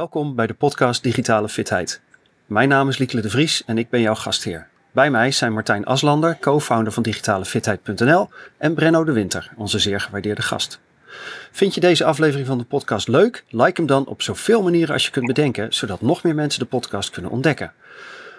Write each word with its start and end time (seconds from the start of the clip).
Welkom 0.00 0.34
bij 0.34 0.46
de 0.46 0.54
podcast 0.54 1.02
Digitale 1.02 1.48
Fitheid. 1.48 2.00
Mijn 2.46 2.68
naam 2.68 2.88
is 2.88 2.98
Liekele 2.98 3.20
de 3.20 3.30
Vries 3.30 3.62
en 3.66 3.78
ik 3.78 3.90
ben 3.90 4.00
jouw 4.00 4.14
gastheer. 4.14 4.68
Bij 4.90 5.10
mij 5.10 5.30
zijn 5.30 5.52
Martijn 5.52 5.84
Aslander, 5.84 6.36
co-founder 6.40 6.92
van 6.92 7.02
digitalefitheid.nl 7.02 8.28
en 8.58 8.74
Brenno 8.74 9.04
de 9.04 9.12
Winter, 9.12 9.50
onze 9.56 9.78
zeer 9.78 10.00
gewaardeerde 10.00 10.42
gast. 10.42 10.80
Vind 11.50 11.74
je 11.74 11.80
deze 11.80 12.04
aflevering 12.04 12.46
van 12.46 12.58
de 12.58 12.64
podcast 12.64 13.08
leuk? 13.08 13.44
Like 13.48 13.72
hem 13.74 13.86
dan 13.86 14.06
op 14.06 14.22
zoveel 14.22 14.62
manieren 14.62 14.92
als 14.92 15.04
je 15.04 15.10
kunt 15.10 15.26
bedenken, 15.26 15.74
zodat 15.74 16.00
nog 16.00 16.22
meer 16.22 16.34
mensen 16.34 16.60
de 16.60 16.66
podcast 16.66 17.10
kunnen 17.10 17.30
ontdekken. 17.30 17.72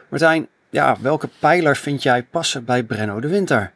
Martijn, 0.10 0.48
ja, 0.70 0.98
welke 1.02 1.30
pijler 1.40 1.76
vind 1.76 2.04
jij 2.04 2.24
passen 2.24 2.66
bij 2.66 2.84
Brenno 2.84 3.20
de 3.20 3.28
Winter? 3.28 3.72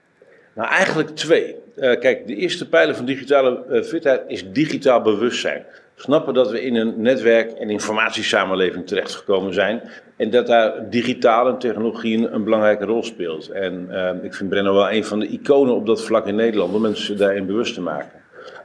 Nou, 0.55 0.69
eigenlijk 0.69 1.09
twee. 1.09 1.55
Uh, 1.77 1.99
kijk, 1.99 2.27
de 2.27 2.35
eerste 2.35 2.69
pijler 2.69 2.95
van 2.95 3.05
digitale 3.05 3.65
uh, 3.69 3.83
fitheid 3.83 4.21
is 4.27 4.51
digitaal 4.51 5.01
bewustzijn. 5.01 5.65
Snappen 5.95 6.33
dat 6.33 6.51
we 6.51 6.61
in 6.61 6.75
een 6.75 6.93
netwerk- 6.97 7.51
en 7.51 7.69
informatiesamenleving 7.69 8.87
terechtgekomen 8.87 9.53
zijn. 9.53 9.81
En 10.15 10.29
dat 10.29 10.47
daar 10.47 10.89
digitale 10.89 11.57
technologie 11.57 12.27
een 12.27 12.43
belangrijke 12.43 12.85
rol 12.85 13.03
speelt. 13.03 13.49
En 13.49 13.87
uh, 13.91 14.09
ik 14.21 14.33
vind 14.33 14.49
Brenno 14.49 14.73
wel 14.73 14.91
een 14.91 15.05
van 15.05 15.19
de 15.19 15.27
iconen 15.27 15.75
op 15.75 15.85
dat 15.85 16.03
vlak 16.03 16.27
in 16.27 16.35
Nederland, 16.35 16.73
om 16.73 16.81
mensen 16.81 17.17
daarin 17.17 17.45
bewust 17.45 17.73
te 17.73 17.81
maken. 17.81 18.23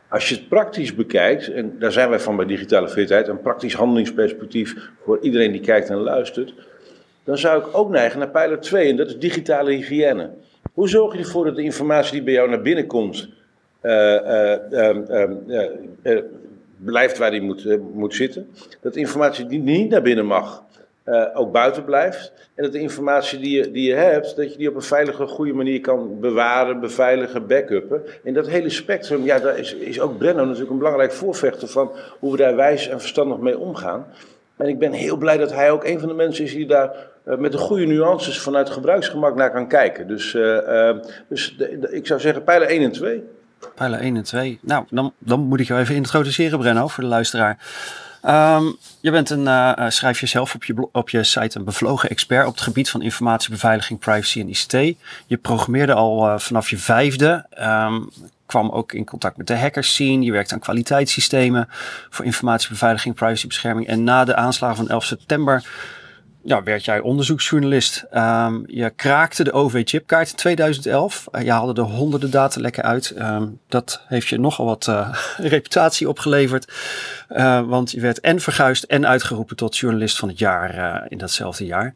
Als 0.08 0.28
je 0.28 0.34
het 0.34 0.48
praktisch 0.48 0.94
bekijkt, 0.94 1.52
en 1.52 1.76
daar 1.78 1.92
zijn 1.92 2.08
wij 2.08 2.20
van 2.20 2.36
bij 2.36 2.46
digitale 2.46 2.88
fitheid, 2.88 3.28
een 3.28 3.40
praktisch 3.40 3.74
handelingsperspectief 3.74 4.90
voor 5.04 5.18
iedereen 5.20 5.52
die 5.52 5.60
kijkt 5.60 5.88
en 5.88 5.96
luistert, 5.96 6.54
dan 7.24 7.38
zou 7.38 7.60
ik 7.60 7.76
ook 7.76 7.90
neigen 7.90 8.18
naar 8.18 8.30
pijler 8.30 8.60
2, 8.60 8.90
en 8.90 8.96
dat 8.96 9.06
is 9.06 9.18
digitale 9.18 9.70
hygiëne. 9.70 10.30
Hoe 10.72 10.88
zorg 10.88 11.12
je 11.12 11.18
ervoor 11.18 11.44
dat 11.44 11.56
de 11.56 11.62
informatie 11.62 12.12
die 12.12 12.22
bij 12.22 12.32
jou 12.32 12.48
naar 12.48 12.62
binnen 12.62 12.86
komt, 12.86 13.28
uh, 13.82 13.92
uh, 16.02 16.18
blijft 16.84 17.18
waar 17.18 17.30
die 17.30 17.42
moet, 17.42 17.78
moet 17.92 18.14
zitten? 18.14 18.50
Dat 18.80 18.96
informatie 18.96 19.46
die 19.46 19.60
niet 19.60 19.90
naar 19.90 20.02
binnen 20.02 20.26
mag, 20.26 20.62
ook 21.34 21.52
buiten 21.52 21.84
blijft. 21.84 22.32
En 22.60 22.66
dat 22.66 22.72
de 22.72 22.80
informatie 22.80 23.38
die 23.38 23.56
je, 23.56 23.70
die 23.70 23.88
je 23.88 23.94
hebt, 23.94 24.36
dat 24.36 24.52
je 24.52 24.58
die 24.58 24.68
op 24.68 24.74
een 24.74 24.82
veilige, 24.82 25.26
goede 25.26 25.52
manier 25.52 25.80
kan 25.80 26.20
bewaren, 26.20 26.80
beveiligen, 26.80 27.46
backuppen. 27.46 28.02
En 28.24 28.34
dat 28.34 28.48
hele 28.48 28.68
spectrum, 28.70 29.24
ja, 29.24 29.38
daar 29.38 29.58
is, 29.58 29.74
is 29.74 30.00
ook 30.00 30.18
Brenno 30.18 30.44
natuurlijk 30.44 30.70
een 30.70 30.78
belangrijk 30.78 31.12
voorvechter 31.12 31.68
van 31.68 31.90
hoe 32.18 32.30
we 32.30 32.36
daar 32.36 32.56
wijs 32.56 32.88
en 32.88 33.00
verstandig 33.00 33.38
mee 33.38 33.58
omgaan. 33.58 34.06
En 34.56 34.68
ik 34.68 34.78
ben 34.78 34.92
heel 34.92 35.16
blij 35.16 35.36
dat 35.36 35.52
hij 35.52 35.70
ook 35.70 35.84
een 35.84 35.98
van 36.00 36.08
de 36.08 36.14
mensen 36.14 36.44
is 36.44 36.54
die 36.54 36.66
daar 36.66 36.96
uh, 37.24 37.36
met 37.36 37.52
de 37.52 37.58
goede 37.58 37.86
nuances 37.86 38.40
vanuit 38.40 38.70
gebruiksgemak 38.70 39.34
naar 39.34 39.52
kan 39.52 39.68
kijken. 39.68 40.06
Dus, 40.06 40.36
dus 41.28 41.54
ik 41.90 42.06
zou 42.06 42.20
zeggen 42.20 42.44
pijler 42.44 42.68
1 42.68 42.82
en 42.82 42.92
2. 42.92 43.22
Pijler 43.80 44.00
1 44.00 44.16
en 44.16 44.22
2. 44.22 44.58
Nou, 44.62 44.84
dan, 44.90 45.12
dan 45.18 45.40
moet 45.40 45.60
ik 45.60 45.66
jou 45.66 45.80
even 45.80 45.94
introduceren, 45.94 46.58
Brenno, 46.58 46.88
voor 46.88 47.02
de 47.02 47.08
luisteraar. 47.08 47.58
Um, 48.56 48.76
je 49.00 49.10
bent 49.10 49.30
een, 49.30 49.44
uh, 49.44 49.72
schrijf 49.88 50.20
jezelf 50.20 50.54
op 50.54 50.64
je, 50.64 50.88
op 50.92 51.10
je 51.10 51.24
site 51.24 51.58
een 51.58 51.64
bevlogen 51.64 52.10
expert 52.10 52.46
op 52.46 52.52
het 52.52 52.62
gebied 52.62 52.90
van 52.90 53.02
informatiebeveiliging, 53.02 53.98
privacy 53.98 54.40
en 54.40 54.48
ICT. 54.48 54.98
Je 55.26 55.36
programmeerde 55.36 55.94
al 55.94 56.26
uh, 56.26 56.38
vanaf 56.38 56.70
je 56.70 56.78
vijfde. 56.78 57.46
Um, 57.60 58.10
kwam 58.46 58.70
ook 58.70 58.92
in 58.92 59.04
contact 59.04 59.36
met 59.36 59.46
de 59.46 59.56
hackers 59.56 59.92
scene. 59.92 60.24
Je 60.24 60.32
werkt 60.32 60.52
aan 60.52 60.58
kwaliteitssystemen 60.58 61.68
voor 62.10 62.24
informatiebeveiliging, 62.24 63.14
privacybescherming. 63.14 63.86
En 63.86 64.04
na 64.04 64.24
de 64.24 64.34
aanslagen 64.34 64.76
van 64.76 64.88
11 64.88 65.04
september 65.04 65.64
ja, 66.42 66.62
werd 66.62 66.84
jij 66.84 67.00
onderzoeksjournalist. 67.00 68.06
Um, 68.14 68.64
je 68.66 68.90
kraakte 68.90 69.44
de 69.44 69.52
OV-chipkaart 69.52 70.30
in 70.30 70.36
2011. 70.36 71.28
Uh, 71.32 71.42
je 71.42 71.50
haalde 71.50 71.80
er 71.80 71.88
honderden 71.88 72.30
datalekken 72.30 72.82
uit. 72.82 73.14
Um, 73.18 73.58
dat 73.68 74.02
heeft 74.06 74.28
je 74.28 74.38
nogal 74.38 74.66
wat 74.66 74.86
uh, 74.86 75.14
reputatie 75.36 76.08
opgeleverd. 76.08 76.72
Uh, 77.30 77.60
want 77.60 77.90
je 77.90 78.00
werd 78.00 78.20
en 78.20 78.40
verguisd 78.40 78.84
en 78.84 79.06
uitgeroepen 79.06 79.56
tot 79.56 79.76
journalist 79.76 80.18
van 80.18 80.28
het 80.28 80.38
jaar 80.38 81.04
in 81.08 81.18
datzelfde 81.18 81.66
jaar. 81.66 81.94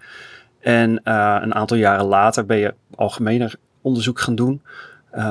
En 0.60 1.00
een 1.42 1.54
aantal 1.54 1.76
jaren 1.76 2.04
later 2.04 2.46
ben 2.46 2.56
je 2.56 2.74
algemener 2.94 3.54
onderzoek 3.80 4.20
gaan 4.20 4.34
doen. 4.34 4.62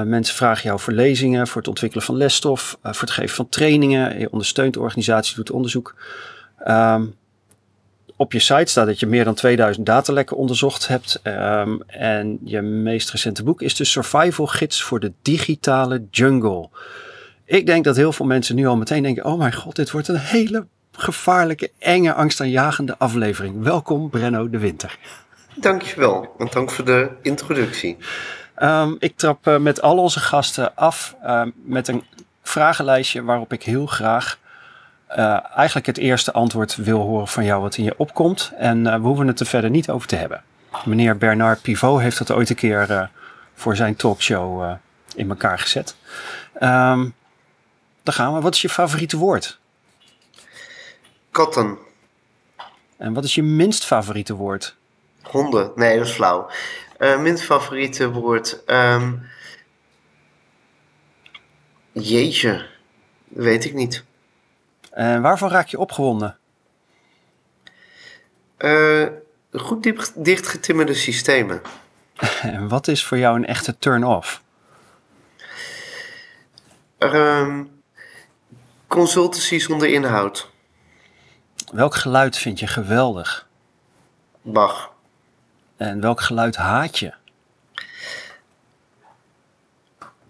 Mensen 0.06 0.36
vragen 0.36 0.64
jou 0.64 0.80
voor 0.80 0.94
lezingen, 0.94 1.48
voor 1.48 1.58
het 1.58 1.68
ontwikkelen 1.70 2.06
van 2.06 2.16
lesstof, 2.16 2.78
voor 2.82 3.02
het 3.02 3.12
geven 3.12 3.36
van 3.36 3.50
trainingen. 3.50 4.20
Je 4.20 4.32
ondersteunt 4.32 4.74
de 4.74 4.80
organisatie, 4.80 5.36
doet 5.36 5.52
onderzoek. 5.52 5.96
Um, 6.68 7.16
op 8.16 8.32
je 8.32 8.40
site 8.40 8.72
staat 8.72 8.86
dat 8.86 9.00
je 9.00 9.06
meer 9.06 9.24
dan 9.24 9.34
2000 9.34 9.86
datalekken 9.86 10.38
onderzocht 10.38 10.88
hebt. 10.88 11.20
Um, 11.24 11.82
en 11.88 12.40
je 12.44 12.62
meest 12.62 13.12
recente 13.12 13.44
boek 13.44 13.62
is 13.62 13.76
de 13.76 13.84
Survival 13.84 14.48
Gids 14.48 14.84
voor 14.84 15.00
de 15.00 15.12
digitale 15.22 16.04
jungle. 16.12 16.70
Ik 17.46 17.66
denk 17.66 17.84
dat 17.84 17.96
heel 17.96 18.12
veel 18.12 18.26
mensen 18.26 18.56
nu 18.56 18.66
al 18.68 18.78
meteen 18.78 19.04
denken: 19.04 19.26
oh 19.26 19.38
mijn 19.38 19.54
god, 19.54 19.76
dit 19.76 19.92
wordt 19.92 20.08
een 20.08 20.18
hele 20.18 20.66
gevaarlijke, 20.92 21.72
enge, 21.80 22.14
angstaanjagende 22.14 22.98
aflevering. 22.98 23.64
Welkom, 23.64 24.10
Brenno 24.10 24.50
de 24.50 24.58
Winter. 24.58 24.98
Dankjewel, 25.56 26.36
en 26.38 26.48
dank 26.52 26.72
voor 26.72 26.86
de 26.86 27.10
introductie. 27.22 27.98
Um, 28.62 28.96
ik 29.00 29.18
trap 29.18 29.48
uh, 29.48 29.58
met 29.58 29.82
al 29.82 29.98
onze 29.98 30.20
gasten 30.20 30.76
af 30.76 31.16
uh, 31.24 31.42
met 31.64 31.88
een 31.88 32.04
vragenlijstje 32.44 33.24
waarop 33.24 33.54
ik 33.54 33.64
heel 33.64 33.86
graag 33.86 34.40
uh, 35.18 35.58
eigenlijk 35.58 35.86
het 35.86 35.98
eerste 35.98 36.32
antwoord 36.32 36.76
wil 36.76 37.00
horen 37.00 37.28
van 37.28 37.44
jou 37.44 37.62
wat 37.62 37.78
in 37.78 37.84
je 37.84 37.98
opkomt. 37.98 38.52
En 38.58 38.84
we 38.84 39.08
hoeven 39.08 39.28
het 39.28 39.40
er 39.40 39.46
verder 39.46 39.70
niet 39.70 39.90
over 39.90 40.08
te 40.08 40.16
hebben. 40.16 40.44
Meneer 40.86 41.18
Bernard 41.18 41.62
Pivot 41.62 42.00
heeft 42.00 42.18
dat 42.18 42.32
ooit 42.32 42.50
een 42.50 42.56
keer 42.56 43.10
voor 43.54 43.76
zijn 43.76 43.96
talkshow 43.96 44.76
in 45.16 45.30
elkaar 45.30 45.60
gezet. 45.60 45.96
Um, 46.62 47.14
dan 48.04 48.14
gaan 48.14 48.34
we. 48.34 48.42
Wat 48.42 48.54
is 48.56 48.62
je 48.62 48.70
favoriete 48.70 49.18
woord? 49.18 49.60
Katten. 51.32 51.78
En 52.98 53.14
wat 53.14 53.24
is 53.24 53.36
je 53.36 53.44
minst 53.44 53.86
favoriete 53.86 54.34
woord? 54.34 54.76
Honden. 55.22 55.72
Nee, 55.76 55.98
dat 55.98 56.08
is 56.08 56.14
flauw. 56.14 56.50
Uh, 57.00 57.20
minst 57.20 57.44
favoriete 57.44 58.12
woord. 58.12 58.64
Um, 58.68 59.30
jeetje, 61.92 62.66
weet 63.28 63.66
ik 63.66 63.74
niet. 63.74 64.04
En 64.94 65.22
waarvan 65.22 65.50
raak 65.50 65.68
je 65.68 65.80
opgewonden? 65.80 66.38
Uh, 68.58 69.08
goed 69.52 69.94
dichtgetimmerde 70.16 70.94
systemen. 70.94 71.62
en 72.42 72.68
wat 72.74 72.88
is 72.88 73.06
voor 73.06 73.18
jou 73.18 73.36
een 73.36 73.46
echte 73.46 73.78
turn-off? 73.78 74.42
Um, 77.00 77.82
consultancy 78.88 79.60
zonder 79.60 79.90
inhoud. 79.90 80.52
Welk 81.72 81.96
geluid 81.96 82.38
vind 82.38 82.60
je 82.60 82.68
geweldig? 82.68 83.48
Bach. 84.42 84.94
En 85.78 86.02
welk 86.02 86.22
geluid 86.22 86.56
haat 86.56 87.00
je? 87.00 87.14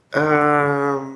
Um, 0.09 1.12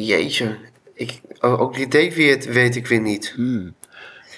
jeetje, 0.00 0.58
ik, 0.94 1.20
ook 1.40 1.74
die 1.74 1.86
idee 1.86 2.12
weet, 2.12 2.44
weet 2.44 2.76
ik 2.76 2.86
weer 2.86 3.00
niet. 3.00 3.32
Hmm. 3.34 3.74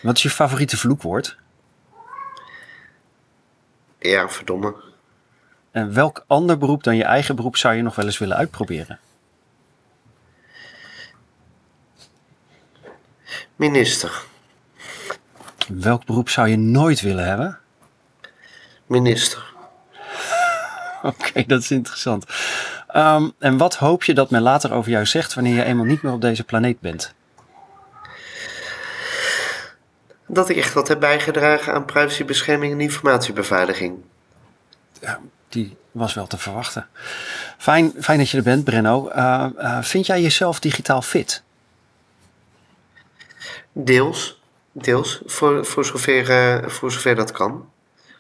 Wat 0.03 0.17
is 0.17 0.23
je 0.23 0.31
favoriete 0.31 0.77
vloekwoord? 0.77 1.37
Ja, 3.99 4.29
verdomme. 4.29 4.75
En 5.71 5.95
welk 5.95 6.25
ander 6.27 6.59
beroep 6.59 6.83
dan 6.83 6.97
je 6.97 7.05
eigen 7.05 7.37
beroep 7.37 7.57
zou 7.57 7.75
je 7.75 7.83
nog 7.83 7.95
wel 7.95 8.05
eens 8.05 8.19
willen 8.19 8.37
uitproberen? 8.37 8.99
Minister. 13.57 14.23
Welk 15.69 16.05
beroep 16.05 16.29
zou 16.29 16.49
je 16.49 16.57
nooit 16.57 17.01
willen 17.01 17.27
hebben? 17.27 17.59
Minister. 18.87 19.53
Oké, 21.03 21.29
okay, 21.29 21.45
dat 21.47 21.61
is 21.61 21.71
interessant. 21.71 22.25
Um, 22.96 23.32
en 23.38 23.56
wat 23.56 23.76
hoop 23.76 24.05
je 24.05 24.14
dat 24.14 24.31
men 24.31 24.43
later 24.43 24.73
over 24.73 24.91
jou 24.91 25.06
zegt 25.06 25.35
wanneer 25.35 25.55
je 25.55 25.64
eenmaal 25.64 25.85
niet 25.85 26.02
meer 26.02 26.12
op 26.12 26.20
deze 26.20 26.44
planeet 26.44 26.81
bent? 26.81 27.14
Dat 30.26 30.49
ik 30.49 30.56
echt 30.56 30.73
wat 30.73 30.88
heb 30.88 31.00
bijgedragen 31.00 31.75
aan 31.75 31.85
privacybescherming 31.85 32.73
en 32.73 32.81
informatiebeveiliging. 32.81 33.99
Ja, 35.00 35.20
die 35.49 35.76
was 35.91 36.14
wel 36.14 36.26
te 36.26 36.38
verwachten. 36.38 36.87
Fijn, 37.58 37.93
fijn 38.00 38.19
dat 38.19 38.31
je 38.31 38.37
er 38.37 38.43
bent, 38.43 38.64
Brenno. 38.64 39.11
Uh, 39.11 39.47
uh, 39.58 39.82
vind 39.82 40.06
jij 40.06 40.23
jezelf 40.23 40.61
digitaal 40.61 41.02
fit? 41.02 41.43
Deels. 43.73 44.40
Deels, 44.73 45.20
voor, 45.26 45.67
voor, 45.67 45.85
zover, 45.85 46.31
uh, 46.31 46.69
voor 46.69 46.93
zover 46.93 47.14
dat 47.14 47.32
kan. 47.32 47.70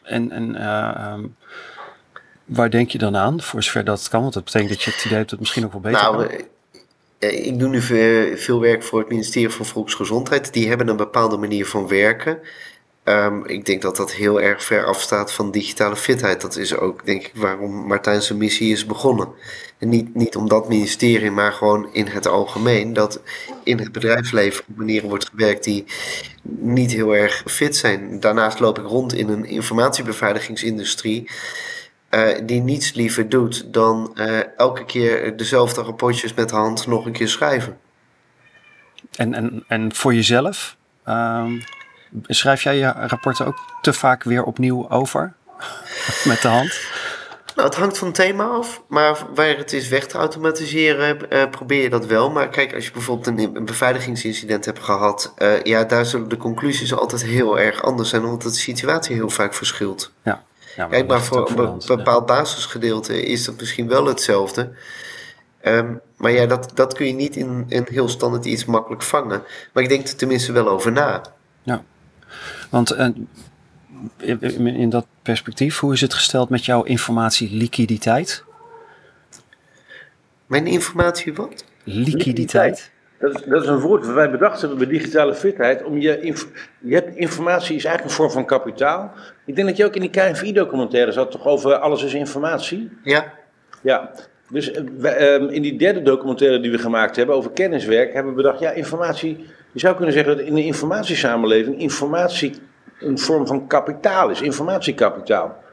En, 0.02 0.30
en 0.30 0.68
um, 1.12 1.36
waar 2.44 2.70
denk 2.70 2.90
je 2.90 2.98
dan 2.98 3.16
aan, 3.16 3.42
voor 3.42 3.62
zover 3.62 3.84
dat 3.84 4.08
kan? 4.08 4.20
Want 4.20 4.34
dat 4.34 4.44
betekent 4.44 4.70
dat 4.70 4.82
je 4.82 4.90
het 4.90 5.04
idee 5.04 5.16
hebt 5.16 5.30
dat 5.30 5.38
het 5.38 5.40
misschien 5.40 5.64
ook 5.64 5.72
wel 5.72 5.80
beter 5.80 6.02
nou, 6.02 6.26
kan. 6.26 6.36
Uh, 7.18 7.46
ik 7.46 7.58
doe 7.58 7.68
nu 7.68 7.80
veel 8.36 8.60
werk 8.60 8.82
voor 8.82 8.98
het 8.98 9.08
ministerie 9.08 9.50
van 9.50 9.66
Volksgezondheid. 9.66 10.52
Die 10.52 10.68
hebben 10.68 10.88
een 10.88 10.96
bepaalde 10.96 11.36
manier 11.36 11.66
van 11.66 11.88
werken. 11.88 12.38
Ehm, 13.04 13.44
ik 13.44 13.66
denk 13.66 13.82
dat 13.82 13.96
dat 13.96 14.12
heel 14.12 14.40
erg 14.40 14.64
ver 14.64 14.84
afstaat 14.84 15.32
van 15.32 15.50
digitale 15.50 15.96
fitheid. 15.96 16.40
Dat 16.40 16.56
is 16.56 16.76
ook, 16.76 17.06
denk 17.06 17.22
ik, 17.22 17.32
waarom 17.34 17.86
Martijn 17.86 18.22
zijn 18.22 18.38
missie 18.38 18.72
is 18.72 18.86
begonnen. 18.86 19.28
En 19.78 19.88
niet, 19.88 20.14
niet 20.14 20.36
om 20.36 20.48
dat 20.48 20.68
ministerie, 20.68 21.30
maar 21.30 21.52
gewoon 21.52 21.88
in 21.92 22.06
het 22.06 22.26
algemeen. 22.26 22.92
Dat 22.92 23.20
in 23.62 23.78
het 23.78 23.92
bedrijfsleven 23.92 24.64
op 24.68 24.76
manieren 24.76 25.08
wordt 25.08 25.28
gewerkt 25.28 25.64
die 25.64 25.84
niet 26.42 26.92
heel 26.92 27.16
erg 27.16 27.42
fit 27.46 27.76
zijn. 27.76 28.20
Daarnaast 28.20 28.60
loop 28.60 28.78
ik 28.78 28.86
rond 28.86 29.14
in 29.14 29.28
een 29.28 29.44
informatiebeveiligingsindustrie. 29.44 31.30
Uh, 32.14 32.38
die 32.42 32.60
niets 32.60 32.92
liever 32.92 33.28
doet 33.28 33.72
dan 33.72 34.12
uh, 34.14 34.40
elke 34.56 34.84
keer 34.84 35.36
dezelfde 35.36 35.82
rapportjes 35.82 36.34
met 36.34 36.48
de 36.48 36.54
hand 36.54 36.86
nog 36.86 37.06
een 37.06 37.12
keer 37.12 37.28
schrijven. 37.28 37.78
En, 39.16 39.34
en, 39.34 39.64
en 39.68 39.94
voor 39.94 40.14
jezelf? 40.14 40.76
Um, 41.08 41.62
schrijf 42.26 42.62
jij 42.62 42.76
je 42.76 42.92
rapporten 42.92 43.46
ook 43.46 43.58
te 43.82 43.92
vaak 43.92 44.22
weer 44.22 44.44
opnieuw 44.44 44.90
over? 44.90 45.32
met 46.24 46.42
de 46.42 46.48
hand? 46.48 46.80
Nou, 47.54 47.68
het 47.68 47.76
hangt 47.76 47.98
van 47.98 48.06
het 48.06 48.16
thema 48.16 48.44
af. 48.44 48.82
Maar 48.88 49.18
waar 49.34 49.56
het 49.56 49.72
is 49.72 49.88
weg 49.88 50.06
te 50.06 50.18
automatiseren, 50.18 51.18
uh, 51.30 51.50
probeer 51.50 51.82
je 51.82 51.90
dat 51.90 52.06
wel. 52.06 52.30
Maar 52.30 52.48
kijk, 52.48 52.74
als 52.74 52.84
je 52.84 52.92
bijvoorbeeld 52.92 53.26
een, 53.26 53.56
een 53.56 53.64
beveiligingsincident 53.64 54.64
hebt 54.64 54.80
gehad, 54.80 55.34
ja, 55.62 55.84
daar 55.84 56.06
zullen 56.06 56.28
de 56.28 56.36
conclusies 56.36 56.94
altijd 56.94 57.24
heel 57.24 57.58
erg 57.58 57.82
anders 57.82 58.08
zijn, 58.08 58.24
omdat 58.24 58.42
de 58.42 58.50
situatie 58.50 59.14
heel 59.14 59.30
vaak 59.30 59.54
verschilt. 59.54 60.12
Ja. 60.22 60.44
Kijk, 60.76 61.06
maar 61.06 61.22
voor 61.22 61.58
een 61.58 61.82
bepaald 61.86 62.26
basisgedeelte 62.26 63.22
is 63.22 63.44
dat 63.44 63.58
misschien 63.58 63.88
wel 63.88 64.06
hetzelfde. 64.06 64.72
Um, 65.62 66.00
maar 66.16 66.30
ja, 66.30 66.46
dat, 66.46 66.70
dat 66.74 66.94
kun 66.94 67.06
je 67.06 67.12
niet 67.12 67.36
in, 67.36 67.64
in 67.68 67.86
heel 67.90 68.08
standaard 68.08 68.44
iets 68.44 68.64
makkelijk 68.64 69.02
vangen. 69.02 69.42
Maar 69.72 69.82
ik 69.82 69.88
denk 69.88 70.06
er 70.06 70.16
tenminste 70.16 70.52
wel 70.52 70.68
over 70.68 70.92
na. 70.92 71.22
Ja, 71.62 71.84
want 72.70 72.92
uh, 72.92 73.08
in 74.56 74.90
dat 74.90 75.06
perspectief, 75.22 75.78
hoe 75.78 75.92
is 75.92 76.00
het 76.00 76.14
gesteld 76.14 76.48
met 76.48 76.64
jouw 76.64 76.82
informatieliquiditeit? 76.82 78.44
Mijn 80.46 80.66
informatie 80.66 81.34
wat? 81.34 81.64
Liquiditeit. 81.84 82.90
Dat 83.18 83.34
is, 83.34 83.42
dat 83.42 83.62
is 83.62 83.68
een 83.68 83.80
woord 83.80 84.04
dat 84.04 84.14
wij 84.14 84.30
bedacht 84.30 84.60
hebben 84.60 84.78
bij 84.78 84.86
digitale 84.86 85.34
fitheid. 85.34 85.84
Om 85.84 85.98
je, 85.98 86.34
je 86.78 86.94
hebt, 86.94 87.16
informatie 87.16 87.76
is 87.76 87.84
eigenlijk 87.84 88.04
een 88.04 88.22
vorm 88.22 88.30
van 88.30 88.44
kapitaal. 88.44 89.12
Ik 89.44 89.56
denk 89.56 89.68
dat 89.68 89.76
je 89.76 89.84
ook 89.84 89.94
in 89.94 90.00
die 90.00 90.10
KNVI-documentaire 90.10 91.12
zat 91.12 91.30
toch 91.30 91.46
over 91.46 91.74
alles 91.74 92.02
is 92.02 92.14
informatie? 92.14 92.90
Ja. 93.02 93.32
Ja, 93.82 94.10
dus 94.48 94.72
uh, 94.72 95.34
in 95.34 95.62
die 95.62 95.76
derde 95.76 96.02
documentaire 96.02 96.60
die 96.60 96.70
we 96.70 96.78
gemaakt 96.78 97.16
hebben 97.16 97.36
over 97.36 97.50
kenniswerk, 97.50 98.12
hebben 98.12 98.34
we 98.34 98.42
bedacht, 98.42 98.60
ja, 98.60 98.70
informatie, 98.70 99.44
je 99.72 99.80
zou 99.80 99.96
kunnen 99.96 100.14
zeggen 100.14 100.36
dat 100.36 100.46
in 100.46 100.54
de 100.54 100.64
informatiesamenleving 100.64 101.78
informatie 101.80 102.54
een 103.00 103.18
vorm 103.18 103.46
van 103.46 103.66
kapitaal 103.66 104.30
is, 104.30 104.40
informatiekapitaal. 104.40 105.63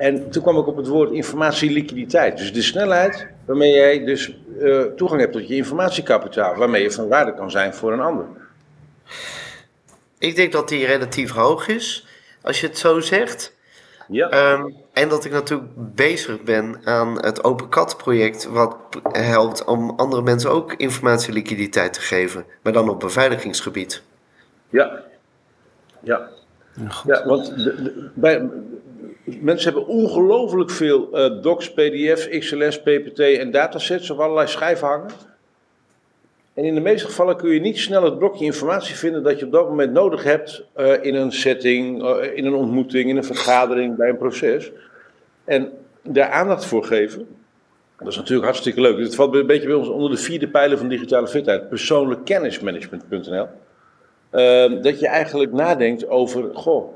En 0.00 0.30
toen 0.30 0.42
kwam 0.42 0.58
ik 0.58 0.66
op 0.66 0.76
het 0.76 0.86
woord 0.86 1.10
informatieliquiditeit. 1.10 2.38
Dus 2.38 2.52
de 2.52 2.62
snelheid 2.62 3.26
waarmee 3.44 3.72
jij 3.72 4.04
dus 4.04 4.36
uh, 4.58 4.82
toegang 4.82 5.20
hebt 5.20 5.32
tot 5.32 5.48
je 5.48 5.54
informatiekapitaal, 5.54 6.54
waarmee 6.54 6.82
je 6.82 6.90
van 6.90 7.08
waarde 7.08 7.34
kan 7.34 7.50
zijn 7.50 7.74
voor 7.74 7.92
een 7.92 8.00
ander. 8.00 8.26
Ik 10.18 10.36
denk 10.36 10.52
dat 10.52 10.68
die 10.68 10.86
relatief 10.86 11.30
hoog 11.30 11.68
is, 11.68 12.06
als 12.42 12.60
je 12.60 12.66
het 12.66 12.78
zo 12.78 13.00
zegt. 13.00 13.56
Ja. 14.08 14.52
Um, 14.52 14.76
en 14.92 15.08
dat 15.08 15.24
ik 15.24 15.32
natuurlijk 15.32 15.70
bezig 15.76 16.42
ben 16.42 16.80
aan 16.84 17.24
het 17.24 17.44
Open 17.44 17.68
Cat 17.68 17.96
project, 17.96 18.44
wat 18.44 18.76
helpt 19.02 19.64
om 19.64 19.90
andere 19.90 20.22
mensen 20.22 20.50
ook 20.50 20.72
informatieliquiditeit 20.72 21.92
te 21.92 22.00
geven, 22.00 22.44
maar 22.62 22.72
dan 22.72 22.88
op 22.88 23.00
beveiligingsgebied. 23.00 24.02
Ja. 24.68 25.02
Ja. 26.02 26.28
Ja, 26.74 26.90
ja 27.06 27.26
want 27.26 27.46
de, 27.46 27.82
de, 27.82 28.10
bij, 28.14 28.48
mensen 29.40 29.72
hebben 29.72 29.90
ongelooflijk 29.90 30.70
veel 30.70 31.08
uh, 31.12 31.42
docs, 31.42 31.72
pdf's, 31.72 32.28
XLS, 32.38 32.82
ppt 32.82 33.18
en 33.18 33.50
datasets 33.50 34.10
op 34.10 34.18
allerlei 34.18 34.48
schijven 34.48 34.86
hangen. 34.86 35.10
En 36.54 36.64
in 36.64 36.74
de 36.74 36.80
meeste 36.80 37.06
gevallen 37.06 37.36
kun 37.36 37.50
je 37.50 37.60
niet 37.60 37.78
snel 37.78 38.02
het 38.02 38.18
blokje 38.18 38.44
informatie 38.44 38.94
vinden 38.94 39.22
dat 39.22 39.38
je 39.38 39.44
op 39.44 39.52
dat 39.52 39.68
moment 39.68 39.92
nodig 39.92 40.22
hebt 40.22 40.64
uh, 40.76 41.04
in 41.04 41.14
een 41.14 41.32
setting, 41.32 42.02
uh, 42.02 42.36
in 42.36 42.46
een 42.46 42.54
ontmoeting, 42.54 43.08
in 43.08 43.16
een 43.16 43.24
vergadering, 43.24 43.96
bij 43.96 44.08
een 44.08 44.18
proces. 44.18 44.70
En 45.44 45.72
daar 46.02 46.30
aandacht 46.30 46.64
voor 46.64 46.84
geven, 46.84 47.26
dat 47.98 48.08
is 48.08 48.16
natuurlijk 48.16 48.44
hartstikke 48.44 48.80
leuk. 48.80 48.98
Het 48.98 49.14
valt 49.14 49.34
een 49.34 49.46
beetje 49.46 49.66
bij 49.66 49.76
ons 49.76 49.88
onder 49.88 50.10
de 50.10 50.16
vierde 50.16 50.48
pijler 50.48 50.78
van 50.78 50.88
digitale 50.88 51.28
fitheid, 51.28 51.68
persoonlijk 51.68 52.24
kennismanagement.nl. 52.24 53.46
Uh, 54.32 54.82
dat 54.82 55.00
je 55.00 55.06
eigenlijk 55.06 55.52
nadenkt 55.52 56.08
over, 56.08 56.54
goh, 56.54 56.94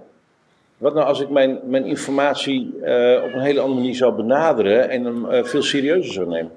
wat 0.79 0.95
nou 0.95 1.07
als 1.07 1.21
ik 1.21 1.29
mijn, 1.29 1.61
mijn 1.65 1.85
informatie 1.85 2.75
uh, 2.77 3.23
op 3.23 3.33
een 3.33 3.41
hele 3.41 3.61
andere 3.61 3.81
manier 3.81 3.95
zou 3.95 4.15
benaderen 4.15 4.89
en 4.89 5.05
hem 5.05 5.25
uh, 5.25 5.45
veel 5.45 5.63
serieuzer 5.63 6.13
zou 6.13 6.29
nemen? 6.29 6.53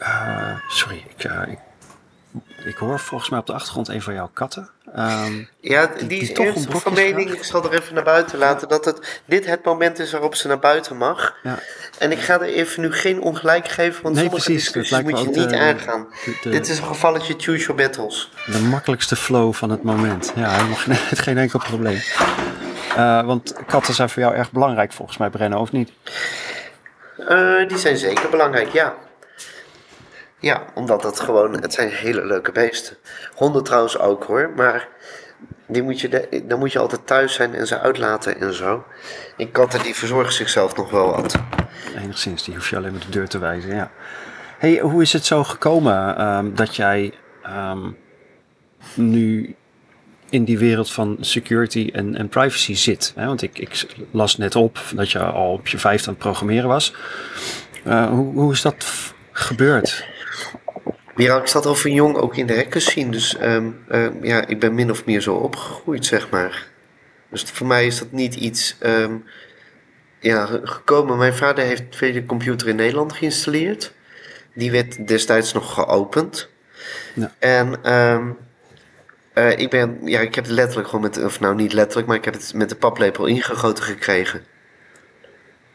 Uh, 0.00 0.56
sorry, 0.68 1.04
ik, 1.16 1.58
ik, 2.66 2.76
hoor 2.76 3.00
volgens 3.00 3.30
mij 3.30 3.38
op 3.38 3.46
de 3.46 3.52
achtergrond 3.52 3.88
een 3.88 4.02
van 4.02 4.14
jouw 4.14 4.30
katten. 4.32 4.70
Um, 4.96 5.48
ja, 5.60 5.86
die, 5.86 6.06
die 6.06 6.20
is 6.20 6.32
toch 6.32 6.82
van 6.82 6.92
mening. 6.92 7.30
Ik 7.30 7.44
zal 7.44 7.64
er 7.64 7.72
even 7.72 7.94
naar 7.94 8.04
buiten 8.04 8.38
laten 8.38 8.68
dat 8.68 8.84
het, 8.84 9.20
dit 9.24 9.46
het 9.46 9.64
moment 9.64 9.98
is 9.98 10.12
waarop 10.12 10.34
ze 10.34 10.48
naar 10.48 10.58
buiten 10.58 10.96
mag. 10.96 11.34
Ja. 11.42 11.58
En 11.98 12.12
ik 12.12 12.18
ga 12.18 12.34
er 12.34 12.42
even 12.42 12.82
nu 12.82 12.92
geen 12.92 13.20
ongelijk 13.20 13.68
geven, 13.68 14.02
want 14.02 14.14
nee, 14.14 14.24
sommige 14.24 14.44
precies, 14.44 14.72
discussies 14.72 15.02
moet 15.02 15.20
je 15.20 15.26
niet 15.26 15.50
de, 15.50 15.58
aangaan. 15.58 16.06
De, 16.24 16.38
de, 16.42 16.50
dit 16.50 16.68
is 16.68 16.78
een 16.78 16.86
gevalletje 16.86 17.34
choose 17.36 17.66
your 17.66 17.74
battles. 17.74 18.30
De 18.46 18.58
makkelijkste 18.58 19.16
flow 19.16 19.54
van 19.54 19.70
het 19.70 19.82
moment. 19.82 20.32
Ja, 20.34 20.50
helemaal 20.50 20.76
geen, 20.86 20.96
geen 20.96 21.38
enkel 21.38 21.58
probleem. 21.58 22.00
Uh, 22.96 23.24
want 23.24 23.54
katten 23.66 23.94
zijn 23.94 24.10
voor 24.10 24.22
jou 24.22 24.34
erg 24.34 24.52
belangrijk 24.52 24.92
volgens 24.92 25.18
mij, 25.18 25.30
Brenno, 25.30 25.60
of 25.60 25.72
niet? 25.72 25.92
Uh, 27.18 27.68
die 27.68 27.78
zijn 27.78 27.96
zeker 27.96 28.30
belangrijk, 28.30 28.68
ja. 28.68 28.94
Ja, 30.40 30.64
omdat 30.74 31.02
dat 31.02 31.20
gewoon, 31.20 31.52
het 31.52 31.72
zijn 31.72 31.90
hele 31.90 32.24
leuke 32.24 32.52
beesten. 32.52 32.96
Honden 33.34 33.64
trouwens 33.64 33.98
ook 33.98 34.24
hoor, 34.24 34.50
maar 34.56 34.88
die 35.66 35.82
moet 35.82 36.00
je 36.00 36.42
dan 36.44 36.58
moet 36.58 36.72
je 36.72 36.78
altijd 36.78 37.06
thuis 37.06 37.34
zijn 37.34 37.54
en 37.54 37.66
ze 37.66 37.78
uitlaten 37.78 38.40
en 38.40 38.54
zo. 38.54 38.84
En 39.36 39.50
katten 39.50 39.82
die 39.82 39.94
verzorgen 39.94 40.32
zichzelf 40.32 40.76
nog 40.76 40.90
wel 40.90 41.10
wat. 41.10 41.36
Enigszins, 41.96 42.44
die 42.44 42.54
hoef 42.54 42.70
je 42.70 42.76
alleen 42.76 42.92
maar 42.92 43.00
de 43.00 43.10
deur 43.10 43.28
te 43.28 43.38
wijzen, 43.38 43.74
ja. 43.74 43.90
hey, 44.58 44.78
hoe 44.78 45.02
is 45.02 45.12
het 45.12 45.24
zo 45.24 45.44
gekomen 45.44 46.26
um, 46.26 46.54
dat 46.54 46.76
jij 46.76 47.12
um, 47.46 47.96
nu 48.94 49.54
in 50.30 50.44
die 50.44 50.58
wereld 50.58 50.90
van 50.90 51.16
security 51.20 51.90
en, 51.92 52.16
en 52.16 52.28
privacy 52.28 52.74
zit? 52.74 53.12
Hè? 53.16 53.26
Want 53.26 53.42
ik, 53.42 53.58
ik, 53.58 53.86
las 54.10 54.36
net 54.36 54.56
op 54.56 54.78
dat 54.94 55.10
je 55.10 55.18
al 55.18 55.52
op 55.52 55.66
je 55.66 55.78
vijfde 55.78 56.06
aan 56.06 56.14
het 56.14 56.22
programmeren 56.22 56.68
was. 56.68 56.94
Uh, 57.86 58.08
hoe, 58.08 58.34
hoe 58.34 58.52
is 58.52 58.62
dat 58.62 58.86
gebeurd? 59.32 60.14
Ja, 61.16 61.40
ik 61.40 61.46
zat 61.46 61.66
al 61.66 61.74
van 61.74 61.92
jong 61.92 62.16
ook 62.16 62.36
in 62.36 62.46
de 62.46 62.54
hackers 62.54 62.92
zien. 62.92 63.10
Dus 63.10 63.36
um, 63.42 63.84
uh, 63.88 64.06
ja, 64.22 64.46
ik 64.46 64.60
ben 64.60 64.74
min 64.74 64.90
of 64.90 65.04
meer 65.04 65.20
zo 65.20 65.34
opgegroeid, 65.34 66.06
zeg 66.06 66.30
maar. 66.30 66.68
Dus 67.30 67.42
voor 67.42 67.66
mij 67.66 67.86
is 67.86 67.98
dat 67.98 68.12
niet 68.12 68.34
iets 68.34 68.76
um, 68.82 69.24
ja, 70.20 70.46
gekomen. 70.62 71.18
Mijn 71.18 71.34
vader 71.34 71.64
heeft 71.64 71.92
tweede 71.92 72.26
computer 72.26 72.68
in 72.68 72.76
Nederland 72.76 73.12
geïnstalleerd. 73.12 73.92
Die 74.54 74.70
werd 74.70 75.08
destijds 75.08 75.52
nog 75.52 75.74
geopend. 75.74 76.48
Ja. 77.14 77.34
En 77.38 77.92
um, 77.94 78.36
uh, 79.34 79.58
ik 79.58 79.70
ben, 79.70 79.98
ja, 80.04 80.20
ik 80.20 80.34
heb 80.34 80.44
het 80.44 80.52
letterlijk 80.52 80.88
gewoon 80.88 81.04
met, 81.04 81.24
of 81.24 81.40
nou 81.40 81.54
niet 81.54 81.72
letterlijk, 81.72 82.06
maar 82.06 82.16
ik 82.16 82.24
heb 82.24 82.34
het 82.34 82.54
met 82.54 82.68
de 82.68 82.76
paplepel 82.76 83.26
ingegoten 83.26 83.84
gekregen. 83.84 84.42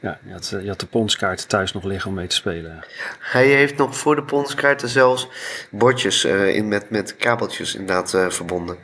Ja, 0.01 0.19
je 0.25 0.31
had, 0.31 0.49
je 0.61 0.67
had 0.67 0.79
de 0.79 0.85
ponskaarten 0.85 1.47
thuis 1.47 1.73
nog 1.73 1.83
liggen 1.83 2.09
om 2.09 2.15
mee 2.15 2.27
te 2.27 2.35
spelen. 2.35 2.85
Hij 3.19 3.47
heeft 3.47 3.77
nog 3.77 3.97
voor 3.97 4.15
de 4.15 4.23
ponskaarten 4.23 4.89
zelfs 4.89 5.27
bordjes 5.69 6.25
uh, 6.25 6.55
in 6.55 6.67
met, 6.67 6.89
met 6.89 7.15
kabeltjes 7.15 7.75
inderdaad 7.75 8.13
uh, 8.13 8.29
verbonden. 8.29 8.77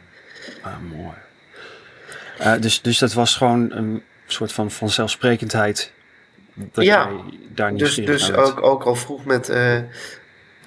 Ah, 0.62 0.74
mooi. 0.80 1.16
Uh, 2.42 2.62
dus, 2.62 2.82
dus 2.82 2.98
dat 2.98 3.14
was 3.14 3.36
gewoon 3.36 3.72
een 3.72 4.04
soort 4.26 4.52
van 4.52 4.72
vanzelfsprekendheid 4.72 5.92
dat 6.54 6.84
ja, 6.84 7.10
jij 7.10 7.40
daar 7.50 7.72
niet 7.72 7.80
dus, 7.80 7.96
dus 7.96 8.34
ook, 8.34 8.62
ook 8.62 8.84
al 8.84 8.96
vroeg 8.96 9.26
met, 9.26 9.52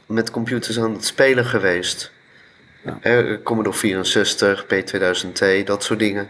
met 0.06 0.30
computers 0.30 0.78
aan 0.78 0.92
het 0.92 1.04
spelen 1.04 1.44
geweest. 1.44 2.12
Ja. 3.02 3.38
Commodore 3.42 3.76
64, 3.76 4.64
P2000T, 4.64 5.64
dat 5.64 5.84
soort 5.84 5.98
dingen. 5.98 6.26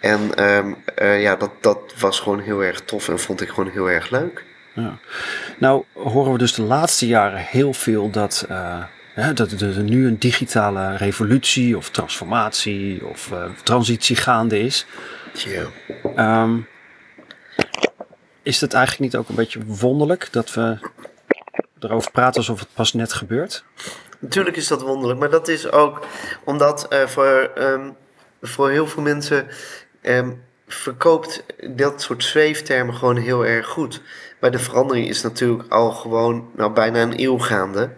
En 0.00 0.44
um, 0.44 0.76
uh, 0.98 1.22
ja, 1.22 1.36
dat, 1.36 1.50
dat 1.60 1.78
was 1.98 2.20
gewoon 2.20 2.40
heel 2.40 2.64
erg 2.64 2.80
tof 2.80 3.08
en 3.08 3.18
vond 3.18 3.40
ik 3.40 3.48
gewoon 3.48 3.70
heel 3.70 3.90
erg 3.90 4.10
leuk. 4.10 4.44
Ja. 4.74 4.98
Nou 5.58 5.84
horen 5.92 6.32
we 6.32 6.38
dus 6.38 6.54
de 6.54 6.62
laatste 6.62 7.06
jaren 7.06 7.40
heel 7.40 7.72
veel 7.72 8.10
dat, 8.10 8.46
uh, 8.50 8.84
hè, 9.14 9.32
dat 9.32 9.50
er 9.50 9.82
nu 9.82 10.06
een 10.06 10.18
digitale 10.18 10.96
revolutie 10.96 11.76
of 11.76 11.90
transformatie 11.90 13.06
of 13.06 13.30
uh, 13.32 13.44
transitie 13.62 14.16
gaande 14.16 14.58
is. 14.58 14.86
Yeah. 15.32 16.42
Um, 16.42 16.66
is 18.42 18.60
het 18.60 18.74
eigenlijk 18.74 19.12
niet 19.12 19.20
ook 19.20 19.28
een 19.28 19.34
beetje 19.34 19.60
wonderlijk 19.66 20.28
dat 20.30 20.54
we 20.54 20.78
erover 21.80 22.10
praat 22.10 22.36
alsof 22.36 22.58
het 22.60 22.68
pas 22.74 22.92
net 22.92 23.12
gebeurt. 23.12 23.64
Natuurlijk 24.18 24.56
is 24.56 24.68
dat 24.68 24.82
wonderlijk, 24.82 25.20
maar 25.20 25.30
dat 25.30 25.48
is 25.48 25.70
ook 25.70 26.06
omdat 26.44 26.86
uh, 26.90 27.06
voor, 27.06 27.50
um, 27.58 27.96
voor 28.40 28.70
heel 28.70 28.86
veel 28.86 29.02
mensen 29.02 29.46
um, 30.02 30.42
verkoopt 30.66 31.44
dat 31.70 32.02
soort 32.02 32.24
zweeftermen 32.24 32.94
gewoon 32.94 33.16
heel 33.16 33.46
erg 33.46 33.66
goed. 33.66 34.02
Maar 34.40 34.50
de 34.50 34.58
verandering 34.58 35.08
is 35.08 35.22
natuurlijk 35.22 35.72
al 35.72 35.90
gewoon 35.90 36.50
nou, 36.56 36.72
bijna 36.72 37.02
een 37.02 37.22
eeuw 37.22 37.38
gaande. 37.38 37.90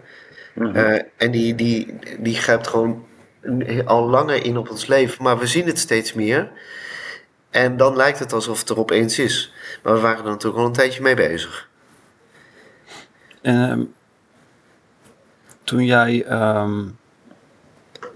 Mm 0.53 0.65
-hmm. 0.65 0.75
uh, 0.75 1.01
en 1.17 1.31
die, 1.31 1.55
die, 1.55 1.99
die 2.19 2.35
grijpt 2.35 2.67
gewoon 2.67 3.05
al 3.85 4.09
langer 4.09 4.45
in 4.45 4.57
op 4.57 4.69
ons 4.69 4.87
leven. 4.87 5.23
Maar 5.23 5.37
we 5.37 5.47
zien 5.47 5.65
het 5.65 5.79
steeds 5.79 6.13
meer. 6.13 6.51
En 7.49 7.77
dan 7.77 7.95
lijkt 7.95 8.19
het 8.19 8.33
alsof 8.33 8.59
het 8.59 8.69
er 8.69 8.79
opeens 8.79 9.19
is. 9.19 9.53
Maar 9.83 9.93
we 9.93 9.99
waren 9.99 10.23
er 10.23 10.31
natuurlijk 10.31 10.61
al 10.61 10.65
een 10.65 10.73
tijdje 10.73 11.01
mee 11.01 11.15
bezig. 11.15 11.69
Um, 13.41 13.93
toen 15.63 15.85
jij 15.85 16.25
um, 16.31 16.97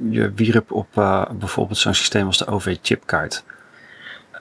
je 0.10 0.32
wierp 0.32 0.72
op 0.72 0.88
uh, 0.98 1.26
bijvoorbeeld 1.32 1.78
zo'n 1.78 1.94
systeem 1.94 2.26
als 2.26 2.38
de 2.38 2.46
OV-chipkaart. 2.46 3.44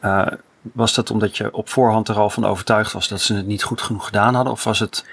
Uh, 0.04 0.26
was 0.74 0.94
dat 0.94 1.10
omdat 1.10 1.36
je 1.36 1.52
op 1.52 1.68
voorhand 1.68 2.08
er 2.08 2.16
al 2.16 2.30
van 2.30 2.46
overtuigd 2.46 2.92
was 2.92 3.08
dat 3.08 3.20
ze 3.20 3.34
het 3.34 3.46
niet 3.46 3.62
goed 3.62 3.80
genoeg 3.80 4.04
gedaan 4.04 4.34
hadden? 4.34 4.52
Of 4.52 4.64
was 4.64 4.78
het 4.78 5.04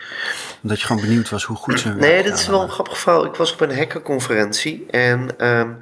omdat 0.61 0.79
je 0.79 0.85
gewoon 0.85 1.01
benieuwd 1.01 1.29
was 1.29 1.43
hoe 1.43 1.57
goed 1.57 1.79
ze 1.79 1.87
hun 1.87 1.97
Nee, 1.97 2.23
dit 2.23 2.33
is 2.33 2.47
wel 2.47 2.61
een 2.61 2.69
grappig 2.69 2.97
verhaal. 2.97 3.25
Ik 3.25 3.35
was 3.35 3.53
op 3.53 3.61
een 3.61 3.77
hackerconferentie 3.77 4.85
en 4.89 5.47
um, 5.47 5.77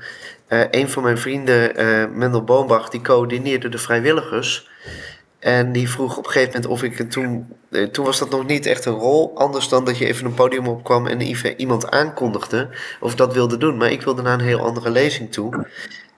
uh, 0.49 0.63
een 0.71 0.89
van 0.89 1.03
mijn 1.03 1.17
vrienden, 1.17 1.81
uh, 1.81 2.05
Mendel 2.13 2.43
Boombach, 2.43 2.89
die 2.89 3.01
coördineerde 3.01 3.69
de 3.69 3.77
vrijwilligers. 3.77 4.69
En 5.39 5.71
die 5.71 5.89
vroeg 5.89 6.17
op 6.17 6.25
een 6.25 6.31
gegeven 6.31 6.53
moment 6.53 6.71
of 6.71 6.83
ik 6.83 6.97
het 6.97 7.11
toen. 7.11 7.47
Uh, 7.69 7.87
toen 7.87 8.05
was 8.05 8.19
dat 8.19 8.29
nog 8.29 8.45
niet 8.45 8.65
echt 8.65 8.85
een 8.85 8.93
rol. 8.93 9.31
Anders 9.35 9.69
dan 9.69 9.85
dat 9.85 9.97
je 9.97 10.05
even 10.05 10.25
een 10.25 10.33
podium 10.33 10.67
opkwam 10.67 11.07
en 11.07 11.21
iemand 11.57 11.91
aankondigde. 11.91 12.69
Of 12.99 13.15
dat 13.15 13.33
wilde 13.33 13.57
doen. 13.57 13.77
Maar 13.77 13.91
ik 13.91 14.01
wilde 14.01 14.21
naar 14.21 14.33
een 14.33 14.45
heel 14.45 14.59
andere 14.59 14.89
lezing 14.89 15.31
toe. 15.31 15.67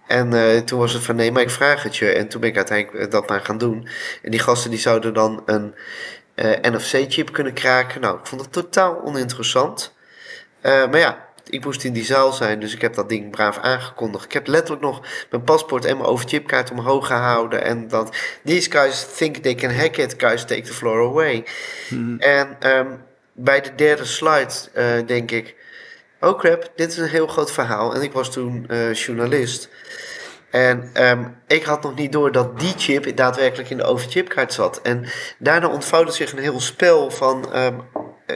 En 0.08 0.34
uh, 0.34 0.58
toen 0.58 0.80
was 0.80 0.94
het 0.94 1.04
van 1.04 1.16
nee, 1.16 1.32
maar 1.32 1.42
ik 1.42 1.50
vraag 1.50 1.84
het 1.84 1.98
je. 1.98 2.12
En 2.12 2.28
toen 2.28 2.42
ben 2.42 2.50
ik 2.50 2.56
uiteindelijk 2.56 3.12
dat 3.12 3.30
maar 3.30 3.42
gaan 3.42 3.58
doen. 3.58 3.88
En 4.22 4.32
die 4.32 4.40
gasten 4.40 4.70
die 4.70 4.80
zouden 4.80 5.14
dan 5.14 5.44
een 5.46 5.76
uh, 6.36 6.52
NFC-chip 6.62 7.32
kunnen 7.32 7.54
kraken. 7.54 8.02
Nou, 8.02 8.20
ik 8.20 8.26
vond 8.26 8.42
het 8.42 8.52
totaal 8.52 9.02
oninteressant. 9.04 9.94
Uh, 10.62 10.72
maar 10.72 11.00
ja, 11.00 11.28
ik 11.50 11.64
moest 11.64 11.84
in 11.84 11.94
die 11.94 12.04
zaal 12.04 12.32
zijn, 12.32 12.60
dus 12.60 12.74
ik 12.74 12.82
heb 12.82 12.94
dat 12.94 13.10
ding 13.10 13.32
braaf 13.32 13.58
aangekondigd. 13.58 14.26
Ik 14.26 14.34
heb 14.34 14.48
letterlijk 14.48 14.82
nog 14.82 15.02
mijn 15.30 15.44
paspoort 15.44 15.86
en 15.86 15.98
mijn 15.98 16.10
overchipkaart 16.10 16.72
omhoog 16.72 17.08
gehouden. 17.08 17.64
En 17.64 17.88
dat, 17.88 18.16
these 18.46 18.72
guys 18.72 19.06
think 19.18 19.36
they 19.36 19.56
can 19.56 19.76
hack 19.76 19.98
it, 19.98 20.14
guys 20.18 20.46
take 20.46 20.62
the 20.62 20.74
floor 20.74 21.08
away. 21.08 21.46
Hmm. 21.88 22.20
En 22.20 22.58
um, 22.78 23.04
bij 23.34 23.62
de 23.62 23.76
derde 23.76 24.06
slide 24.06 24.54
denk 25.06 25.32
ik, 25.32 25.56
oh 26.24 26.38
crap, 26.38 26.72
dit 26.76 26.92
is 26.92 26.98
een 26.98 27.08
heel 27.08 27.28
groot 27.28 27.52
verhaal. 27.52 27.96
En 27.96 28.02
ik 28.02 28.12
was 28.12 28.32
toen 28.32 28.66
uh, 28.70 28.94
journalist. 28.94 29.70
En 30.50 31.08
um, 31.10 31.36
ik 31.48 31.64
had 31.64 31.84
nog 31.84 31.96
niet 31.96 32.12
door 32.12 32.32
dat 32.32 32.60
die 32.60 32.74
chip 32.78 33.18
daadwerkelijk 33.18 33.70
in 33.70 33.78
de 33.78 33.84
overchipkaart 33.84 34.54
zat. 34.54 34.82
En 34.82 35.06
daarna 35.40 35.68
ontvouwde 35.68 36.12
zich 36.12 36.32
een 36.32 36.40
heel 36.40 36.60
spel 36.60 37.12
van 37.12 37.56
um, 37.56 37.82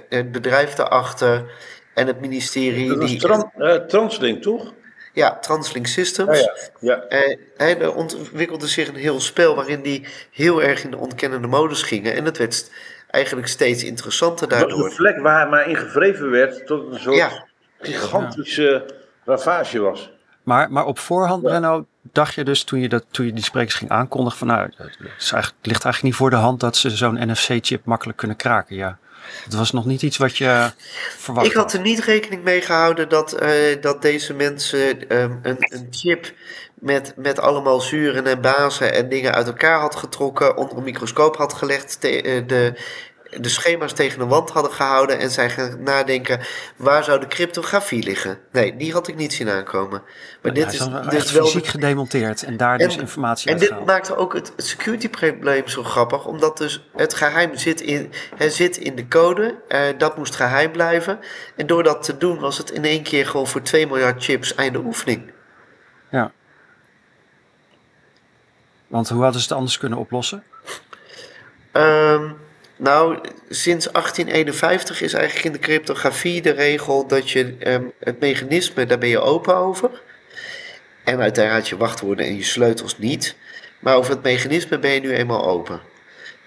het 0.09 0.31
bedrijf 0.31 0.73
daarachter 0.73 1.51
en 1.93 2.07
het 2.07 2.19
ministerie. 2.19 2.87
Dat 2.87 2.97
was 2.97 3.09
die, 3.09 3.19
tran 3.19 3.51
uh, 3.57 3.73
Translink, 3.75 4.41
toch? 4.41 4.73
Ja, 5.13 5.37
Translink 5.39 5.87
Systems. 5.87 6.39
Ja, 6.39 6.55
ja. 6.79 7.05
ja. 7.09 7.25
Uh, 7.57 7.81
er 7.81 7.95
ontwikkelde 7.95 8.67
zich 8.67 8.87
een 8.87 8.95
heel 8.95 9.19
spel 9.19 9.55
waarin 9.55 9.81
die 9.81 10.07
heel 10.31 10.63
erg 10.63 10.83
in 10.83 10.91
de 10.91 10.97
ontkennende 10.97 11.47
modus 11.47 11.81
gingen. 11.81 12.13
En 12.13 12.25
het 12.25 12.37
werd 12.37 12.71
eigenlijk 13.09 13.47
steeds 13.47 13.83
interessanter 13.83 14.47
daardoor. 14.47 14.69
Dat 14.69 14.77
was 14.77 14.89
een 14.89 14.95
vlek 14.95 15.19
waar 15.19 15.49
maar 15.49 15.69
in 15.69 15.75
gevreven 15.75 16.29
werd 16.29 16.67
tot 16.67 16.93
een 16.93 16.99
soort 16.99 17.15
ja. 17.15 17.46
Gigantische 17.79 18.85
ja. 18.87 18.93
ravage 19.25 19.79
was. 19.79 20.11
Maar, 20.43 20.71
maar 20.71 20.85
op 20.85 20.99
voorhand, 20.99 21.41
ja. 21.41 21.49
Brenno, 21.49 21.85
dacht 22.01 22.33
je 22.33 22.43
dus 22.43 22.63
toen 22.63 22.79
je, 22.79 22.89
dat, 22.89 23.05
toen 23.11 23.25
je 23.25 23.33
die 23.33 23.43
sprekers 23.43 23.75
ging 23.75 23.91
aankondigen 23.91 24.37
van 24.37 24.47
nou, 24.47 24.61
het, 24.61 24.97
is 24.99 25.31
eigenlijk, 25.31 25.53
het 25.57 25.65
ligt 25.65 25.83
eigenlijk 25.83 26.03
niet 26.03 26.15
voor 26.15 26.29
de 26.29 26.35
hand 26.35 26.59
dat 26.59 26.77
ze 26.77 26.89
zo'n 26.89 27.31
NFC-chip 27.31 27.85
makkelijk 27.85 28.17
kunnen 28.17 28.37
kraken. 28.37 28.75
Ja. 28.75 28.97
Het 29.43 29.53
was 29.53 29.71
nog 29.71 29.85
niet 29.85 30.01
iets 30.01 30.17
wat 30.17 30.37
je 30.37 30.71
verwacht 31.17 31.47
Ik 31.47 31.53
had 31.53 31.73
er 31.73 31.81
niet 31.81 31.99
rekening 31.99 32.43
mee 32.43 32.61
gehouden 32.61 33.09
dat, 33.09 33.41
uh, 33.43 33.81
dat 33.81 34.01
deze 34.01 34.33
mensen 34.33 35.15
um, 35.17 35.39
een, 35.41 35.57
een 35.59 35.87
chip 35.89 36.33
met, 36.73 37.13
met 37.15 37.39
allemaal 37.39 37.81
zuren 37.81 38.25
en 38.25 38.41
bazen 38.41 38.93
en 38.93 39.09
dingen 39.09 39.33
uit 39.33 39.47
elkaar 39.47 39.79
had 39.79 39.95
getrokken, 39.95 40.57
onder 40.57 40.77
een 40.77 40.83
microscoop 40.83 41.35
had 41.35 41.53
gelegd, 41.53 42.01
te, 42.01 42.23
uh, 42.23 42.47
de, 42.47 42.73
de 43.29 43.49
schema's 43.49 43.93
tegen 43.93 44.21
een 44.21 44.27
wand 44.27 44.49
hadden 44.49 44.71
gehouden 44.71 45.19
en 45.19 45.29
zijn 45.29 45.49
gaan 45.49 45.83
nadenken 45.83 46.39
waar 46.75 47.03
zou 47.03 47.19
de 47.19 47.27
cryptografie 47.27 48.03
liggen. 48.03 48.39
Nee, 48.51 48.75
die 48.75 48.91
had 48.91 49.07
ik 49.07 49.15
niet 49.15 49.33
zien 49.33 49.49
aankomen. 49.49 50.01
Maar 50.41 50.53
dit 50.53 50.73
is, 50.73 50.87
dit 51.09 51.23
is 51.23 51.31
wel 51.31 51.45
fysiek 51.45 51.67
gedemonteerd 51.67 52.43
en 52.43 52.57
daar 52.57 52.77
dus 52.77 52.97
informatie 52.97 53.51
En 53.51 53.57
dit 53.57 53.85
maakte 53.85 54.15
ook 54.15 54.33
het 54.33 54.53
security 54.57 55.09
probleem 55.09 55.67
zo 55.67 55.83
grappig, 55.83 56.25
omdat 56.25 56.57
dus 56.57 56.87
het 56.95 57.13
geheim 57.13 57.55
zit 57.55 57.81
in, 57.81 58.11
het 58.35 58.53
zit 58.53 58.77
in 58.77 58.95
de 58.95 59.07
code, 59.07 59.55
uh, 59.69 59.79
dat 59.97 60.17
moest 60.17 60.35
geheim 60.35 60.71
blijven. 60.71 61.19
En 61.55 61.67
door 61.67 61.83
dat 61.83 62.03
te 62.03 62.17
doen 62.17 62.39
was 62.39 62.57
het 62.57 62.71
in 62.71 62.85
één 62.85 63.03
keer 63.03 63.25
gewoon 63.25 63.47
voor 63.47 63.61
2 63.61 63.87
miljard 63.87 64.23
chips 64.23 64.55
einde 64.55 64.79
oefening. 64.79 65.31
Ja. 66.11 66.31
Want 68.87 69.09
hoe 69.09 69.23
hadden 69.23 69.41
ze 69.41 69.47
het 69.47 69.57
anders 69.57 69.77
kunnen 69.77 69.97
oplossen? 69.97 70.43
Um, 71.73 72.37
nou, 72.77 73.19
sinds 73.49 73.91
1851 73.91 75.01
is 75.01 75.13
eigenlijk 75.13 75.45
in 75.45 75.51
de 75.51 75.59
cryptografie 75.59 76.41
de 76.41 76.51
regel 76.51 77.07
dat 77.07 77.29
je 77.29 77.55
um, 77.67 77.91
het 77.99 78.19
mechanisme, 78.19 78.85
daar 78.85 78.97
ben 78.97 79.09
je 79.09 79.19
open 79.19 79.55
over. 79.55 80.01
En 81.03 81.19
uiteraard 81.19 81.67
je 81.67 81.77
wachtwoorden 81.77 82.25
en 82.25 82.35
je 82.35 82.43
sleutels 82.43 82.97
niet. 82.97 83.35
Maar 83.79 83.95
over 83.95 84.11
het 84.11 84.23
mechanisme 84.23 84.79
ben 84.79 84.91
je 84.91 84.99
nu 84.99 85.13
eenmaal 85.13 85.45
open. 85.45 85.79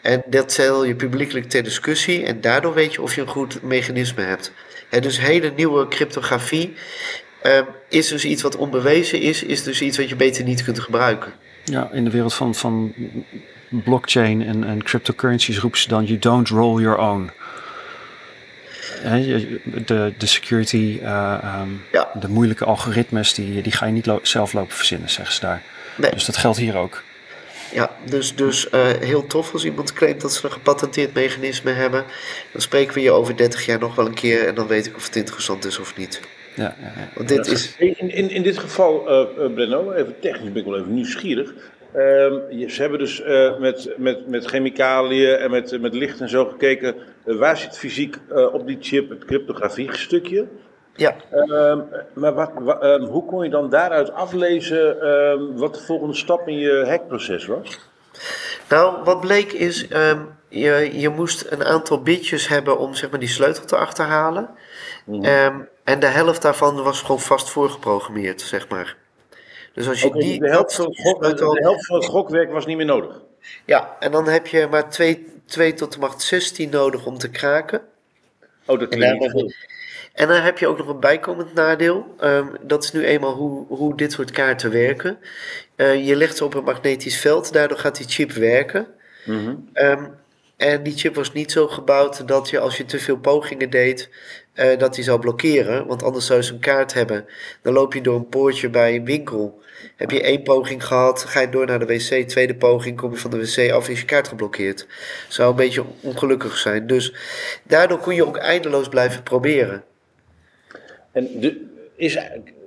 En 0.03 0.23
dat 0.27 0.53
stel 0.53 0.85
je 0.85 0.95
publiekelijk 0.95 1.49
ter 1.49 1.63
discussie 1.63 2.25
en 2.25 2.41
daardoor 2.41 2.75
weet 2.75 2.93
je 2.93 3.03
of 3.03 3.15
je 3.15 3.21
een 3.21 3.27
goed 3.27 3.63
mechanisme 3.63 4.23
hebt. 4.23 4.53
En 4.89 5.03
dus 5.03 5.21
hele 5.21 5.53
nieuwe 5.57 5.89
cryptografie 5.89 6.75
um, 7.43 7.67
is 7.89 8.09
dus 8.09 8.25
iets 8.25 8.43
wat 8.43 8.57
onbewezen 8.57 9.21
is, 9.21 9.43
is 9.43 9.63
dus 9.63 9.81
iets 9.81 9.97
wat 9.97 10.09
je 10.09 10.17
beter 10.17 10.45
niet 10.45 10.65
kunt 10.65 10.81
gebruiken. 10.81 11.33
Ja, 11.65 11.91
in 11.93 12.05
de 12.05 12.11
wereld 12.11 12.35
van, 12.35 12.55
van 12.55 12.95
blockchain 13.71 14.47
en, 14.47 14.65
en 14.65 14.83
cryptocurrencies 14.83 15.59
roepen 15.59 15.79
ze 15.79 15.89
dan: 15.89 16.05
you 16.05 16.19
don't 16.19 16.49
roll 16.49 16.83
your 16.83 16.99
own. 16.99 17.31
De, 19.85 20.13
de 20.19 20.27
security, 20.27 20.99
uh, 21.03 21.61
um, 21.61 21.83
ja. 21.93 22.11
de 22.21 22.29
moeilijke 22.29 22.65
algoritmes, 22.65 23.35
die, 23.35 23.63
die 23.63 23.73
ga 23.73 23.87
je 23.87 23.93
niet 23.93 24.07
lo 24.07 24.19
zelf 24.23 24.53
lopen 24.53 24.77
verzinnen, 24.77 25.11
zeggen 25.11 25.35
ze 25.35 25.41
daar. 25.41 25.63
Nee. 25.97 26.11
Dus 26.11 26.25
dat 26.25 26.37
geldt 26.37 26.59
hier 26.59 26.77
ook. 26.77 27.03
Ja, 27.73 27.91
dus, 28.05 28.37
dus 28.37 28.69
uh, 28.75 28.87
heel 29.01 29.27
tof 29.27 29.53
als 29.53 29.65
iemand 29.65 29.93
claimt 29.93 30.21
dat 30.21 30.33
ze 30.33 30.45
een 30.45 30.53
gepatenteerd 30.53 31.15
mechanisme 31.15 31.71
hebben. 31.71 32.05
Dan 32.53 32.61
spreken 32.61 32.95
we 32.95 33.01
je 33.01 33.11
over 33.11 33.37
30 33.37 33.67
jaar 33.67 33.79
nog 33.79 33.95
wel 33.95 34.07
een 34.07 34.15
keer 34.15 34.47
en 34.47 34.55
dan 34.55 34.67
weet 34.67 34.87
ik 34.87 34.97
of 34.97 35.07
het 35.07 35.17
interessant 35.17 35.65
is 35.65 35.79
of 35.79 35.97
niet. 35.97 36.21
Ja, 36.55 36.77
ja, 36.81 36.93
ja. 36.97 37.09
Want 37.15 37.29
dit 37.29 37.47
is... 37.47 37.75
in, 37.79 38.11
in, 38.11 38.31
in 38.31 38.43
dit 38.43 38.59
geval, 38.59 39.11
uh, 39.11 39.55
Brenno, 39.55 39.93
even 39.93 40.21
technisch 40.21 40.53
ben 40.53 40.63
ik 40.63 40.65
wel 40.65 40.79
even 40.79 40.95
nieuwsgierig. 40.95 41.53
Um, 41.97 42.69
ze 42.69 42.81
hebben 42.81 42.99
dus 42.99 43.21
uh, 43.21 43.59
met, 43.59 43.95
met, 43.97 44.29
met 44.29 44.45
chemicaliën 44.45 45.37
en 45.37 45.51
met, 45.51 45.81
met 45.81 45.95
licht 45.95 46.21
en 46.21 46.29
zo 46.29 46.45
gekeken. 46.45 46.95
Uh, 47.25 47.39
waar 47.39 47.57
zit 47.57 47.79
fysiek 47.79 48.17
uh, 48.33 48.55
op 48.55 48.67
die 48.67 48.79
chip 48.81 49.11
het 49.11 49.25
cryptografie 49.25 49.97
stukje? 49.97 50.47
Ja. 50.95 51.15
Um, 51.33 51.85
maar 52.15 52.35
wat, 52.35 52.51
wat, 52.59 52.85
um, 52.85 53.03
hoe 53.03 53.25
kon 53.25 53.45
je 53.45 53.51
dan 53.51 53.71
daaruit 53.71 54.13
aflezen 54.13 54.99
wat 55.57 55.75
de 55.75 55.81
volgende 55.81 56.15
stap 56.15 56.49
in 56.49 56.59
je 56.59 56.85
hackproces 56.87 57.47
was? 57.47 57.79
Nou, 58.69 59.05
wat 59.05 59.21
bleek 59.21 59.53
is, 59.53 59.87
je, 60.49 60.91
je 61.01 61.09
moest 61.09 61.47
een 61.51 61.65
aantal 61.65 62.03
bitjes 62.03 62.49
hebben 62.49 62.79
om 62.79 62.95
zeg 62.95 63.11
maar, 63.11 63.21
die 63.21 63.29
sleutel 63.29 63.65
te 63.65 63.77
achterhalen. 63.77 64.49
Mm. 65.05 65.25
en 65.85 66.01
de 66.01 66.07
helft 66.07 66.43
daarvan 66.43 66.83
was 66.83 67.01
gewoon 67.01 67.21
vast 67.21 67.51
voorgeprogrammeerd, 67.51 68.41
zeg 68.41 68.69
maar. 68.69 68.97
Dus 69.73 69.89
als 69.89 70.01
je 70.01 70.07
okay, 70.07 70.21
die, 70.21 70.41
de, 70.41 70.49
helft 70.49 70.75
van 70.75 70.87
het 70.87 71.01
gok, 71.01 71.23
de 71.23 71.61
helft 71.61 71.87
van 71.87 71.97
het 71.97 72.07
gokwerk 72.07 72.53
was 72.53 72.67
niet 72.67 72.77
meer 72.77 72.87
nodig. 72.87 73.21
Ja, 73.65 73.97
en 74.01 74.13
dan 74.13 74.29
heb 74.29 74.47
je 74.47 74.67
maar 74.71 74.91
2, 74.91 75.27
2 75.47 75.75
tot 75.75 75.93
de 75.93 75.99
macht 75.99 76.23
16 76.23 76.71
nodig 76.71 77.07
om 77.07 77.19
te 77.19 77.31
kraken. 77.31 77.81
Oh, 78.67 78.79
dat 78.79 78.89
klinkt 78.89 79.21
niet 79.21 79.31
veel. 79.31 79.53
En 80.13 80.29
dan 80.29 80.41
heb 80.41 80.59
je 80.59 80.67
ook 80.67 80.79
nog 80.79 80.89
een 80.89 81.01
bijkomend 81.01 81.55
nadeel. 81.55 82.15
Um, 82.21 82.57
dat 82.61 82.85
is 82.85 82.93
nu 82.93 83.05
eenmaal 83.05 83.35
hoe, 83.35 83.67
hoe 83.69 83.97
dit 83.97 84.13
soort 84.13 84.31
kaarten 84.31 84.71
werken. 84.71 85.19
Uh, 85.77 86.07
je 86.07 86.17
legt 86.17 86.37
ze 86.37 86.45
op 86.45 86.55
een 86.55 86.65
magnetisch 86.65 87.21
veld, 87.21 87.53
daardoor 87.53 87.79
gaat 87.79 87.97
die 87.97 88.09
chip 88.09 88.33
werken. 88.33 88.87
Mm 89.25 89.45
-hmm. 89.45 89.69
um, 89.75 90.15
En 90.57 90.83
die 90.83 90.97
chip 90.97 91.15
was 91.15 91.33
niet 91.33 91.53
zo 91.53 91.69
gebouwd 91.69 92.29
dat 92.29 92.51
je 92.51 92.59
als 92.59 92.77
je 92.77 92.85
te 92.85 92.99
veel 92.99 93.19
pogingen 93.19 93.71
deed, 93.71 94.09
eh, 94.53 94.79
dat 94.79 94.95
die 94.95 95.05
zou 95.05 95.21
blokkeren. 95.21 95.87
Want 95.87 96.03
anders 96.03 96.27
zou 96.27 96.39
je 96.39 96.45
zo'n 96.45 96.59
kaart 96.59 96.95
hebben. 96.95 97.27
Dan 97.63 97.73
loop 97.73 97.95
je 97.95 98.01
door 98.01 98.17
een 98.17 98.29
poortje 98.29 98.71
bij 98.71 98.95
een 98.95 99.05
winkel. 99.05 99.59
Heb 99.97 100.11
je 100.11 100.23
één 100.23 100.43
poging 100.43 100.87
gehad, 100.87 101.25
ga 101.25 101.41
je 101.41 101.49
door 101.49 101.67
naar 101.67 101.79
de 101.79 101.87
wc. 101.87 102.29
Tweede 102.29 102.55
poging, 102.55 102.97
kom 102.97 103.11
je 103.11 103.17
van 103.17 103.31
de 103.31 103.39
wc 103.39 103.71
af, 103.73 103.89
is 103.89 104.01
je 104.01 104.07
kaart 104.07 104.29
geblokkeerd. 104.29 104.87
Zou 105.29 105.51
een 105.51 105.57
beetje 105.57 105.85
ongelukkig 106.01 106.57
zijn. 106.57 106.87
Dus 106.87 107.15
daardoor 107.63 107.99
kon 107.99 108.15
je 108.15 108.27
ook 108.27 108.37
eindeloos 108.37 108.89
blijven 108.89 109.23
proberen. 109.23 109.85
En 111.13 111.41
de, 111.41 111.67
is, 111.97 112.19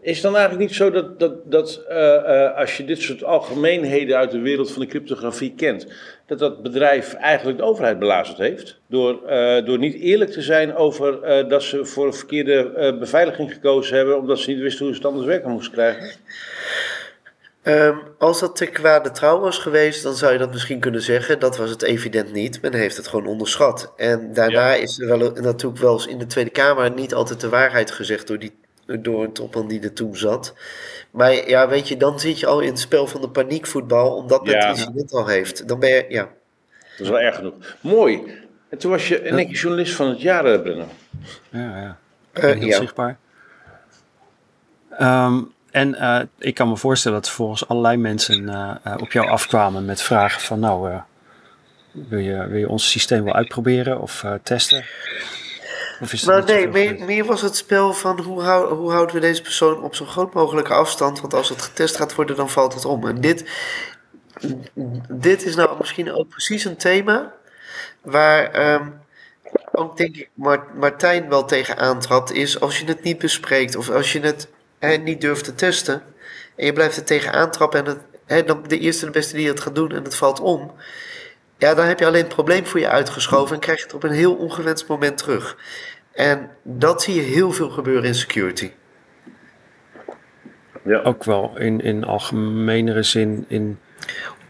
is 0.02 0.22
dan 0.22 0.36
eigenlijk 0.36 0.68
niet 0.68 0.78
zo 0.78 0.92
dat, 0.92 1.20
dat, 1.20 1.52
dat 1.52 1.86
uh, 1.90 1.98
uh, 1.98 2.58
als 2.58 2.78
je 2.78 2.86
dit 2.86 3.02
soort 3.02 3.24
algemeenheden 3.24 4.18
uit 4.18 4.32
de 4.32 4.40
wereld 4.40 4.72
van 4.72 4.82
de 4.82 4.88
cryptografie 4.88 5.54
kent, 5.56 5.88
dat 6.26 6.40
dat 6.40 6.62
bedrijf 6.62 7.14
eigenlijk 7.14 7.58
de 7.58 7.64
overheid 7.64 8.00
belazerd 8.00 8.38
heeft? 8.38 8.80
Door, 8.88 9.20
uh, 9.30 9.66
door 9.66 9.78
niet 9.78 9.96
eerlijk 9.96 10.32
te 10.32 10.42
zijn 10.42 10.76
over 10.76 11.20
dat 11.48 11.64
ze 11.64 11.86
voor 11.86 12.06
een 12.06 12.14
verkeerde 12.14 12.96
beveiliging 13.00 13.54
gekozen 13.54 13.98
hebben, 13.98 14.18
omdat 14.18 14.40
ze 14.40 14.50
niet 14.50 14.60
wisten 14.60 14.86
hoe 14.86 14.94
ze 14.94 15.02
het 15.02 15.10
anders 15.10 15.28
werken 15.28 15.52
moesten 15.52 15.74
krijgen? 15.74 16.12
Um, 17.64 18.02
als 18.18 18.40
dat 18.40 18.56
te 18.56 18.66
kwade 18.66 19.12
trouw 19.12 19.40
was 19.40 19.58
geweest, 19.58 20.04
dan 20.04 20.16
zou 20.16 20.32
je 20.34 20.38
dat 20.38 20.52
misschien 20.52 20.80
kunnen 20.80 21.02
zeggen. 21.02 21.40
Dat 21.40 21.58
was 21.58 21.70
het 21.70 21.82
evident 21.82 22.34
niet. 22.34 22.62
Men 22.62 22.74
heeft 22.74 22.98
het 22.98 23.08
gewoon 23.08 23.28
onderschat. 23.28 23.94
En 23.98 24.34
daarna 24.34 24.72
ja. 24.72 24.82
is 24.82 25.00
er 25.00 25.08
wel, 25.08 25.32
natuurlijk 25.32 25.82
wel 25.82 25.94
eens 25.94 26.08
in 26.08 26.18
de 26.18 26.26
Tweede 26.26 26.50
Kamer 26.50 26.92
niet 26.92 27.14
altijd 27.14 27.42
de 27.42 27.50
waarheid 27.50 27.92
gezegd 27.92 28.28
door, 28.28 28.40
die, 28.40 28.54
door 28.86 29.24
een 29.24 29.34
topman 29.34 29.68
die 29.68 29.82
er 29.82 29.94
toen 29.94 30.16
zat. 30.16 30.54
Maar 31.12 31.50
ja, 31.50 31.68
weet 31.68 31.88
je, 31.88 31.98
dan 31.98 32.20
zit 32.20 32.40
je 32.40 32.46
al 32.46 32.60
in 32.60 32.70
het 32.70 32.80
spel 32.80 33.08
van 33.08 33.22
de 33.22 33.30
paniekvoetbal, 33.30 34.16
omdat 34.16 34.46
men 34.46 34.54
ja. 34.54 34.68
het 34.68 34.78
incident 34.78 35.14
al 35.14 35.28
heeft. 35.28 35.68
Dan 35.68 35.80
ben 35.80 35.90
je, 35.90 36.06
ja. 36.10 36.22
Dat 36.98 37.00
is 37.00 37.10
wel 37.10 37.20
erg 37.20 37.36
genoeg. 37.36 37.54
Mooi. 37.82 38.42
En 38.70 38.78
toen 38.78 38.92
was 38.92 39.08
je 39.08 39.22
in 39.22 39.38
één 39.38 39.48
keer 39.48 39.56
journalist 39.56 39.96
van 39.96 40.10
het 40.10 40.22
jaar, 40.22 40.60
Brennan. 40.60 40.90
Ja, 41.50 41.78
ja. 41.78 41.98
Uh, 42.34 42.44
heel 42.44 42.68
ja. 42.68 42.78
zichtbaar. 42.78 43.18
Um, 45.00 45.54
en 45.72 45.90
uh, 45.90 46.20
ik 46.38 46.54
kan 46.54 46.70
me 46.70 46.78
voorstellen 46.78 47.22
dat 47.22 47.30
volgens 47.30 47.68
allerlei 47.68 47.98
mensen 47.98 48.44
uh, 48.44 48.76
uh, 48.88 48.96
op 49.00 49.12
jou 49.12 49.28
afkwamen 49.28 49.86
met 49.86 50.02
vragen 50.02 50.42
van 50.42 50.60
nou, 50.60 51.00
wil, 51.92 52.20
je, 52.20 52.48
wil 52.48 52.60
je 52.60 52.70
ons 52.70 52.90
systeem 52.90 53.24
wel 53.24 53.34
uitproberen 53.34 54.02
of 54.02 54.26
testen? 54.44 54.86
Nou 56.26 56.44
nee, 56.44 56.68
meer, 56.68 57.06
meer, 57.06 57.26
was 57.26 57.42
het 57.42 57.56
spel 57.56 57.94
van 57.94 58.20
hoe, 58.20 58.42
hou, 58.42 58.74
hoe 58.74 58.92
houden 58.92 59.16
we 59.16 59.22
deze 59.22 59.42
persoon 59.42 59.84
op 59.84 59.96
zo 59.96 60.06
groot 60.06 60.34
mogelijke 60.34 60.74
afstand, 60.74 61.22
want 61.22 61.34
als 61.34 61.50
het 61.50 61.62
getest 61.62 61.96
gaat 61.96 62.16
worden 62.16 62.36
dan 62.36 62.50
valt 62.50 62.74
het 62.74 62.86
om. 62.86 63.08
En 63.08 63.22
dit, 63.22 63.50
dit 65.10 65.46
is 65.46 65.56
nou 65.56 65.78
misschien 65.80 66.14
ook 66.14 66.30
precies 66.30 66.66
een 66.66 66.78
thema 66.78 67.34
waar... 68.02 68.74
Um, 68.74 69.02
ook 69.72 69.98
denk 69.98 70.16
ik 70.16 70.30
Martijn 70.74 71.30
wel 71.30 71.46
tegen 71.46 71.78
aantrapt, 71.78 72.32
is 72.32 72.60
als 72.60 72.80
je 72.80 72.86
het 72.86 73.04
niet 73.04 73.18
bespreekt 73.18 73.76
of 73.76 73.90
als 73.90 74.12
je 74.14 74.20
het 74.20 74.48
en 74.80 75.04
niet 75.04 75.22
durft 75.22 75.44
te 75.44 75.56
testen. 75.56 76.02
En 76.56 76.66
je 76.66 76.74
blijft 76.74 76.98
er 76.98 77.04
tegen 77.04 77.34
aantrappen 77.34 77.86
en 77.86 78.04
het, 78.26 78.48
dan 78.48 78.64
de 78.68 78.80
eerste 78.80 79.06
de 79.06 79.12
beste 79.12 79.36
die 79.36 79.48
het 79.48 79.60
gaat 79.60 79.76
doen 79.76 79.92
en 79.92 80.04
het 80.04 80.16
valt 80.16 80.40
om. 80.40 80.72
Ja, 81.58 81.74
dan 81.74 81.86
heb 81.86 82.00
je 82.00 82.06
alleen 82.06 82.24
het 82.24 82.34
probleem 82.34 82.66
voor 82.66 82.80
je 82.80 82.90
uitgeschoven 82.90 83.56
en 83.56 83.62
krijg 83.62 83.78
je 83.78 83.84
het 83.84 83.94
op 83.94 84.04
een 84.04 84.12
heel 84.12 84.36
ongewenst 84.36 84.88
moment 84.88 85.18
terug. 85.18 85.58
En 86.12 86.50
dat 86.64 87.02
zie 87.02 87.16
je 87.16 87.22
heel 87.22 87.52
veel 87.52 87.70
gebeuren 87.70 88.04
in 88.04 88.16
security. 88.16 88.72
Ja. 90.84 91.02
Ook 91.02 91.24
wel 91.24 91.58
in, 91.58 91.82
in 91.82 92.04
algemenere 92.04 93.04
zin 93.04 93.46
in 93.48 93.80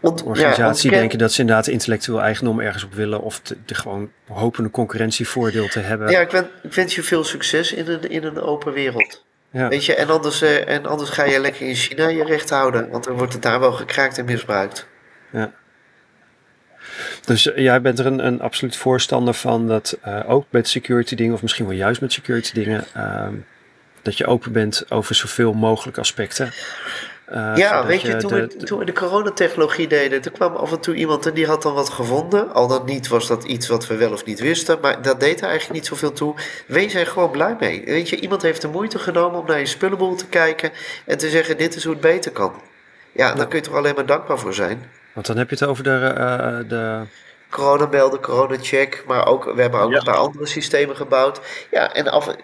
Ont, 0.00 0.22
organisatie 0.22 0.90
ja, 0.90 0.96
denken 0.96 1.18
dat 1.18 1.32
ze 1.32 1.40
inderdaad 1.40 1.66
intellectueel 1.66 2.22
eigendom 2.22 2.60
ergens 2.60 2.84
op 2.84 2.94
willen 2.94 3.20
of 3.20 3.40
de 3.40 3.74
gewoon 3.74 4.10
hopen 4.26 4.64
een 4.64 4.70
concurrentievoordeel 4.70 5.68
te 5.68 5.78
hebben. 5.80 6.10
Ja, 6.10 6.20
ik, 6.20 6.30
ben, 6.30 6.50
ik 6.62 6.72
wens 6.72 6.94
je 6.94 7.02
veel 7.02 7.24
succes 7.24 7.72
in 7.72 7.88
een, 7.88 8.10
in 8.10 8.24
een 8.24 8.40
open 8.40 8.72
wereld. 8.72 9.24
Ja. 9.50 9.68
Weet 9.68 9.84
je, 9.84 9.94
en 9.94 10.08
anders, 10.08 10.42
uh, 10.42 10.68
en 10.68 10.86
anders 10.86 11.10
ga 11.10 11.24
je 11.24 11.40
lekker 11.40 11.66
in 11.66 11.74
China 11.74 12.08
je 12.08 12.24
recht 12.24 12.50
houden, 12.50 12.90
want 12.90 13.04
dan 13.04 13.16
wordt 13.16 13.32
het 13.32 13.42
daar 13.42 13.60
wel 13.60 13.72
gekraakt 13.72 14.18
en 14.18 14.24
misbruikt. 14.24 14.86
Ja. 15.30 15.52
Dus 17.24 17.46
uh, 17.46 17.56
jij 17.56 17.80
bent 17.80 17.98
er 17.98 18.06
een, 18.06 18.26
een 18.26 18.40
absoluut 18.40 18.76
voorstander 18.76 19.34
van 19.34 19.68
dat 19.68 19.98
uh, 20.06 20.20
ook 20.26 20.44
met 20.50 20.68
security 20.68 21.14
dingen, 21.14 21.34
of 21.34 21.42
misschien 21.42 21.66
wel 21.66 21.76
juist 21.76 22.00
met 22.00 22.12
security 22.12 22.52
dingen, 22.52 22.84
ehm, 22.92 23.34
dat 24.02 24.18
je 24.18 24.26
open 24.26 24.52
bent 24.52 24.90
over 24.90 25.14
zoveel 25.14 25.52
mogelijk 25.52 25.98
aspecten. 25.98 26.52
Uh, 27.32 27.52
ja, 27.56 27.86
weet 27.86 28.00
je, 28.00 28.08
je 28.08 28.16
toen, 28.16 28.30
de, 28.30 28.46
we, 28.46 28.64
toen 28.64 28.78
we 28.78 28.84
de 28.84 28.92
coronatechnologie 28.92 29.88
deden, 29.88 30.20
toen 30.20 30.32
kwam 30.32 30.54
af 30.56 30.72
en 30.72 30.80
toe 30.80 30.94
iemand 30.94 31.26
en 31.26 31.34
die 31.34 31.46
had 31.46 31.62
dan 31.62 31.74
wat 31.74 31.88
gevonden. 31.88 32.52
Al 32.52 32.68
dan 32.68 32.84
niet 32.84 33.08
was 33.08 33.26
dat 33.26 33.44
iets 33.44 33.68
wat 33.68 33.86
we 33.86 33.96
wel 33.96 34.12
of 34.12 34.24
niet 34.24 34.40
wisten, 34.40 34.78
maar 34.80 35.02
dat 35.02 35.20
deed 35.20 35.40
er 35.40 35.48
eigenlijk 35.48 35.80
niet 35.80 35.86
zoveel 35.86 36.12
toe. 36.12 36.34
Wees 36.66 36.94
er 36.94 37.06
gewoon 37.06 37.30
blij 37.30 37.56
mee. 37.60 37.82
Weet 37.84 38.08
je, 38.08 38.20
iemand 38.20 38.42
heeft 38.42 38.60
de 38.60 38.68
moeite 38.68 38.98
genomen 38.98 39.40
om 39.40 39.46
naar 39.46 39.58
je 39.58 39.66
spullenboel 39.66 40.14
te 40.14 40.26
kijken 40.26 40.72
en 41.06 41.18
te 41.18 41.28
zeggen: 41.28 41.56
dit 41.56 41.76
is 41.76 41.84
hoe 41.84 41.92
het 41.92 42.02
beter 42.02 42.32
kan. 42.32 42.52
Ja, 43.12 43.34
dan 43.34 43.48
kun 43.48 43.58
je 43.58 43.64
toch 43.64 43.74
alleen 43.76 43.94
maar 43.94 44.06
dankbaar 44.06 44.38
voor 44.38 44.54
zijn. 44.54 44.90
Want 45.14 45.26
dan 45.26 45.36
heb 45.36 45.48
je 45.50 45.54
het 45.54 45.64
over 45.64 45.84
de. 45.84 46.14
Uh, 46.18 46.68
de... 46.68 47.02
Coronamelden, 47.50 48.20
coronacheck, 48.20 49.04
maar 49.06 49.26
ook, 49.26 49.44
we 49.54 49.60
hebben 49.60 49.80
ook 49.80 49.90
ja. 49.90 49.96
nog 49.96 50.04
naar 50.04 50.14
andere 50.14 50.46
systemen 50.46 50.96
gebouwd. 50.96 51.40
Ja, 51.70 51.92
en 51.92 52.08
af, 52.08 52.36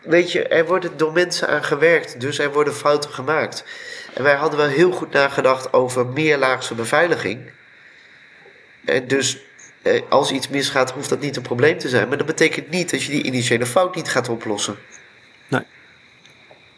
weet 0.00 0.32
je, 0.32 0.48
er 0.48 0.66
wordt 0.66 0.88
door 0.98 1.12
mensen 1.12 1.48
aan 1.48 1.64
gewerkt, 1.64 2.20
dus 2.20 2.38
er 2.38 2.52
worden 2.52 2.74
fouten 2.74 3.10
gemaakt. 3.10 3.64
En 4.14 4.22
wij 4.22 4.34
hadden 4.34 4.58
wel 4.58 4.68
heel 4.68 4.92
goed 4.92 5.12
nagedacht 5.12 5.72
over 5.72 6.06
meerlaagse 6.06 6.74
beveiliging. 6.74 7.50
En 8.84 9.08
dus 9.08 9.38
eh, 9.82 10.02
als 10.08 10.32
iets 10.32 10.48
misgaat, 10.48 10.90
hoeft 10.90 11.08
dat 11.08 11.20
niet 11.20 11.36
een 11.36 11.42
probleem 11.42 11.78
te 11.78 11.88
zijn. 11.88 12.08
Maar 12.08 12.16
dat 12.16 12.26
betekent 12.26 12.70
niet 12.70 12.90
dat 12.90 13.02
je 13.02 13.10
die 13.10 13.22
initiële 13.22 13.66
fout 13.66 13.94
niet 13.94 14.08
gaat 14.08 14.28
oplossen. 14.28 14.76
Nee. 15.48 15.62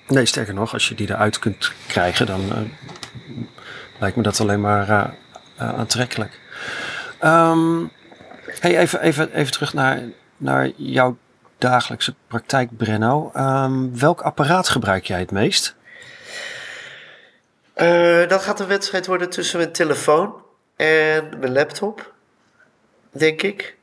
Nee, 0.07 0.27
sterker 0.27 0.55
nog, 0.55 0.73
als 0.73 0.89
je 0.89 0.95
die 0.95 1.11
eruit 1.11 1.39
kunt 1.39 1.73
krijgen, 1.87 2.27
dan 2.27 2.41
uh, 2.41 2.59
lijkt 3.99 4.17
me 4.17 4.23
dat 4.23 4.41
alleen 4.41 4.61
maar 4.61 5.15
aantrekkelijk. 5.62 6.40
Um, 7.25 7.90
hey, 8.61 8.79
even, 8.79 9.01
even, 9.01 9.33
even 9.33 9.53
terug 9.53 9.75
naar, 9.75 10.01
naar 10.37 10.70
jouw 10.77 11.16
dagelijkse 11.59 12.14
praktijk, 12.27 12.77
Brenno. 12.77 13.33
Um, 13.37 13.98
welk 13.98 14.20
apparaat 14.20 14.68
gebruik 14.68 15.05
jij 15.05 15.18
het 15.18 15.31
meest? 15.31 15.75
Uh, 17.77 18.29
dat 18.29 18.42
gaat 18.42 18.61
een 18.61 18.66
wedstrijd 18.66 19.07
worden 19.07 19.31
tussen 19.31 19.59
mijn 19.59 19.72
telefoon 19.72 20.35
en 20.77 21.29
mijn 21.38 21.53
laptop, 21.53 22.12
denk 23.11 23.42
ik. 23.42 23.77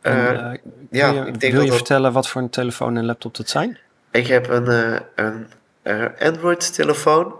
En, 0.00 0.16
uh, 0.16 0.72
ja, 0.90 1.10
je, 1.10 1.26
ik 1.26 1.40
denk 1.40 1.52
wil 1.52 1.62
je 1.62 1.72
vertellen 1.72 2.12
wat 2.12 2.28
voor 2.28 2.40
een 2.42 2.50
telefoon 2.50 2.96
en 2.96 3.04
laptop 3.04 3.36
dat 3.36 3.48
zijn? 3.48 3.78
Ik 4.10 4.26
heb 4.26 4.48
een, 4.48 5.00
een 5.14 5.46
Android-telefoon. 6.18 7.34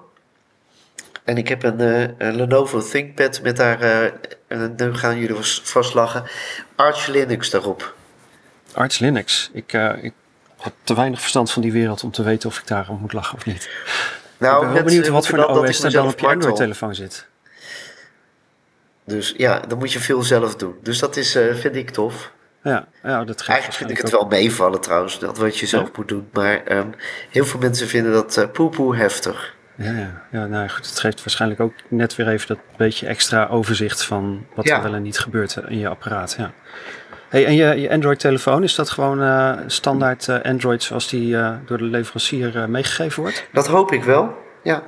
En 1.25 1.37
ik 1.37 1.49
heb 1.49 1.63
een, 1.63 1.81
een, 1.81 2.37
Lenovo 2.37 2.81
ThinkPad 2.81 3.43
met 3.43 3.57
daar, 3.57 4.13
nu 4.77 4.95
gaan 4.95 5.19
jullie 5.19 5.37
vast 5.63 5.95
lachen, 5.95 6.25
Arch 6.77 7.07
Linux 7.07 7.51
daarop. 7.51 7.95
Arch 8.73 8.99
Linux. 8.99 9.51
Ik, 9.53 9.73
ik 10.01 10.13
heb 10.57 10.73
te 10.85 10.95
weinig 10.95 11.21
verstand 11.21 11.51
van 11.51 11.63
die 11.63 11.73
wereld 11.73 12.05
om 12.05 12.11
te 12.11 12.23
weten 12.23 12.49
of 12.49 12.59
ik 12.59 12.67
daarom 12.67 12.99
moet 13.01 13.13
lachen 13.13 13.37
of 13.37 13.47
niet. 13.47 13.71
Nou, 14.39 14.67
ik 14.67 14.73
ben 14.73 14.85
benieuwd 14.85 15.09
wat 15.09 15.27
voor 15.27 15.39
een 15.39 15.47
OS 15.47 15.83
er 15.83 15.91
dan 15.91 16.07
op 16.07 16.19
je 16.19 16.27
Android-telefoon 16.27 16.95
zit. 16.95 17.29
Dus 19.05 19.35
ja, 19.37 19.61
dan 19.61 19.79
moet 19.79 19.93
je 19.93 19.99
veel 19.99 20.23
zelf 20.23 20.57
doen. 20.57 20.75
Dus 20.83 20.99
dat 20.99 21.17
is, 21.17 21.37
uh, 21.37 21.55
vind 21.55 21.77
ik 21.77 21.91
tof. 21.91 22.33
Ja, 22.63 22.89
ja 23.03 23.25
dat 23.25 23.37
geeft 23.37 23.49
Eigenlijk 23.49 23.79
vind 23.79 23.91
ik 23.91 23.99
het 23.99 24.11
wel 24.11 24.27
meevallen 24.27 24.81
trouwens, 24.81 25.19
dat 25.19 25.39
wat 25.39 25.59
je 25.59 25.67
zelf 25.67 25.87
ja. 25.87 25.93
moet 25.97 26.09
doen. 26.09 26.29
Maar 26.33 26.77
um, 26.77 26.95
heel 27.31 27.45
veel 27.45 27.61
mensen 27.61 27.89
vinden 27.89 28.13
dat 28.13 28.37
uh, 28.37 28.51
poepoe 28.53 28.97
heftig. 28.97 29.55
Ja, 29.81 29.93
ja. 29.93 30.23
ja 30.31 30.47
nou 30.47 30.69
goed, 30.69 30.87
het 30.87 31.01
geeft 31.01 31.25
waarschijnlijk 31.25 31.61
ook 31.61 31.73
net 31.89 32.17
weer 32.17 32.29
even 32.29 32.49
dat 32.49 32.59
beetje 32.77 33.07
extra 33.07 33.47
overzicht 33.47 34.05
van 34.05 34.47
wat 34.55 34.67
ja. 34.67 34.77
er 34.77 34.83
wel 34.83 34.95
en 34.95 35.03
niet 35.03 35.19
gebeurt 35.19 35.57
in 35.69 35.79
je 35.79 35.89
apparaat. 35.89 36.35
Ja. 36.39 36.53
Hey, 37.29 37.47
en 37.47 37.55
je, 37.55 37.81
je 37.81 37.91
Android-telefoon, 37.91 38.63
is 38.63 38.75
dat 38.75 38.91
gewoon 38.91 39.23
uh, 39.23 39.59
standaard 39.67 40.27
uh, 40.27 40.41
Android 40.43 40.83
zoals 40.83 41.09
die 41.09 41.35
uh, 41.35 41.53
door 41.67 41.79
de 41.79 41.85
leverancier 41.85 42.71
meegegeven 42.71 43.23
wordt? 43.23 43.47
Dat 43.53 43.67
hoop 43.67 43.93
ik 43.93 44.05
wel, 44.05 44.35
ja. 44.63 44.83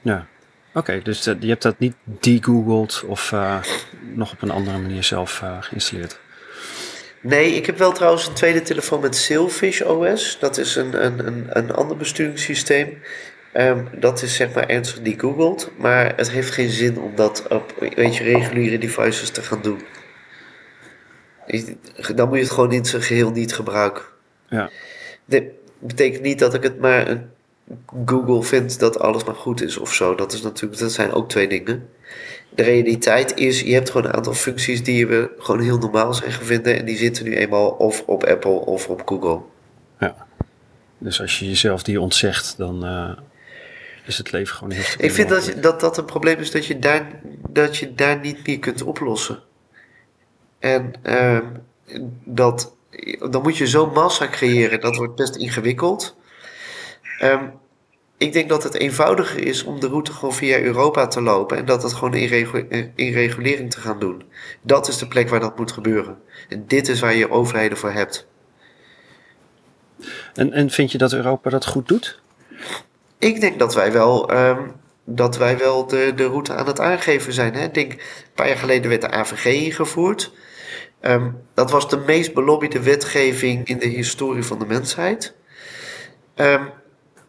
Ja, 0.00 0.26
oké. 0.68 0.78
Okay, 0.78 1.02
dus 1.02 1.24
je 1.24 1.48
hebt 1.48 1.62
dat 1.62 1.78
niet 1.78 1.94
degoogeld 2.04 3.04
of 3.06 3.34
nog 4.14 4.32
op 4.32 4.42
een 4.42 4.50
andere 4.50 4.78
manier 4.78 5.04
zelf 5.04 5.42
geïnstalleerd? 5.60 6.18
Nee, 7.20 7.54
ik 7.54 7.66
heb 7.66 7.78
wel 7.78 7.92
trouwens 7.92 8.26
een 8.26 8.34
tweede 8.34 8.62
telefoon 8.62 9.00
met 9.00 9.16
Sailfish 9.16 9.80
OS. 9.80 10.36
Dat 10.40 10.58
is 10.58 10.76
een, 10.76 11.04
een, 11.04 11.26
een, 11.26 11.46
een 11.48 11.72
ander 11.72 11.96
besturingssysteem. 11.96 12.98
Um, 13.56 13.88
dat 13.98 14.22
is 14.22 14.34
zeg 14.36 14.54
maar 14.54 14.68
ernstig 14.68 15.02
degoogeld. 15.02 15.70
Maar 15.78 16.16
het 16.16 16.30
heeft 16.30 16.50
geen 16.50 16.70
zin 16.70 16.98
om 16.98 17.12
dat 17.14 17.48
op 17.48 17.74
weet 17.96 18.16
je, 18.16 18.24
reguliere 18.24 18.78
devices 18.78 19.30
te 19.30 19.42
gaan 19.42 19.62
doen. 19.62 19.80
Dan 22.14 22.28
moet 22.28 22.36
je 22.36 22.42
het 22.42 22.52
gewoon 22.52 22.72
in 22.72 22.84
zijn 22.84 23.02
geheel 23.02 23.30
niet 23.30 23.54
gebruiken. 23.54 24.02
Ja. 24.48 24.70
Dat 25.24 25.42
betekent 25.78 26.22
niet 26.22 26.38
dat 26.38 26.54
ik 26.54 26.62
het 26.62 26.80
maar 26.80 27.08
een, 27.08 27.30
Google 28.06 28.42
vindt 28.42 28.80
dat 28.80 28.98
alles 28.98 29.24
maar 29.24 29.34
goed 29.34 29.62
is 29.62 29.76
of 29.76 29.94
zo. 29.94 30.14
Dat, 30.14 30.32
is 30.32 30.42
natuurlijk, 30.42 30.80
dat 30.80 30.92
zijn 30.92 31.12
ook 31.12 31.28
twee 31.28 31.48
dingen. 31.48 31.88
De 32.48 32.62
realiteit 32.62 33.36
is, 33.36 33.60
je 33.60 33.74
hebt 33.74 33.90
gewoon 33.90 34.06
een 34.06 34.14
aantal 34.14 34.34
functies 34.34 34.82
die 34.82 35.06
we 35.06 35.30
gewoon 35.38 35.60
heel 35.60 35.78
normaal 35.78 36.14
zijn 36.14 36.32
gevonden. 36.32 36.78
En 36.78 36.84
die 36.84 36.96
zitten 36.96 37.24
nu 37.24 37.36
eenmaal 37.36 37.70
of 37.70 38.02
op 38.06 38.24
Apple 38.24 38.50
of 38.50 38.88
op 38.88 39.02
Google. 39.04 39.40
Ja. 39.98 40.26
Dus 40.98 41.20
als 41.20 41.38
je 41.38 41.48
jezelf 41.48 41.82
die 41.82 42.00
ontzegt, 42.00 42.54
dan 42.56 42.84
uh, 42.86 43.10
is 44.04 44.18
het 44.18 44.32
leven 44.32 44.54
gewoon 44.54 44.72
heel 44.72 44.84
Ik 44.98 45.12
vind 45.12 45.28
dat, 45.28 45.54
dat 45.60 45.80
dat 45.80 45.98
een 45.98 46.04
probleem 46.04 46.38
is 46.38 46.50
dat 46.50 46.66
je 46.66 46.78
daar, 46.78 47.20
dat 47.48 47.76
je 47.76 47.94
daar 47.94 48.20
niet 48.20 48.46
meer 48.46 48.58
kunt 48.58 48.82
oplossen. 48.82 49.42
En 50.58 50.92
uh, 51.02 51.38
dat, 52.24 52.74
dan 53.30 53.42
moet 53.42 53.56
je 53.56 53.66
zo'n 53.66 53.92
massa 53.92 54.28
creëren, 54.28 54.80
dat 54.80 54.96
wordt 54.96 55.14
best 55.14 55.36
ingewikkeld. 55.36 56.16
Um, 57.22 57.52
ik 58.16 58.32
denk 58.32 58.48
dat 58.48 58.62
het 58.62 58.74
eenvoudiger 58.74 59.46
is 59.46 59.62
om 59.62 59.80
de 59.80 59.88
route 59.88 60.12
gewoon 60.12 60.34
via 60.34 60.60
Europa 60.60 61.06
te 61.06 61.22
lopen 61.22 61.56
en 61.56 61.64
dat 61.64 61.82
het 61.82 61.92
gewoon 61.92 62.14
in, 62.14 62.26
regu 62.26 62.66
in 62.94 63.12
regulering 63.12 63.70
te 63.70 63.80
gaan 63.80 63.98
doen. 63.98 64.22
Dat 64.60 64.88
is 64.88 64.98
de 64.98 65.08
plek 65.08 65.28
waar 65.28 65.40
dat 65.40 65.58
moet 65.58 65.72
gebeuren. 65.72 66.18
En 66.48 66.64
dit 66.66 66.88
is 66.88 67.00
waar 67.00 67.14
je 67.14 67.30
overheden 67.30 67.78
voor 67.78 67.90
hebt. 67.90 68.26
En, 70.34 70.52
en 70.52 70.70
vind 70.70 70.92
je 70.92 70.98
dat 70.98 71.12
Europa 71.12 71.50
dat 71.50 71.66
goed 71.66 71.88
doet? 71.88 72.20
Ik 73.22 73.40
denk 73.40 73.58
dat 73.58 73.74
wij 73.74 73.92
wel, 73.92 74.34
um, 74.34 74.72
dat 75.04 75.36
wij 75.36 75.58
wel 75.58 75.86
de, 75.86 76.12
de 76.16 76.24
route 76.24 76.54
aan 76.54 76.66
het 76.66 76.80
aangeven 76.80 77.32
zijn. 77.32 77.54
Hè? 77.54 77.64
Ik 77.64 77.74
denk, 77.74 77.92
een 77.92 77.98
paar 78.34 78.48
jaar 78.48 78.56
geleden 78.56 78.88
werd 78.88 79.00
de 79.00 79.10
AVG 79.10 79.44
ingevoerd. 79.44 80.32
Um, 81.00 81.38
dat 81.54 81.70
was 81.70 81.88
de 81.88 81.96
meest 81.96 82.34
belobbede 82.34 82.82
wetgeving 82.82 83.68
in 83.68 83.78
de 83.78 83.86
historie 83.86 84.42
van 84.42 84.58
de 84.58 84.66
mensheid. 84.66 85.34
Um, 86.36 86.70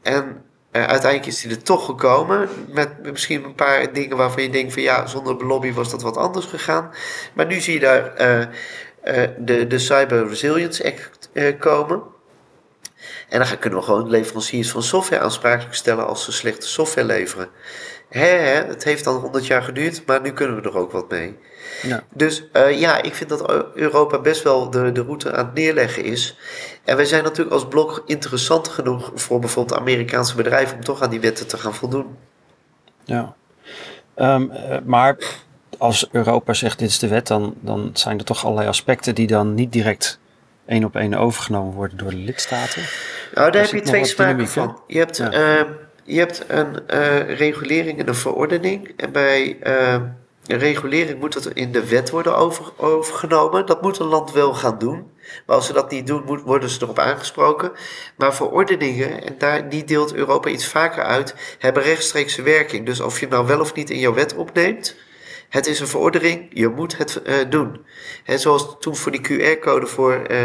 en 0.02 0.44
uh, 0.72 0.84
uiteindelijk 0.86 1.26
is 1.26 1.44
hij 1.44 1.52
er 1.52 1.64
toch 1.64 1.86
gekomen. 1.86 2.50
Met 2.72 3.12
misschien 3.12 3.44
een 3.44 3.56
paar 3.56 3.94
dingen 3.94 4.18
waarvan 4.18 4.44
je 4.44 4.50
denkt 4.50 4.74
van 4.74 4.82
ja, 4.82 5.06
zonder 5.06 5.46
lobby 5.46 5.74
was 5.74 5.92
dat 5.92 6.02
wat 6.02 6.18
anders 6.18 6.46
gegaan. 6.46 6.92
Maar 7.34 7.46
nu 7.46 7.60
zie 7.60 7.74
je 7.74 7.80
daar 7.80 8.22
uh, 8.22 8.40
uh, 8.40 9.30
de, 9.38 9.68
de 9.68 9.80
Cyber 9.80 10.28
Resilience 10.28 10.86
Act 10.86 11.30
komen. 11.60 12.13
En 13.34 13.40
dan 13.40 13.58
kunnen 13.60 13.80
we 13.80 13.86
gewoon 13.86 14.10
leveranciers 14.10 14.72
van 14.72 14.84
software 14.84 15.22
aansprakelijk 15.22 15.76
stellen 15.76 16.08
als 16.08 16.24
ze 16.24 16.32
slechte 16.32 16.68
software 16.68 17.08
leveren. 17.08 17.50
Hè, 18.10 18.26
hè, 18.26 18.64
het 18.64 18.84
heeft 18.84 19.04
dan 19.04 19.16
100 19.16 19.48
jaar 19.48 19.64
geduurd, 19.64 20.06
maar 20.06 20.22
nu 20.22 20.32
kunnen 20.32 20.62
we 20.62 20.70
er 20.70 20.78
ook 20.78 20.92
wat 20.92 21.10
mee. 21.10 21.38
Ja. 21.82 22.04
Dus 22.10 22.44
uh, 22.54 22.80
ja, 22.80 23.02
ik 23.02 23.14
vind 23.16 23.30
dat 23.30 23.72
Europa 23.76 24.20
best 24.20 24.44
wel 24.44 24.70
de, 24.70 24.92
de 24.92 25.02
route 25.02 25.32
aan 25.32 25.46
het 25.46 25.54
neerleggen 25.54 26.04
is. 26.04 26.38
En 26.84 26.96
wij 26.96 27.06
zijn 27.06 27.24
natuurlijk 27.24 27.54
als 27.54 27.68
blok 27.68 28.04
interessant 28.06 28.68
genoeg 28.68 29.12
voor 29.16 29.40
bijvoorbeeld 29.40 29.80
Amerikaanse 29.80 30.36
bedrijven 30.36 30.76
om 30.76 30.84
toch 30.84 31.02
aan 31.02 31.10
die 31.10 31.20
wetten 31.20 31.48
te 31.48 31.58
gaan 31.58 31.74
voldoen. 31.74 32.18
Ja, 33.04 33.36
um, 34.16 34.52
uh, 34.52 34.78
maar 34.86 35.18
als 35.78 36.08
Europa 36.12 36.54
zegt 36.54 36.80
dit 36.80 36.90
is 36.90 37.00
de 37.00 37.08
wet, 37.08 37.28
dan, 37.28 37.54
dan 37.60 37.90
zijn 37.94 38.18
er 38.18 38.26
toch 38.26 38.46
allerlei 38.46 38.68
aspecten 38.68 39.16
die 39.16 39.28
dan 39.28 39.54
niet 39.54 39.72
direct 39.72 40.20
één 40.66 40.84
op 40.84 40.96
één 40.96 41.14
overgenomen 41.14 41.74
worden 41.74 41.98
door 41.98 42.10
de 42.10 42.16
lidstaten. 42.16 42.84
Nou, 43.34 43.52
daar 43.52 43.62
heb 43.62 43.72
je 43.72 43.82
twee 43.82 44.06
smaken 44.06 44.48
van. 44.48 44.82
Je 44.88 44.98
hebt, 44.98 45.18
ja. 45.18 45.34
uh, 45.34 45.70
je 46.04 46.20
hebt 46.20 46.44
een 46.48 46.80
uh, 46.94 47.38
regulering 47.38 48.00
en 48.00 48.08
een 48.08 48.16
verordening. 48.16 48.94
En 48.98 49.12
bij 49.12 49.58
uh, 49.64 49.94
een 50.46 50.60
regulering 50.60 51.20
moet 51.20 51.34
het 51.34 51.46
in 51.46 51.72
de 51.72 51.88
wet 51.88 52.10
worden 52.10 52.36
over, 52.36 52.72
overgenomen. 52.78 53.66
Dat 53.66 53.82
moet 53.82 54.00
een 54.00 54.06
land 54.06 54.32
wel 54.32 54.54
gaan 54.54 54.78
doen. 54.78 55.12
Maar 55.46 55.56
als 55.56 55.66
ze 55.66 55.74
dat 55.74 55.92
niet 55.92 56.08
doen, 56.08 56.24
moet, 56.26 56.42
worden 56.42 56.70
ze 56.70 56.82
erop 56.82 57.00
aangesproken. 57.00 57.72
Maar 58.18 58.36
verordeningen, 58.36 59.24
en 59.24 59.36
daar, 59.38 59.70
die 59.70 59.84
deelt 59.84 60.14
Europa 60.14 60.50
iets 60.50 60.68
vaker 60.68 61.04
uit, 61.04 61.36
hebben 61.60 61.84
rechtstreekse 61.84 62.42
werking. 62.42 62.86
Dus 62.86 63.00
of 63.00 63.20
je 63.20 63.28
nou 63.28 63.48
wel 63.48 63.60
of 63.60 63.74
niet 63.74 63.90
in 63.90 64.00
jouw 64.00 64.14
wet 64.14 64.36
opneemt, 64.36 64.96
het 65.50 65.68
is 65.68 65.80
een 65.80 65.88
verordening, 65.88 66.50
je 66.50 66.68
moet 66.68 66.98
het 66.98 67.22
uh, 67.26 67.36
doen. 67.50 67.86
He, 68.24 68.38
zoals 68.38 68.76
toen 68.80 68.96
voor 68.96 69.12
die 69.12 69.22
QR-code 69.22 69.88
voor 69.88 70.32
uh, 70.32 70.38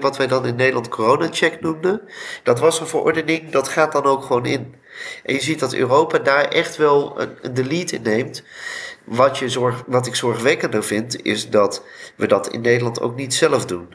wat 0.00 0.16
wij 0.16 0.26
dan 0.26 0.46
in 0.46 0.56
Nederland 0.56 0.88
corona-check 0.88 1.60
noemden. 1.60 2.00
Dat 2.42 2.58
was 2.58 2.80
een 2.80 2.86
verordening, 2.86 3.50
dat 3.50 3.68
gaat 3.68 3.92
dan 3.92 4.04
ook 4.04 4.22
gewoon 4.22 4.46
in. 4.46 4.74
En 5.22 5.34
je 5.34 5.42
ziet 5.42 5.60
dat 5.60 5.74
Europa 5.74 6.18
daar 6.18 6.48
echt 6.48 6.76
wel 6.76 7.20
een, 7.20 7.30
een 7.42 7.66
lead 7.66 7.92
in 7.92 8.02
neemt. 8.02 8.44
Wat, 9.04 9.38
je 9.38 9.48
zorg, 9.48 9.84
wat 9.86 10.06
ik 10.06 10.14
zorgwekkender 10.14 10.84
vind, 10.84 11.22
is 11.24 11.50
dat 11.50 11.84
we 12.16 12.26
dat 12.26 12.52
in 12.52 12.60
Nederland 12.60 13.00
ook 13.00 13.16
niet 13.16 13.34
zelf 13.34 13.66
doen. 13.66 13.88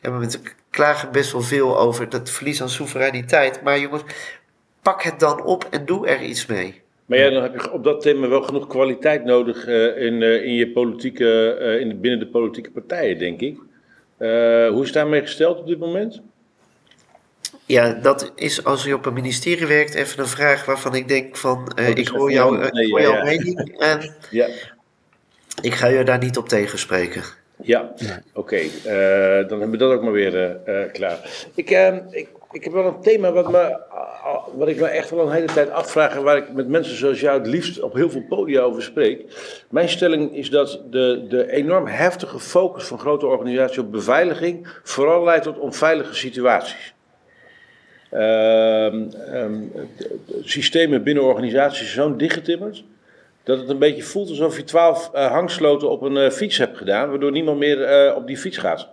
En 0.00 0.18
we 0.18 0.38
klagen 0.70 1.12
best 1.12 1.32
wel 1.32 1.42
veel 1.42 1.78
over 1.78 2.06
het 2.10 2.30
verlies 2.30 2.62
aan 2.62 2.68
soevereiniteit. 2.68 3.62
Maar 3.62 3.78
jongens, 3.78 4.02
pak 4.82 5.02
het 5.02 5.20
dan 5.20 5.44
op 5.44 5.66
en 5.70 5.84
doe 5.84 6.06
er 6.06 6.22
iets 6.22 6.46
mee. 6.46 6.82
Maar 7.06 7.18
ja, 7.18 7.30
dan 7.30 7.42
heb 7.42 7.60
je 7.60 7.72
op 7.72 7.84
dat 7.84 8.00
thema 8.00 8.28
wel 8.28 8.42
genoeg 8.42 8.66
kwaliteit 8.66 9.24
nodig 9.24 9.66
uh, 9.66 10.02
in, 10.02 10.20
uh, 10.20 10.44
in 10.44 10.54
je 10.54 10.70
politieke, 10.70 11.58
uh, 11.60 11.80
in, 11.80 12.00
binnen 12.00 12.20
de 12.20 12.26
politieke 12.26 12.70
partijen, 12.70 13.18
denk 13.18 13.40
ik. 13.40 13.58
Hoe 14.18 14.80
is 14.82 14.92
daarmee 14.92 15.20
gesteld 15.20 15.58
op 15.58 15.66
dit 15.66 15.78
moment? 15.78 16.20
Ja, 17.66 17.92
dat 17.92 18.32
is 18.34 18.64
als 18.64 18.84
je 18.84 18.94
op 18.94 19.06
een 19.06 19.12
ministerie 19.12 19.66
werkt 19.66 19.94
even 19.94 20.20
een 20.20 20.26
vraag 20.26 20.64
waarvan 20.64 20.94
ik 20.94 21.08
denk 21.08 21.36
van, 21.36 21.72
oh, 21.78 21.88
ik 21.88 22.08
hoor, 22.08 22.32
jou, 22.32 22.58
nee, 22.58 22.84
ik 22.84 22.90
hoor 22.90 23.00
ja, 23.00 23.06
jouw 23.06 23.16
ja. 23.16 23.24
mening 23.24 23.78
en 23.78 24.14
ja. 24.30 24.48
ik 25.62 25.74
ga 25.74 25.86
je 25.86 26.04
daar 26.04 26.18
niet 26.18 26.36
op 26.36 26.48
tegenspreken. 26.48 27.22
Ja, 27.62 27.92
oké. 27.98 28.22
Okay. 28.32 28.64
Uh, 28.64 29.48
dan 29.48 29.60
hebben 29.60 29.70
we 29.70 29.76
dat 29.76 29.92
ook 29.92 30.02
maar 30.02 30.12
weer 30.12 30.60
klaar. 30.92 31.48
Ik, 31.54 31.70
uh, 31.70 31.96
ik, 32.10 32.28
ik 32.52 32.64
heb 32.64 32.72
wel 32.72 32.86
een 32.86 33.00
thema 33.00 33.32
wat, 33.32 33.50
me, 33.50 33.78
wat 34.54 34.68
ik 34.68 34.80
me 34.80 34.86
echt 34.86 35.10
wel 35.10 35.26
een 35.26 35.32
hele 35.32 35.52
tijd 35.52 35.70
afvraag... 35.70 36.16
en 36.16 36.22
waar 36.22 36.36
ik 36.36 36.52
met 36.52 36.68
mensen 36.68 36.96
zoals 36.96 37.20
jou 37.20 37.38
het 37.38 37.46
liefst 37.46 37.80
op 37.80 37.94
heel 37.94 38.10
veel 38.10 38.24
podia 38.28 38.60
over 38.60 38.82
spreek. 38.82 39.22
Mijn 39.70 39.88
stelling 39.88 40.34
is 40.36 40.50
dat 40.50 40.80
de, 40.90 41.26
de 41.28 41.50
enorm 41.50 41.86
heftige 41.86 42.38
focus 42.38 42.84
van 42.84 42.98
grote 42.98 43.26
organisaties 43.26 43.78
op 43.78 43.92
beveiliging... 43.92 44.68
vooral 44.82 45.24
leidt 45.24 45.44
tot 45.44 45.58
onveilige 45.58 46.14
situaties. 46.14 46.94
Um, 48.12 49.10
um, 49.34 49.72
systemen 50.42 51.02
binnen 51.02 51.24
organisaties 51.24 51.92
zijn 51.92 52.08
zo 52.10 52.16
dichtgetimmerd 52.16 52.84
dat 53.42 53.58
het 53.58 53.68
een 53.68 53.78
beetje 53.78 54.02
voelt 54.02 54.28
alsof 54.28 54.56
je 54.56 54.64
twaalf 54.64 55.10
uh, 55.14 55.30
hangsloten 55.30 55.90
op 55.90 56.02
een 56.02 56.16
uh, 56.16 56.30
fiets 56.30 56.58
hebt 56.58 56.76
gedaan, 56.76 57.10
waardoor 57.10 57.30
niemand 57.30 57.58
meer 57.58 58.06
uh, 58.06 58.16
op 58.16 58.26
die 58.26 58.36
fiets 58.36 58.56
gaat. 58.56 58.88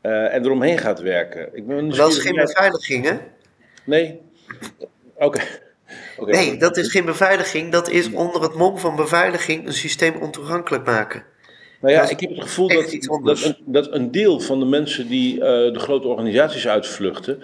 En 0.00 0.44
eromheen 0.44 0.78
gaat 0.78 1.00
werken. 1.00 1.48
Ik 1.52 1.66
ben 1.66 1.88
dat 1.88 2.10
is 2.10 2.18
geen 2.18 2.34
beveiliging, 2.34 3.04
hè? 3.04 3.16
Nee. 3.84 4.20
Oké. 5.14 5.24
Okay. 5.24 5.46
Okay. 6.16 6.34
Nee, 6.34 6.56
dat 6.56 6.76
is 6.76 6.90
geen 6.90 7.04
beveiliging. 7.04 7.72
Dat 7.72 7.90
is 7.90 8.12
onder 8.12 8.42
het 8.42 8.54
mom 8.54 8.78
van 8.78 8.96
beveiliging 8.96 9.66
een 9.66 9.72
systeem 9.72 10.14
ontoegankelijk 10.20 10.84
maken. 10.84 11.24
Nou 11.80 11.94
ja, 11.94 12.08
ik 12.08 12.20
heb 12.20 12.30
het 12.30 12.42
gevoel 12.42 12.68
dat, 12.68 12.96
dat 13.24 13.42
een, 13.44 13.56
dat, 13.64 13.92
een, 13.92 14.10
deel 14.10 14.40
van 14.40 14.58
de 14.58 14.64
mensen 14.64 15.08
die 15.08 15.38
de 15.38 15.78
grote 15.78 16.08
organisaties 16.08 16.68
uitvluchten, 16.68 17.42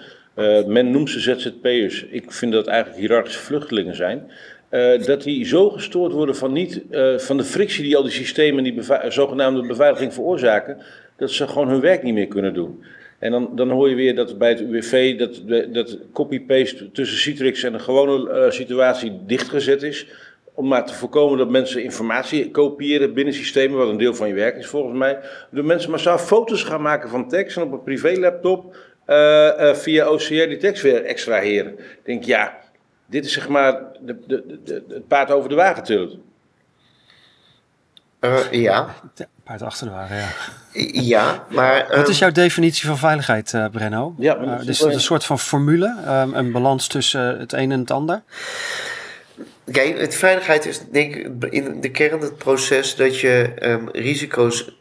men 0.65 0.91
noemt 0.91 1.09
ze 1.09 1.19
ZZP'ers, 1.19 2.05
ik 2.09 2.31
vind 2.31 2.51
dat 2.51 2.67
eigenlijk 2.67 2.99
hiërarchische 2.99 3.39
vluchtelingen 3.39 3.95
zijn, 3.95 4.31
uh, 4.71 5.03
dat 5.05 5.23
die 5.23 5.45
zo 5.45 5.69
gestoord 5.69 6.11
worden 6.11 6.35
van, 6.35 6.53
niet, 6.53 6.81
uh, 6.91 7.17
van 7.17 7.37
de 7.37 7.43
frictie 7.43 7.83
die 7.83 7.97
al 7.97 8.03
die 8.03 8.11
systemen, 8.11 8.63
die 8.63 8.73
beva 8.73 9.09
zogenaamde 9.09 9.67
beveiliging 9.67 10.13
veroorzaken, 10.13 10.77
dat 11.17 11.31
ze 11.31 11.47
gewoon 11.47 11.69
hun 11.69 11.81
werk 11.81 12.03
niet 12.03 12.13
meer 12.13 12.27
kunnen 12.27 12.53
doen. 12.53 12.83
En 13.19 13.31
dan, 13.31 13.49
dan 13.55 13.69
hoor 13.69 13.89
je 13.89 13.95
weer 13.95 14.15
dat 14.15 14.37
bij 14.37 14.49
het 14.49 14.59
UWV 14.59 15.17
dat, 15.17 15.41
dat 15.73 15.97
copy-paste 16.13 16.91
tussen 16.91 17.17
Citrix 17.17 17.63
en 17.63 17.73
een 17.73 17.81
gewone 17.81 18.45
uh, 18.45 18.51
situatie 18.51 19.19
dichtgezet 19.25 19.83
is. 19.83 20.07
Om 20.53 20.67
maar 20.67 20.85
te 20.85 20.93
voorkomen 20.93 21.37
dat 21.37 21.49
mensen 21.49 21.83
informatie 21.83 22.51
kopiëren 22.51 23.13
binnen 23.13 23.33
systemen, 23.33 23.77
wat 23.77 23.89
een 23.89 23.97
deel 23.97 24.13
van 24.13 24.27
je 24.27 24.33
werk 24.33 24.57
is 24.57 24.67
volgens 24.67 24.97
mij. 24.97 25.19
Dat 25.51 25.65
mensen 25.65 25.91
massaal 25.91 26.17
foto's 26.17 26.63
gaan 26.63 26.81
maken 26.81 27.09
van 27.09 27.29
tekst 27.29 27.57
en 27.57 27.63
op 27.63 27.71
een 27.71 27.83
privélaptop 27.83 28.75
via 29.73 30.09
OCR 30.09 30.33
die 30.33 30.57
tekst 30.57 30.83
weer 30.83 31.03
extraheren. 31.03 31.79
Ik 31.79 31.99
denk, 32.03 32.23
ja, 32.23 32.57
dit 33.05 33.25
is 33.25 33.33
zeg 33.33 33.49
maar 33.49 33.81
de, 33.99 34.17
de, 34.27 34.59
de, 34.63 34.83
het 34.87 35.07
paard 35.07 35.31
over 35.31 35.49
de 35.49 35.55
wagen 35.55 35.83
tilt. 35.83 36.17
Uh, 38.21 38.51
ja. 38.51 38.95
Paard 39.47 39.61
achter 39.61 39.87
de 39.87 39.93
wagen, 39.93 40.15
ja. 40.15 40.27
Ja, 41.01 41.45
maar... 41.49 41.87
Wat 41.89 42.07
is 42.07 42.19
ehm, 42.19 42.23
jouw 42.23 42.31
definitie 42.31 42.87
van 42.87 42.97
veiligheid, 42.97 43.53
uh, 43.53 43.65
Brenno? 43.71 44.15
Ja, 44.17 44.37
uh, 44.41 44.65
dus 44.65 44.81
een 44.81 44.99
soort 44.99 45.25
van 45.25 45.39
formule, 45.39 45.95
um, 46.07 46.33
een 46.33 46.51
balans 46.51 46.87
tussen 46.87 47.39
het 47.39 47.53
een 47.53 47.71
en 47.71 47.79
het 47.79 47.91
ander? 47.91 48.21
Kijk, 49.71 49.99
het 49.99 50.15
veiligheid 50.15 50.65
is 50.65 50.81
denk 50.91 51.15
ik 51.15 51.43
in 51.49 51.81
de 51.81 51.91
kern 51.91 52.21
het 52.21 52.37
proces 52.37 52.95
dat 52.95 53.19
je 53.19 53.51
um, 53.59 53.89
risico's 53.91 54.75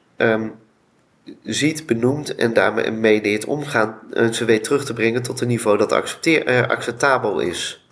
ziet, 1.43 1.87
benoemt 1.87 2.35
en 2.35 2.53
daarmee 2.53 3.23
leert 3.23 3.45
omgaan 3.45 3.99
en 4.13 4.35
ze 4.35 4.45
weet 4.45 4.65
terug 4.65 4.85
te 4.85 4.93
brengen 4.93 5.23
tot 5.23 5.41
een 5.41 5.49
niveau 5.49 5.79
dat 5.79 5.93
acceptabel 6.69 7.41
is. 7.41 7.87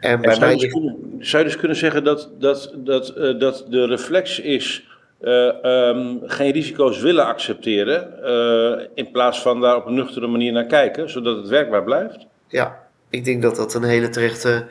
En 0.00 0.20
bij 0.20 0.34
zou, 0.34 0.50
je 0.50 0.56
dus 0.56 0.72
kunnen, 0.72 1.16
zou 1.18 1.42
je 1.42 1.48
dus 1.48 1.58
kunnen 1.58 1.76
zeggen 1.76 2.04
dat, 2.04 2.28
dat, 2.38 2.72
dat, 2.76 3.14
uh, 3.16 3.38
dat 3.38 3.64
de 3.68 3.86
reflex 3.86 4.40
is 4.40 4.89
um, 5.22 6.20
geen 6.24 6.52
risico's 6.52 7.00
willen 7.00 7.26
accepteren, 7.26 8.14
uh, 8.24 8.86
in 8.94 9.10
plaats 9.10 9.40
van 9.40 9.60
daar 9.60 9.76
op 9.76 9.86
een 9.86 9.94
nuchtere 9.94 10.26
manier 10.26 10.52
naar 10.52 10.66
kijken, 10.66 11.10
zodat 11.10 11.36
het 11.36 11.48
werkbaar 11.48 11.84
blijft? 11.84 12.26
Ja, 12.48 12.78
ik 13.10 13.24
denk 13.24 13.42
dat 13.42 13.56
dat 13.56 13.74
een 13.74 13.82
hele 13.82 14.08
terechte 14.08 14.66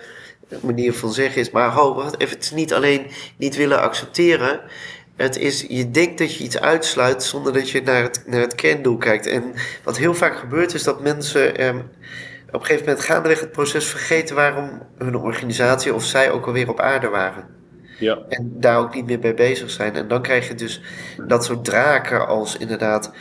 manier 0.61 0.93
van 0.93 1.11
zeggen 1.11 1.41
is. 1.41 1.51
Maar 1.51 1.71
ho, 1.71 2.01
even, 2.01 2.35
het 2.35 2.43
is 2.43 2.51
niet 2.51 2.73
alleen 2.73 3.05
niet 3.37 3.55
willen 3.55 3.81
accepteren. 3.81 4.59
Het 5.15 5.37
is, 5.37 5.65
je 5.67 5.91
denkt 5.91 6.17
dat 6.17 6.35
je 6.35 6.43
iets 6.43 6.59
uitsluit 6.59 7.23
zonder 7.23 7.53
dat 7.53 7.69
je 7.69 7.81
naar 7.81 8.03
het, 8.03 8.23
naar 8.27 8.41
het 8.41 8.55
kerndoel 8.55 8.97
kijkt. 8.97 9.27
En 9.27 9.53
wat 9.83 9.97
heel 9.97 10.13
vaak 10.13 10.37
gebeurt 10.37 10.73
is 10.73 10.83
dat 10.83 11.01
mensen 11.01 11.57
ehm, 11.57 11.77
op 12.47 12.59
een 12.59 12.65
gegeven 12.65 12.85
moment 12.85 13.05
gaandeweg 13.05 13.39
het 13.39 13.51
proces 13.51 13.85
vergeten 13.85 14.35
waarom 14.35 14.81
hun 14.97 15.15
organisatie 15.15 15.93
of 15.93 16.03
zij 16.03 16.31
ook 16.31 16.45
alweer 16.45 16.69
op 16.69 16.79
aarde 16.79 17.07
waren. 17.07 17.58
Ja. 17.99 18.19
En 18.29 18.51
daar 18.59 18.77
ook 18.77 18.95
niet 18.95 19.05
meer 19.05 19.19
mee 19.19 19.33
bezig 19.33 19.69
zijn. 19.69 19.95
En 19.95 20.07
dan 20.07 20.21
krijg 20.21 20.47
je 20.47 20.55
dus 20.55 20.81
dat 21.27 21.45
soort 21.45 21.65
draken 21.65 22.27
als 22.27 22.57
inderdaad 22.57 23.11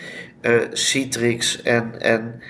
eh, 0.40 0.52
Citrix 0.72 1.62
en, 1.62 2.00
en 2.00 2.42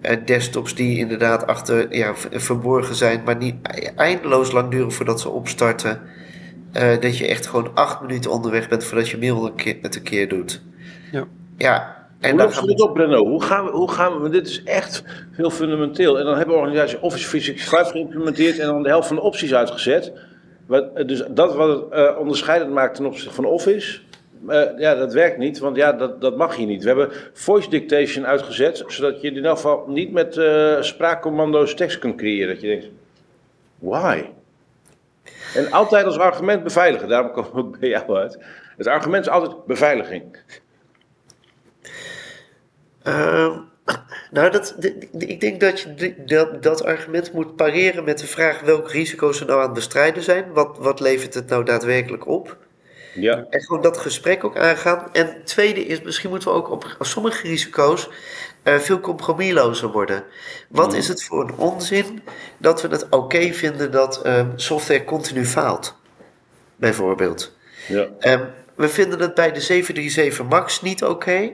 eh, 0.00 0.16
desktops 0.24 0.74
die 0.74 0.98
inderdaad 0.98 1.46
achter 1.46 1.96
ja, 1.96 2.14
verborgen 2.30 2.94
zijn, 2.94 3.22
maar 3.24 3.36
niet 3.36 3.54
eindeloos 3.96 4.52
lang 4.52 4.70
duren 4.70 4.92
voordat 4.92 5.20
ze 5.20 5.28
opstarten. 5.28 6.00
Eh, 6.72 7.00
dat 7.00 7.18
je 7.18 7.26
echt 7.26 7.46
gewoon 7.46 7.70
acht 7.74 8.00
minuten 8.00 8.30
onderweg 8.30 8.68
bent 8.68 8.84
voordat 8.84 9.08
je 9.08 9.18
mail 9.18 9.46
een 9.46 9.54
keer, 9.54 9.76
het 9.82 9.96
een 9.96 10.02
keer 10.02 10.28
doet. 10.28 10.62
Ja. 11.12 11.26
Ja, 11.56 11.96
en 12.20 12.30
hoe 12.30 12.38
dan 12.38 12.46
lossen 12.46 12.54
gaan 12.54 12.66
we 12.66 12.76
dit 12.76 12.80
op, 12.80 12.94
Brenno? 12.94 13.26
Hoe 13.26 13.42
gaan 13.42 13.64
we, 13.64 13.70
hoe 13.70 13.90
gaan 13.90 14.12
we, 14.12 14.18
want 14.18 14.32
dit 14.32 14.46
is 14.46 14.62
echt 14.62 15.04
heel 15.32 15.50
fundamenteel. 15.50 16.18
En 16.18 16.24
dan 16.24 16.36
hebben 16.36 16.56
organisaties 16.56 16.98
Office 17.00 17.28
365 17.28 17.92
geïmplementeerd 17.92 18.58
en 18.58 18.66
dan 18.66 18.82
de 18.82 18.88
helft 18.88 19.06
van 19.06 19.16
de 19.16 19.22
opties 19.22 19.54
uitgezet. 19.54 20.12
Dus 21.06 21.22
dat 21.28 21.54
wat 21.54 21.68
het 21.68 21.92
eh, 21.92 22.18
onderscheidend 22.18 22.72
maakt 22.72 22.94
ten 22.94 23.06
opzichte 23.06 23.34
van 23.34 23.44
Office, 23.44 24.00
eh, 24.48 24.78
ja, 24.78 24.94
dat 24.94 25.12
werkt 25.12 25.38
niet, 25.38 25.58
want 25.58 25.76
ja, 25.76 25.92
dat, 25.92 26.20
dat 26.20 26.36
mag 26.36 26.56
je 26.56 26.66
niet. 26.66 26.82
We 26.82 26.88
hebben 26.88 27.10
voice 27.32 27.70
dictation 27.70 28.26
uitgezet, 28.26 28.84
zodat 28.86 29.20
je 29.20 29.28
in 29.28 29.34
ieder 29.34 29.50
geval 29.50 29.84
niet 29.88 30.12
met 30.12 30.36
eh, 30.36 30.82
spraakcommando's 30.82 31.74
tekst 31.74 31.98
kunt 31.98 32.16
creëren. 32.16 32.48
Dat 32.54 32.60
je 32.60 32.68
denkt, 32.68 32.88
why? 33.78 34.24
En 35.54 35.70
altijd 35.72 36.06
als 36.06 36.18
argument 36.18 36.62
beveiligen, 36.62 37.08
daarom 37.08 37.30
komen 37.30 37.52
we 37.52 37.58
ook 37.58 37.78
bij 37.78 37.88
jou 37.88 38.16
uit. 38.16 38.38
Het 38.76 38.86
argument 38.86 39.26
is 39.26 39.32
altijd 39.32 39.64
beveiliging. 39.66 40.36
Ehm, 43.02 43.58
nou, 44.30 44.50
dat, 44.50 44.74
de- 44.78 45.08
de- 45.12 45.26
ik 45.26 45.40
denk 45.40 45.60
dat 45.60 45.80
je 45.80 46.14
dat, 46.26 46.62
dat 46.62 46.84
argument 46.84 47.32
moet 47.32 47.56
pareren 47.56 48.04
met 48.04 48.18
de 48.18 48.26
vraag 48.26 48.60
welke 48.60 48.90
risico's 48.90 49.40
er 49.40 49.46
nou 49.46 49.58
aan 49.58 49.64
het 49.64 49.74
bestrijden 49.74 50.22
zijn. 50.22 50.52
Wat, 50.52 50.76
wat 50.78 51.00
levert 51.00 51.34
het 51.34 51.48
nou 51.48 51.64
daadwerkelijk 51.64 52.26
op? 52.26 52.56
Ja. 53.14 53.46
En 53.50 53.60
gewoon 53.60 53.82
dat 53.82 53.98
gesprek 53.98 54.44
ook 54.44 54.56
aangaan. 54.58 55.08
En 55.12 55.26
het 55.26 55.46
tweede 55.46 55.84
is, 55.86 56.02
misschien 56.02 56.30
moeten 56.30 56.48
we 56.48 56.54
ook 56.54 56.70
op, 56.70 56.96
sommige 57.00 57.46
risico's 57.46 58.08
eh, 58.62 58.78
veel 58.78 59.00
compromislozer 59.00 59.88
worden. 59.88 60.24
Wat 60.68 60.94
is 60.94 61.08
het 61.08 61.24
voor 61.24 61.42
een 61.48 61.56
onzin 61.56 62.22
dat 62.58 62.82
we 62.82 62.88
het 62.88 63.06
oké 63.10 63.52
vinden 63.52 63.90
dat 63.90 64.22
eh, 64.22 64.46
software 64.56 65.04
continu 65.04 65.44
faalt? 65.44 65.96
Bijvoorbeeld. 66.76 67.56
Ja. 67.88 68.06
Ehm, 68.18 68.44
we 68.74 68.88
vinden 68.88 69.20
het 69.20 69.34
bij 69.34 69.52
de 69.52 69.60
737 69.60 70.48
MAX 70.48 70.82
niet 70.82 71.04
oké. 71.04 71.50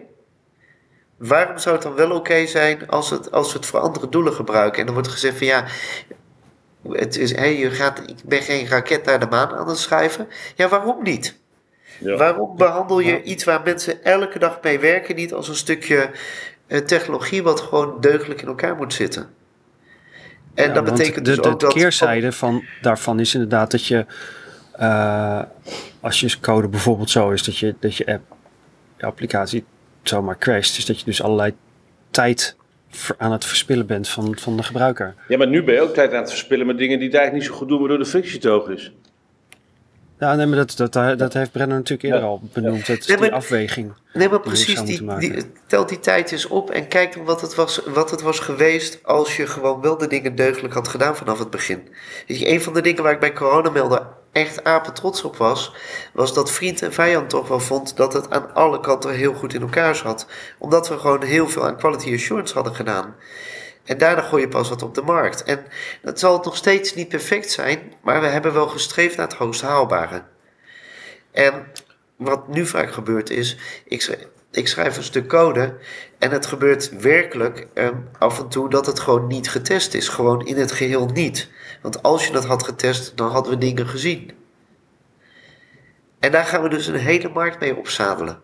Waarom 1.16 1.59
zou 1.59 1.75
het 1.75 1.85
dan 1.85 1.94
wel 1.94 2.11
oké 2.11 2.46
zijn 2.46 2.88
als, 2.88 3.11
het, 3.11 3.33
als 3.33 3.53
we 3.53 3.59
het 3.59 3.66
voor 3.66 3.81
andere 3.81 4.09
doelen 4.09 4.33
gebruiken? 4.33 4.79
En 4.79 4.85
dan 4.85 4.94
wordt 4.94 5.09
gezegd 5.09 5.38
van 5.38 5.46
ja, 5.46 5.64
het 6.88 7.16
is, 7.16 7.37
hey, 7.37 7.59
je 7.59 7.70
gaat, 7.70 7.98
ik 7.98 8.25
ben 8.25 8.42
geen 8.42 8.68
raket 8.68 9.05
naar 9.05 9.20
de 9.20 9.27
maan 9.27 9.53
aan 9.55 9.68
het 9.68 9.79
schrijven. 9.79 10.29
Ja, 10.57 10.68
waarom 10.68 11.03
niet? 11.03 11.40
Ja. 11.98 12.16
Waarom 12.16 12.57
behandel 12.57 13.01
je 13.01 13.22
iets 13.22 13.44
waar 13.44 13.61
mensen 13.64 14.05
elke 14.05 14.38
dag 14.38 14.59
mee 14.62 14.79
werken 14.79 15.16
niet 15.16 15.33
als 15.33 15.48
een 15.48 15.55
stukje 15.55 16.11
eh, 16.66 16.79
technologie 16.79 17.42
wat 17.42 17.61
gewoon 17.61 18.01
deugdelijk 18.01 18.42
in 18.42 18.48
elkaar 18.48 18.77
moet 18.77 18.94
zitten? 18.94 19.29
En 20.55 20.68
Ja, 20.68 20.75
dat 20.75 20.85
betekent 20.85 21.25
de, 21.25 21.31
dus 21.35 21.37
de, 21.37 21.42
ook 21.42 21.61
de 21.61 21.66
dat... 21.66 21.75
keerzijde 21.75 22.33
van, 22.33 22.64
daarvan 22.81 23.20
is 23.20 23.35
inderdaad 23.35 23.70
dat 23.70 23.87
je, 23.87 24.07
eh, 24.72 25.42
als 26.01 26.20
je 26.20 26.40
code 26.40 26.68
bijvoorbeeld 26.68 27.11
zo 27.11 27.31
is, 27.31 27.42
dat 27.42 27.59
je, 27.59 27.75
dat 27.81 27.96
je 27.96 28.07
app, 28.07 28.22
je 28.96 29.07
applicatie 29.07 29.64
zomaar 30.03 30.38
crasht, 30.38 30.79
is 30.79 30.87
dat 30.87 30.99
je 30.99 31.05
dus 31.05 31.23
allerlei 31.23 31.53
tijd 32.11 32.57
aan 33.19 33.33
het 33.33 33.45
verspillen 33.45 33.87
bent 33.87 34.09
van, 34.09 34.37
van 34.38 34.57
de 34.57 34.62
gebruiker. 34.62 35.15
Ja, 35.29 35.37
maar 35.37 35.47
nu 35.49 35.62
ben 35.65 35.75
je 35.75 35.81
ook 35.81 35.95
tijd 35.95 36.12
aan 36.12 36.21
het 36.21 36.31
verspillen 36.31 36.67
met 36.67 36.79
dingen 36.79 36.99
die 36.99 37.09
het 37.09 37.17
eigenlijk 37.17 37.45
niet 37.45 37.53
zo 37.55 37.59
goed 37.61 37.69
doen, 37.69 37.79
waardoor 37.79 37.99
de 37.99 38.05
frictie 38.07 38.38
te 38.38 38.49
hoog 38.49 38.69
is. 38.69 38.93
Ja, 40.19 40.35
nee, 40.35 40.47
maar 40.47 40.57
dat, 40.67 40.93
dat, 40.93 41.19
dat 41.19 41.33
heeft 41.33 41.53
Brenner 41.53 41.77
natuurlijk 41.77 42.03
eerder 42.03 42.21
Ja. 42.21 42.27
al 42.27 42.41
benoemd. 42.53 42.87
Het 42.87 42.99
is 43.01 43.07
Nee, 43.07 43.17
maar- 43.17 43.27
die 43.29 43.37
afweging. 43.37 43.93
Nee, 44.12 44.29
maar 44.29 44.41
precies, 44.41 44.81
die, 44.83 45.17
die, 45.19 45.85
die 45.87 46.01
tijd 46.01 46.33
eens 46.33 46.47
op 46.47 46.71
en 46.71 46.88
kijk 46.88 47.15
dan 47.15 47.25
wat 47.25 47.41
het, 47.41 47.55
was, 47.55 47.81
wat 47.87 48.11
het 48.11 48.21
was 48.23 48.38
geweest 48.41 48.99
als 49.05 49.37
je 49.37 49.47
gewoon 49.47 49.81
wel 49.81 49.99
de 49.99 50.07
dingen 50.07 50.35
deugdelijk 50.35 50.75
had 50.75 50.88
gedaan 50.88 51.17
vanaf 51.17 51.38
het 51.38 51.51
begin. 51.51 51.88
Weet 52.27 52.38
je, 52.38 52.49
een 52.49 52.61
van 52.62 52.73
de 52.75 52.81
dingen 52.81 53.03
waar 53.03 53.12
ik 53.12 53.21
bij 53.21 53.33
coronamelden 53.33 54.07
echt 54.33 54.64
apen 54.64 54.95
trots 54.95 55.23
op 55.23 55.37
was, 55.37 55.73
was 56.12 56.35
dat 56.35 56.51
vriend 56.51 56.83
en 56.83 56.92
vijand 56.92 57.31
toch 57.31 57.49
wel 57.49 57.61
vond 57.61 57.97
dat 57.97 58.12
het 58.12 58.31
aan 58.31 58.55
alle 58.55 58.81
kanten 58.81 59.14
heel 59.14 59.35
goed 59.35 59.55
in 59.55 59.61
elkaar 59.61 59.97
zat. 59.97 60.27
Omdat 60.59 60.88
we 60.88 60.99
gewoon 60.99 61.23
heel 61.23 61.49
veel 61.49 61.66
aan 61.66 61.77
quality 61.77 62.14
assurance 62.14 62.55
hadden 62.55 62.75
gedaan. 62.75 63.16
En 63.85 63.99
daarna 63.99 64.23
gooi 64.23 64.42
je 64.42 64.49
pas 64.49 64.68
wat 64.68 64.83
op 64.83 64.95
de 64.95 65.03
markt. 65.03 65.42
En 65.42 65.64
dat 66.03 66.18
zal 66.18 66.40
nog 66.45 66.57
steeds 66.57 66.95
niet 66.95 67.09
perfect 67.09 67.51
zijn, 67.51 67.92
maar 68.03 68.21
we 68.21 68.27
hebben 68.27 68.53
wel 68.53 68.68
gestreefd 68.68 69.16
naar 69.16 69.29
het 69.29 69.37
hoogst 69.37 69.62
haalbare. 69.62 70.23
En 71.31 71.66
wat 72.16 72.49
nu 72.49 72.66
vaak 72.66 72.92
gebeurt 72.92 73.31
is, 73.31 73.57
ik 73.85 74.03
ik 74.53 74.69
schrijf 74.69 74.97
een 74.97 75.03
stuk 75.03 75.29
code 75.29 75.77
en 76.19 76.31
het 76.31 76.47
gebeurt 76.47 77.01
werkelijk 77.01 77.67
ehm, 77.75 77.97
af 78.19 78.38
en 78.38 78.49
toe 78.49 78.71
dat 78.71 78.87
het 78.87 79.01
gewoon 79.01 79.27
niet 79.27 79.51
getest 79.51 79.95
is. 79.95 80.09
Gewoon 80.09 80.47
in 80.47 80.57
het 80.57 80.73
geheel 80.73 81.07
niet. 81.07 81.49
Want 81.83 82.03
als 82.03 82.27
je 82.27 82.33
dat 82.33 82.45
had 82.45 82.62
getest, 82.62 83.17
dan 83.17 83.31
hadden 83.31 83.53
we 83.53 83.59
dingen 83.59 83.87
gezien. 83.88 84.31
En 86.19 86.33
daar 86.33 86.45
gaan 86.45 86.62
we 86.62 86.69
dus 86.69 86.87
een 86.87 86.95
hele 86.95 87.29
markt 87.29 87.61
mee 87.61 87.77
opzadelen. 87.77 88.41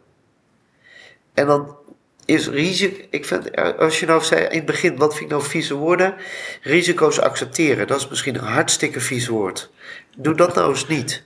En 1.35 1.47
dan 1.47 1.77
is 2.25 2.49
risico. 2.49 3.05
Ik 3.11 3.25
vind, 3.25 3.51
eh, 3.51 3.79
als 3.79 4.01
je 4.01 4.07
nou 4.07 4.23
zei 4.23 4.45
in 4.45 4.57
het 4.57 4.67
begin, 4.67 4.97
wat 4.97 5.13
vind 5.13 5.25
ik 5.25 5.31
nou 5.31 5.43
vieze 5.43 5.75
woorden? 5.75 6.15
Risico's 6.63 7.19
accepteren, 7.19 7.87
dat 7.87 7.99
is 7.99 8.09
misschien 8.09 8.35
een 8.35 8.45
hartstikke 8.45 9.01
vies 9.01 9.29
woord. 9.29 9.71
Doe 10.17 10.35
dat 10.35 10.55
nou 10.55 10.71
eens 10.71 10.87
niet. 10.87 11.25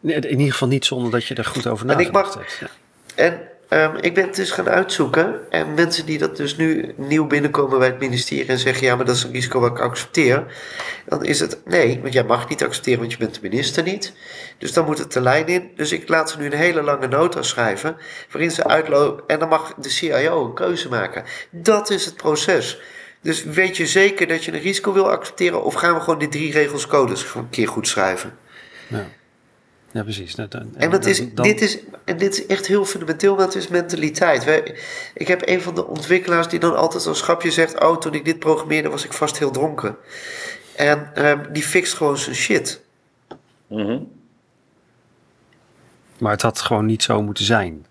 Nee, 0.00 0.14
in 0.14 0.30
ieder 0.30 0.52
geval 0.52 0.68
niet 0.68 0.84
zonder 0.84 1.10
dat 1.10 1.26
je 1.26 1.34
er 1.34 1.44
goed 1.44 1.66
over 1.66 1.88
En 1.88 1.98
ik 1.98 2.12
mag-. 2.12 2.60
Ja. 2.60 2.70
En 3.14 3.48
ehm, 3.70 3.96
ik 4.00 4.14
ben 4.14 4.24
het 4.24 4.34
dus 4.34 4.50
gaan 4.50 4.68
uitzoeken. 4.68 5.50
En 5.50 5.74
mensen 5.74 6.06
die 6.06 6.18
dat 6.18 6.36
dus 6.36 6.56
nu 6.56 6.92
nieuw 6.96 7.26
binnenkomen 7.26 7.78
bij 7.78 7.88
het 7.88 7.98
ministerie 7.98 8.46
en 8.46 8.58
zeggen: 8.58 8.86
ja, 8.86 8.96
maar 8.96 9.04
dat 9.04 9.16
is 9.16 9.22
een 9.22 9.32
risico 9.32 9.60
wat 9.60 9.70
ik 9.70 9.78
accepteer. 9.78 10.44
Dan 11.06 11.24
is 11.24 11.40
het 11.40 11.60
nee, 11.64 12.00
want 12.00 12.12
jij 12.12 12.24
mag 12.24 12.48
niet 12.48 12.64
accepteren, 12.64 12.98
want 12.98 13.12
je 13.12 13.18
bent 13.18 13.34
de 13.34 13.40
minister 13.42 13.82
niet. 13.82 14.12
Dus 14.58 14.72
dan 14.72 14.84
moet 14.84 14.98
het 14.98 15.12
de 15.12 15.20
lijn 15.20 15.46
in. 15.46 15.70
Dus 15.76 15.92
ik 15.92 16.08
laat 16.08 16.30
ze 16.30 16.38
nu 16.38 16.46
een 16.46 16.52
hele 16.52 16.82
lange 16.82 17.06
nota 17.06 17.42
schrijven. 17.42 17.96
Waarin 18.30 18.50
ze 18.50 18.64
uitlopen. 18.64 19.24
En 19.26 19.38
dan 19.38 19.48
mag 19.48 19.74
de 19.74 19.88
CIO 19.88 20.44
een 20.44 20.54
keuze 20.54 20.88
maken. 20.88 21.24
Dat 21.50 21.90
is 21.90 22.04
het 22.04 22.16
proces. 22.16 22.80
Dus 23.22 23.44
weet 23.44 23.76
je 23.76 23.86
zeker 23.86 24.26
dat 24.26 24.44
je 24.44 24.52
een 24.52 24.60
risico 24.60 24.92
wil 24.92 25.10
accepteren? 25.10 25.64
Of 25.64 25.74
gaan 25.74 25.94
we 25.94 26.00
gewoon 26.00 26.18
die 26.18 26.28
drie 26.28 26.52
regels 26.52 26.86
codes 26.86 27.34
een 27.34 27.50
keer 27.50 27.68
goed 27.68 27.88
schrijven? 27.88 28.38
Ja. 28.86 29.06
Ja, 29.92 30.02
precies. 30.02 30.34
Dat- 30.34 30.50
dat- 30.50 30.62
En 30.76 30.90
dat 30.90 31.06
is, 31.06 31.34
dan- 31.34 31.44
dit, 31.44 31.60
is, 31.60 31.78
en 32.04 32.16
dit 32.16 32.32
is 32.38 32.46
echt 32.46 32.66
heel 32.66 32.84
fundamenteel, 32.84 33.36
want 33.36 33.54
het 33.54 33.62
is 33.62 33.68
mentaliteit. 33.68 34.44
Wij, 34.44 34.74
ik 35.14 35.28
heb 35.28 35.42
een 35.48 35.62
van 35.62 35.74
de 35.74 35.86
ontwikkelaars 35.86 36.48
die 36.48 36.58
dan 36.58 36.76
altijd 36.76 37.06
als 37.06 37.22
grapje 37.22 37.50
zegt... 37.50 37.80
oh, 37.82 37.96
toen 37.98 38.14
ik 38.14 38.24
dit 38.24 38.38
programmeerde 38.38 38.88
was 38.88 39.04
ik 39.04 39.12
vast 39.12 39.38
heel 39.38 39.50
dronken. 39.50 39.96
En 40.76 41.10
ehm, 41.14 41.52
die 41.52 41.62
fixt 41.62 41.94
gewoon 41.94 42.18
zijn 42.18 42.36
shit. 42.36 42.80
Mhm. 43.66 43.98
Maar 46.18 46.32
het 46.32 46.42
had 46.42 46.60
gewoon 46.60 46.86
niet 46.86 47.02
zo 47.02 47.22
moeten 47.22 47.44
zijn. 47.44 47.86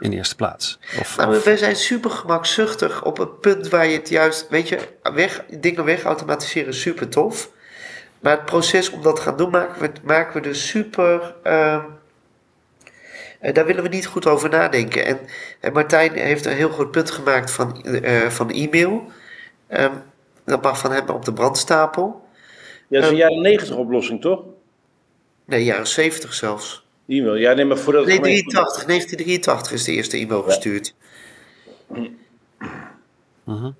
In 0.00 0.12
eerste 0.12 0.34
plaats. 0.36 0.78
Of, 1.00 1.16
Nou, 1.16 1.36
of- 1.36 1.44
wij 1.44 1.56
zijn 1.56 1.76
super 1.76 2.10
gemakzuchtig 2.10 3.04
op 3.04 3.18
het 3.18 3.40
punt 3.40 3.68
waar 3.68 3.86
je 3.86 3.96
het 3.98 4.08
juist... 4.08 4.46
weet 4.48 4.68
je, 4.68 4.78
weg, 5.14 5.44
dingen 5.60 5.84
wegautomatiseren 5.84 6.68
is 6.68 6.80
super 6.80 7.08
tof. 7.08 7.50
Maar 8.20 8.32
het 8.36 8.44
proces 8.44 8.90
om 8.90 9.02
dat 9.02 9.16
te 9.16 9.22
gaan 9.22 9.36
doen 9.36 9.50
maken 9.50 9.80
we, 9.82 9.90
maken 10.04 10.34
we 10.34 10.40
dus 10.48 10.68
super... 10.68 11.34
eh, 11.42 11.84
daar 13.52 13.66
willen 13.66 13.82
we 13.82 13.88
niet 13.88 14.06
goed 14.06 14.26
over 14.26 14.48
nadenken. 14.48 15.04
En, 15.04 15.18
en 15.60 15.72
Martijn 15.72 16.12
heeft 16.12 16.44
een 16.46 16.52
heel 16.56 16.68
groot 16.70 16.90
punt 16.90 17.10
gemaakt 17.10 17.50
van, 17.50 17.82
eh, 17.84 18.28
van 18.28 18.50
e-mail. 18.50 19.04
Ehm, 19.66 19.92
dat 20.44 20.62
mag 20.62 20.78
van 20.78 20.92
hem 20.92 21.08
op 21.08 21.24
de 21.24 21.32
brandstapel. 21.32 22.28
Ja, 22.88 23.00
dat 23.00 23.02
is 23.02 23.08
een 23.08 23.22
Ehm. 23.22 23.28
jaren 23.28 23.42
90 23.42 23.76
oplossing, 23.76 24.20
toch? 24.20 24.42
Nee, 25.44 25.64
jaren 25.64 25.86
70 25.86 26.34
zelfs. 26.34 26.84
E-mail. 27.08 27.34
Ja, 27.34 27.52
nee, 27.52 27.64
maar 27.64 27.78
voordat 27.78 28.06
Nee, 28.06 28.16
gemeen- 28.16 28.32
83, 28.44 28.84
1983 28.86 29.72
is 29.72 29.84
de 29.84 29.92
eerste 29.92 30.16
e-mail 30.16 30.42
gestuurd. 30.42 30.94
Mhm. 33.44 33.70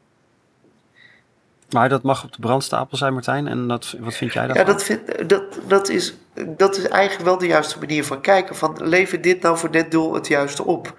Maar 1.72 1.88
dat 1.88 2.02
mag 2.02 2.24
op 2.24 2.33
de 2.33 2.40
brandstapel 2.40 2.96
zijn, 2.96 3.12
Martijn. 3.12 3.48
En 3.48 3.68
dat, 3.68 3.94
wat 3.98 4.14
vind 4.14 4.33
jij 4.33 4.46
Ja, 4.46 4.52
daarvan? 4.52 4.74
dat, 4.74 4.83
vind, 4.83 5.28
dat, 5.28 5.42
dat, 5.66 5.88
is, 5.88 6.14
dat 6.46 6.76
is 6.76 6.88
eigenlijk 6.88 7.24
wel 7.24 7.38
de 7.38 7.46
juiste 7.46 7.78
manier 7.78 8.04
van 8.04 8.20
kijken. 8.20 8.56
Van, 8.56 8.76
levert 8.88 9.22
dit 9.22 9.42
nou 9.42 9.59
voor 9.59 9.70
dit 9.70 9.90
doel 9.90 10.14
het 10.14 10.26
juiste 10.26 10.64
op? 10.64 10.94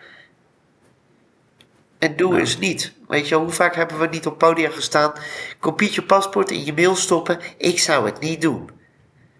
En 1.99 2.15
doe 2.15 2.39
eens 2.39 2.57
niet. 2.57 2.93
Weet 3.07 3.27
je, 3.27 3.36
hoe 3.36 3.49
vaak 3.49 3.75
hebben 3.75 3.99
we 3.99 4.07
niet 4.07 4.25
op 4.25 4.38
podia 4.38 4.69
gestaan? 4.69 5.13
Kopiet 5.60 5.95
je 5.95 6.01
paspoort 6.03 6.51
in 6.51 6.65
je 6.65 6.73
mail 6.73 6.95
stoppen. 6.95 7.39
Ik 7.57 7.79
zou 7.79 8.05
het 8.05 8.19
niet 8.19 8.41
doen. 8.41 8.69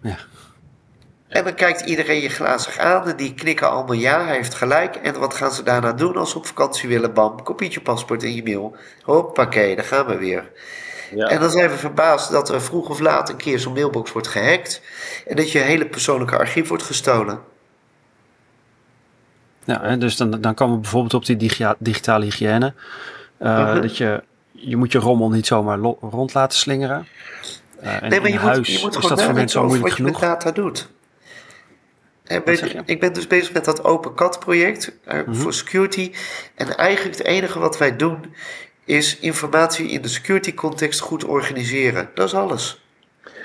Ja. 0.02 0.16
En 1.28 1.44
dan 1.44 1.54
kijkt 1.54 1.80
iedereen 1.80 2.20
je 2.20 2.28
glazig 2.28 2.78
aan 2.78 3.08
en 3.08 3.16
die 3.16 3.34
knikken 3.34 3.70
allemaal 3.70 3.92
ja, 3.96 4.24
hij 4.24 4.34
heeft 4.34 4.54
gelijk. 4.54 4.96
En 4.96 5.18
wat 5.18 5.34
gaan 5.34 5.52
ze 5.52 5.62
daarna 5.62 5.92
doen 5.92 6.16
als 6.16 6.30
ze 6.30 6.36
op 6.38 6.46
vakantie 6.46 6.88
willen? 6.88 7.12
Bam, 7.14 7.42
kopiet 7.42 7.74
je 7.74 7.80
paspoort 7.80 8.22
in 8.22 8.34
je 8.34 8.42
mail. 8.42 8.76
Hoppakee, 9.02 9.76
daar 9.76 9.84
gaan 9.84 10.06
we 10.06 10.16
weer. 10.16 10.50
Ja. 11.14 11.26
En 11.28 11.40
dan 11.40 11.50
zijn 11.50 11.70
we 11.70 11.76
verbaasd 11.76 12.30
dat 12.30 12.48
er 12.48 12.62
vroeg 12.62 12.88
of 12.88 12.98
laat 13.00 13.28
een 13.28 13.36
keer 13.36 13.58
zo'n 13.58 13.72
mailbox 13.72 14.12
wordt 14.12 14.28
gehackt. 14.28 14.80
En 15.26 15.36
dat 15.36 15.50
je 15.52 15.58
hele 15.58 15.86
persoonlijke 15.86 16.36
archief 16.38 16.68
wordt 16.68 16.82
gestolen. 16.82 17.40
Ja, 19.64 19.80
hè, 19.82 19.98
dus 19.98 20.16
dan, 20.16 20.30
dan 20.40 20.54
komen 20.54 20.74
we 20.74 20.80
bijvoorbeeld 20.80 21.14
op 21.14 21.24
die 21.26 21.36
digia- 21.36 21.76
digitale 21.78 22.24
hygiëne. 22.24 22.74
Uh, 23.42 23.72
Mhm. 23.72 23.80
Dat 23.80 23.96
je, 23.96 24.22
je 24.52 24.76
moet 24.76 24.92
je 24.92 24.98
rommel 24.98 25.30
niet 25.30 25.46
zomaar 25.46 25.78
lo- 25.78 25.98
rond 26.00 26.34
laten 26.34 26.58
slingeren. 26.58 27.06
Uh, 27.82 28.02
en 28.02 28.08
nee, 28.10 28.20
maar 28.20 28.28
in 28.28 28.34
je 28.34 28.40
huis 28.40 28.56
moet, 28.58 28.66
je 28.66 28.78
moet 28.82 28.90
is 28.94 28.96
gewoon 29.00 29.16
dat 29.16 29.22
voor 29.24 29.34
mensen 29.34 29.60
al 29.60 29.66
moeilijk 29.66 29.88
wat 29.88 29.98
je 29.98 30.04
met 30.04 30.16
genoeg. 30.16 30.32
data 30.32 30.50
doet. 30.50 30.88
Ik 32.84 33.00
ben 33.00 33.12
dus 33.12 33.26
bezig 33.26 33.52
met 33.52 33.64
dat 33.64 33.84
Open 33.84 34.14
Cat 34.14 34.40
project 34.40 34.92
eh, 35.04 35.18
Mhm. 35.26 35.34
voor 35.34 35.52
security. 35.52 36.12
En 36.54 36.76
eigenlijk 36.76 37.18
het 37.18 37.26
enige 37.26 37.58
wat 37.58 37.78
wij 37.78 37.96
doen 37.96 38.34
is 38.84 39.18
informatie 39.18 39.88
in 39.88 40.02
de 40.02 40.08
security 40.08 40.54
context 40.54 41.00
goed 41.00 41.24
organiseren. 41.24 42.10
Dat 42.14 42.26
is 42.26 42.34
alles. 42.34 42.80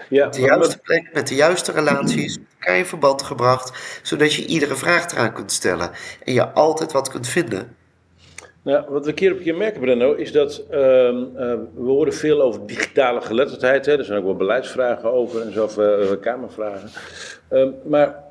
Ja, 0.09 0.27
De 0.29 0.39
wat 0.39 0.49
me- 0.49 0.55
juiste 0.55 0.77
plek, 0.77 1.09
met 1.13 1.27
de 1.27 1.35
juiste 1.35 1.71
relaties, 1.71 2.37
met 2.37 2.47
elkaar 2.59 2.77
in 2.77 2.85
verband 2.85 3.21
gebracht, 3.21 3.99
zodat 4.03 4.33
je 4.33 4.45
iedere 4.45 4.75
vraag 4.75 5.11
eraan 5.11 5.33
kunt 5.33 5.51
stellen 5.51 5.91
en 6.23 6.33
je 6.33 6.49
altijd 6.51 6.91
wat 6.91 7.09
kunt 7.09 7.27
vinden. 7.27 7.75
Nou, 8.61 8.85
wat 8.89 9.05
we 9.05 9.13
keer 9.13 9.31
op 9.31 9.39
keer 9.39 9.55
merken, 9.55 9.81
Brenno, 9.81 10.13
is 10.13 10.31
dat 10.31 10.63
ehm, 10.69 10.79
eh, 11.35 11.53
we 11.75 11.85
horen 11.85 12.13
veel 12.13 12.41
over 12.41 12.67
digitale 12.67 13.21
geletterdheid. 13.21 13.85
Hè. 13.85 13.97
Er 13.97 14.05
zijn 14.05 14.17
ook 14.19 14.25
wel 14.25 14.35
beleidsvragen 14.35 15.11
over 15.13 15.41
en 15.41 15.53
zo, 15.53 15.63
of 15.63 15.77
eh, 15.77 16.11
kamervragen. 16.21 16.89
Ehm, 17.49 17.69
maar 17.85 18.23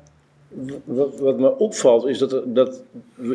wat, 0.83 1.19
wat 1.19 1.39
me 1.39 1.57
opvalt 1.57 2.07
is 2.07 2.17
dat, 2.17 2.43
dat 2.45 2.83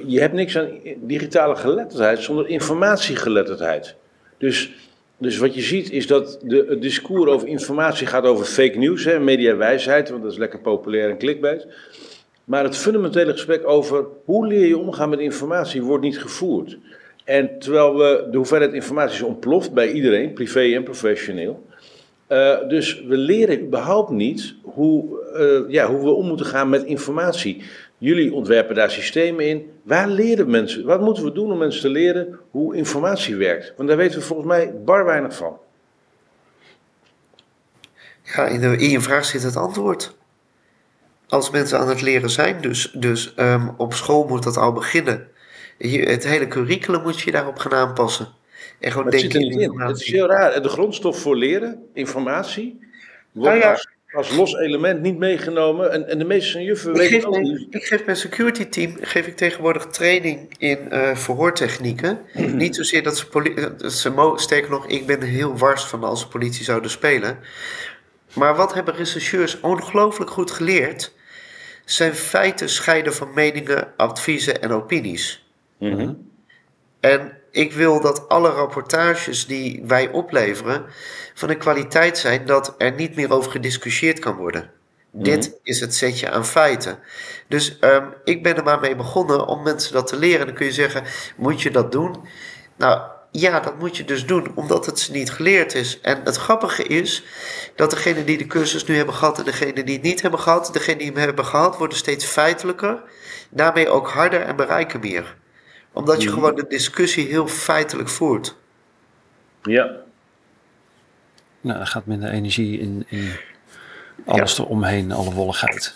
je 0.07 0.21
hebt 0.21 0.35
niks 0.35 0.59
aan 0.59 0.69
digitale 0.97 1.57
geletterdheid 1.57 2.19
zonder 2.19 2.49
informatiegeletterdheid. 2.49 3.95
Dus, 4.39 4.73
dus 5.19 5.39
wat 5.39 5.55
je 5.55 5.61
ziet 5.61 5.91
is 5.91 6.07
dat 6.07 6.39
de, 6.43 6.65
het 6.69 6.83
discours 6.83 7.31
over 7.31 7.49
informatie 7.49 8.07
gaat 8.07 8.25
over 8.25 8.45
fake 8.45 8.79
news, 8.79 9.05
hè, 9.05 9.21
mediawijsheid, 9.21 10.11
want 10.11 10.23
dat 10.23 10.33
is 10.33 10.39
lekker 10.39 10.61
populair 10.61 11.11
en 11.11 11.19
clickbait. 11.19 11.67
Maar 12.45 12.65
het 12.65 12.77
fundamentele 12.77 13.33
gesprek 13.33 13.69
over 13.69 14.07
hoe 14.25 14.47
leer 14.47 14.67
je 14.67 14.79
omgaan 14.79 15.09
met 15.09 15.19
informatie 15.19 15.83
wordt 15.83 16.05
niet 16.05 16.19
gevoerd. 16.19 16.79
En 17.25 17.59
terwijl 17.59 17.97
we, 17.97 18.29
de 18.31 18.37
hoeveelheid 18.37 18.73
informatie 18.73 19.15
is 19.15 19.23
ontploft 19.23 19.73
bij 19.73 19.93
iedereen, 19.93 20.33
privé 20.33 20.75
en 20.75 20.83
professioneel. 20.83 21.67
Eh, 22.33 22.69
dus 22.69 23.03
we 23.07 23.17
leren 23.17 23.63
überhaupt 23.63 24.11
niet 24.11 24.55
hoe, 24.63 25.21
eh, 25.33 25.73
ja, 25.73 25.87
hoe 25.87 26.05
we 26.05 26.11
om 26.11 26.27
moeten 26.27 26.47
gaan 26.47 26.69
met 26.69 26.85
informatie. 26.85 27.63
Jullie 27.99 28.33
ontwerpen 28.33 28.75
daar 28.75 28.91
systemen 28.91 29.49
in. 29.49 29.71
Waar 29.83 30.09
leren 30.09 30.51
mensen? 30.51 30.85
Wat 30.85 31.01
moeten 31.01 31.25
we 31.25 31.33
doen 31.33 31.53
om 31.53 31.59
mensen 31.59 31.81
te 31.81 31.89
leren 31.89 32.39
hoe 32.51 32.77
informatie 32.77 33.37
werkt? 33.37 33.73
Want 33.77 33.89
daar 33.89 33.99
weten 33.99 34.19
we 34.19 34.25
volgens 34.25 34.49
mij 34.49 34.75
bar 34.85 35.05
weinig 35.05 35.35
van. 35.35 35.59
Ja, 38.23 38.47
in, 38.47 38.61
de, 38.61 38.91
je 38.91 39.01
vraag 39.01 39.25
zit 39.25 39.43
het 39.43 39.57
antwoord. 39.57 40.17
Als 41.29 41.51
mensen 41.51 41.79
aan 41.79 41.89
het 41.89 42.03
leren 42.03 42.31
zijn, 42.31 42.61
dus, 42.61 42.93
dus 42.95 43.35
ehm, 43.35 43.69
op 43.77 43.95
school 43.95 44.27
moet 44.27 44.43
dat 44.43 44.57
al 44.57 44.73
beginnen. 44.73 45.29
Het 45.79 46.27
hele 46.27 46.49
curriculum 46.49 47.03
moet 47.03 47.21
je 47.21 47.31
daarop 47.31 47.59
gaan 47.59 47.75
aanpassen. 47.75 48.29
En 48.83 48.91
gewoon 48.93 49.07
het 49.07 49.21
zit 49.21 49.33
denken 49.33 49.51
er 49.51 49.63
in 49.63 49.71
niet 49.71 49.81
in. 49.81 49.87
Het 49.87 50.01
is 50.01 50.11
heel 50.11 50.27
raar. 50.27 50.63
De 50.63 50.69
grondstof 50.69 51.19
voor 51.19 51.37
leren, 51.37 51.89
informatie, 51.93 52.79
wordt 53.33 53.49
Nou 53.51 53.61
ja. 53.61 53.71
als, 53.71 53.89
als 54.13 54.37
los 54.37 54.55
element 54.55 55.01
niet 55.01 55.19
meegenomen. 55.19 55.93
En, 55.93 56.09
en 56.09 56.19
de 56.19 56.25
meeste 56.25 56.63
juffen 56.63 56.91
Ik 56.91 56.97
weten 56.97 57.15
geef, 57.15 57.25
ook 57.25 57.33
mijn, 57.33 57.45
niet. 57.45 57.67
ik 57.75 57.85
geef 57.85 58.05
mijn 58.05 58.17
security 58.17 58.65
team 58.65 58.97
geef 59.01 59.27
ik 59.27 59.37
tegenwoordig 59.37 59.87
training 59.87 60.55
in 60.59 60.91
eh, 60.91 61.17
verhoortechnieken. 61.17 62.19
Niet 62.55 62.77
zozeer 62.77 63.03
dat 63.03 63.17
ze, 63.17 63.53
eh, 63.81 63.89
ze 63.89 64.33
sterker 64.37 64.71
nog, 64.71 64.87
ik 64.87 65.07
ben 65.07 65.21
er 65.21 65.27
heel 65.27 65.57
wars 65.57 65.85
van 65.85 66.05
als 66.05 66.21
ze 66.21 66.29
politie 66.29 66.65
zouden 66.65 66.91
spelen. 66.91 67.39
Maar 68.33 68.57
wat 68.57 68.75
hebben 68.75 68.95
rechercheurs 68.95 69.61
ongelooflijk 69.61 70.31
goed 70.31 70.51
geleerd? 70.51 71.13
Zijn 71.85 72.15
feiten 72.15 72.69
scheiden 72.69 73.15
van 73.15 73.35
meningen, 73.35 73.93
adviezen 73.97 74.63
en 74.63 74.71
opinies. 74.71 75.47
Mhm. 75.79 76.13
En 77.01 77.42
ik 77.53 77.73
wil 77.73 78.01
dat 78.01 78.29
alle 78.29 78.49
rapportages 78.49 79.47
die 79.47 79.83
wij 79.87 80.11
opleveren 80.11 80.85
van 81.35 81.51
een 81.51 81.59
kwaliteit 81.59 82.19
zijn 82.19 82.47
dat 82.47 82.75
er 82.79 82.93
niet 82.93 83.15
meer 83.15 83.33
over 83.33 83.51
gediscussieerd 83.51 84.19
kan 84.19 84.37
worden. 84.37 84.71
Dit 85.11 85.59
is 85.63 85.81
het 85.81 85.95
setje 85.95 86.31
aan 86.31 86.47
feiten. 86.47 86.99
Dus 87.49 87.79
ehm, 87.79 88.07
ik 88.25 88.43
ben 88.43 88.57
er 88.57 88.65
maar 88.65 88.81
mee 88.81 88.97
begonnen 88.97 89.47
om 89.47 89.63
mensen 89.63 89.93
dat 89.93 90.07
te 90.07 90.17
leren. 90.17 90.47
Dan 90.47 90.55
kun 90.55 90.67
je 90.67 90.73
zeggen, 90.73 91.05
moet 91.37 91.63
je 91.63 91.71
dat 91.71 91.93
doen? 91.93 92.29
Nou 92.77 93.01
ja, 93.31 93.61
dat 93.61 93.79
moet 93.79 93.97
je 93.97 94.05
dus 94.05 94.27
doen, 94.27 94.53
omdat 94.55 94.87
het 94.87 94.99
ze 94.99 95.13
niet 95.13 95.31
geleerd 95.31 95.75
is. 95.75 96.01
En 96.01 96.21
het 96.25 96.37
grappige 96.37 96.83
is 96.83 97.25
dat 97.77 97.91
degenen 97.91 98.27
die 98.27 98.39
de 98.39 98.47
cursus 98.47 98.87
nu 98.87 98.97
hebben 98.97 99.15
gehad 99.15 99.39
en 99.39 99.45
degenen 99.45 99.87
die 99.87 99.95
het 99.95 100.05
niet 100.05 100.23
hebben 100.23 100.41
gehad, 100.41 100.71
degenen 100.73 100.99
die 100.99 101.07
hem 101.07 101.17
hebben 101.17 101.45
gehad, 101.45 101.77
worden 101.77 101.99
steeds 101.99 102.25
feitelijker. 102.25 103.03
Daarmee 103.51 103.89
ook 103.89 104.09
harder 104.09 104.41
en 104.41 104.57
bereiken 104.57 105.01
meer 105.01 105.37
omdat 105.93 106.23
je 106.23 106.29
gewoon 106.33 106.55
de 106.55 106.67
discussie 106.69 107.27
heel 107.27 107.49
feitelijk 107.49 108.09
voert. 108.09 108.57
Ja. 109.63 109.91
Nou, 111.61 111.81
er 111.81 111.87
gaat 111.87 112.07
minder 112.07 112.31
energie 112.31 112.79
in, 112.81 113.05
in 113.09 113.33
alles 114.25 114.59
eromheen, 114.59 115.13
alle 115.13 115.31
wolligheid. 115.33 115.95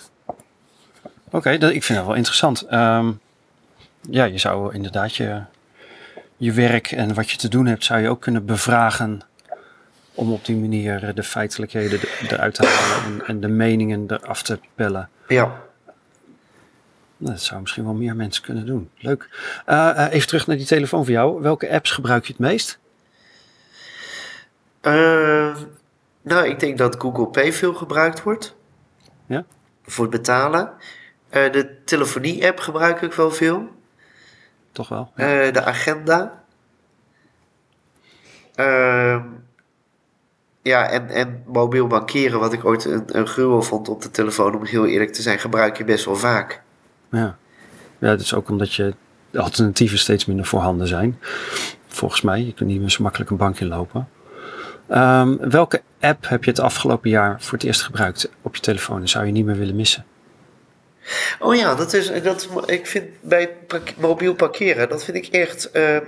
Oké, 1.30 1.58
dat 1.58 1.70
ik 1.72 1.82
vind 1.84 1.98
dat 1.98 2.06
wel 2.06 2.16
interessant. 2.16 2.62
Ehm, 2.62 3.12
ja, 4.10 4.24
je 4.24 4.38
zou 4.38 4.74
inderdaad 4.74 5.14
je, 5.14 5.40
je 6.36 6.52
werk 6.52 6.90
en 6.92 7.14
wat 7.14 7.30
je 7.30 7.36
te 7.36 7.48
doen 7.48 7.66
hebt, 7.66 7.84
zou 7.84 8.00
je 8.00 8.08
ook 8.08 8.20
kunnen 8.20 8.44
bevragen 8.44 9.20
om 10.14 10.32
op 10.32 10.44
die 10.44 10.56
manier 10.56 11.14
de 11.14 11.22
feitelijkheden 11.22 12.00
er- 12.00 12.32
eruit 12.32 12.54
te 12.54 12.66
halen 12.66 13.04
en, 13.20 13.26
en 13.26 13.40
de 13.40 13.48
meningen 13.48 14.04
eraf 14.08 14.42
te 14.42 14.58
pellen. 14.74 15.08
Ja. 15.28 15.62
Nou, 17.16 17.32
Dat 17.32 17.42
zou 17.42 17.60
misschien 17.60 17.84
wel 17.84 17.94
meer 17.94 18.16
mensen 18.16 18.42
kunnen 18.42 18.66
doen. 18.66 18.90
Leuk. 18.98 19.28
Eh, 19.66 20.04
eh, 20.04 20.12
even 20.12 20.28
terug 20.28 20.46
naar 20.46 20.56
die 20.56 20.66
telefoon 20.66 21.04
van 21.04 21.12
jou. 21.12 21.42
Welke 21.42 21.70
apps 21.70 21.90
gebruik 21.90 22.26
je 22.26 22.32
het 22.32 22.40
meest? 22.42 22.78
Eh, 24.80 25.56
nou, 26.22 26.48
ik 26.48 26.60
denk 26.60 26.78
dat 26.78 26.96
Google 26.98 27.26
Pay 27.26 27.52
veel 27.52 27.74
gebruikt 27.74 28.22
wordt. 28.22 28.56
Ja? 29.26 29.44
Voor 29.82 30.04
het 30.04 30.12
betalen. 30.12 30.72
De 31.30 31.76
telefonie-app 31.84 32.58
gebruik 32.58 33.02
ik 33.02 33.12
wel 33.12 33.30
veel. 33.30 33.68
Toch 34.72 34.88
wel? 34.88 35.12
De 35.52 35.62
agenda. 35.64 36.44
Ehm, 38.54 39.22
ja, 40.62 40.90
en, 40.90 41.08
en 41.08 41.42
mobiel 41.46 41.86
bankeren, 41.86 42.40
wat 42.40 42.52
ik 42.52 42.64
ooit 42.64 42.84
een, 42.84 43.18
een 43.18 43.26
gruwel 43.26 43.62
vond 43.62 43.88
op 43.88 44.02
de 44.02 44.10
telefoon, 44.10 44.56
om 44.56 44.64
heel 44.64 44.86
eerlijk 44.86 45.12
te 45.12 45.22
zijn, 45.22 45.38
gebruik 45.38 45.76
je 45.76 45.84
best 45.84 46.04
wel 46.04 46.16
vaak. 46.16 46.62
Ja. 47.16 47.36
ja, 47.98 48.08
dat 48.08 48.20
is 48.20 48.34
ook 48.34 48.48
omdat 48.48 48.74
je 48.74 48.94
de 49.30 49.40
alternatieven 49.40 49.98
steeds 49.98 50.24
minder 50.24 50.46
voorhanden 50.46 50.86
zijn. 50.86 51.18
Volgens 51.86 52.20
mij, 52.20 52.44
je 52.44 52.54
kunt 52.54 52.70
niet 52.70 52.80
meer 52.80 52.90
zo 52.90 53.02
makkelijk 53.02 53.30
een 53.30 53.36
bank 53.36 53.60
inlopen. 53.60 54.08
Ehm, 54.88 55.36
welke 55.50 55.82
app 56.00 56.28
heb 56.28 56.44
je 56.44 56.50
het 56.50 56.60
afgelopen 56.60 57.10
jaar 57.10 57.42
voor 57.42 57.52
het 57.58 57.66
eerst 57.66 57.82
gebruikt 57.82 58.30
op 58.42 58.54
je 58.54 58.60
telefoon 58.62 59.00
en 59.00 59.08
zou 59.08 59.26
je 59.26 59.32
niet 59.32 59.44
meer 59.44 59.58
willen 59.58 59.76
missen? 59.76 60.04
Oh 61.38 61.54
ja, 61.54 61.74
dat 61.74 61.92
is, 61.92 62.22
dat, 62.22 62.48
ik 62.66 62.86
vind 62.86 63.04
bij 63.20 63.50
mobiel 63.96 64.34
parkeren, 64.34 64.88
dat 64.88 65.04
vind 65.04 65.16
ik 65.16 65.26
echt. 65.26 65.70
ehm, 65.70 66.04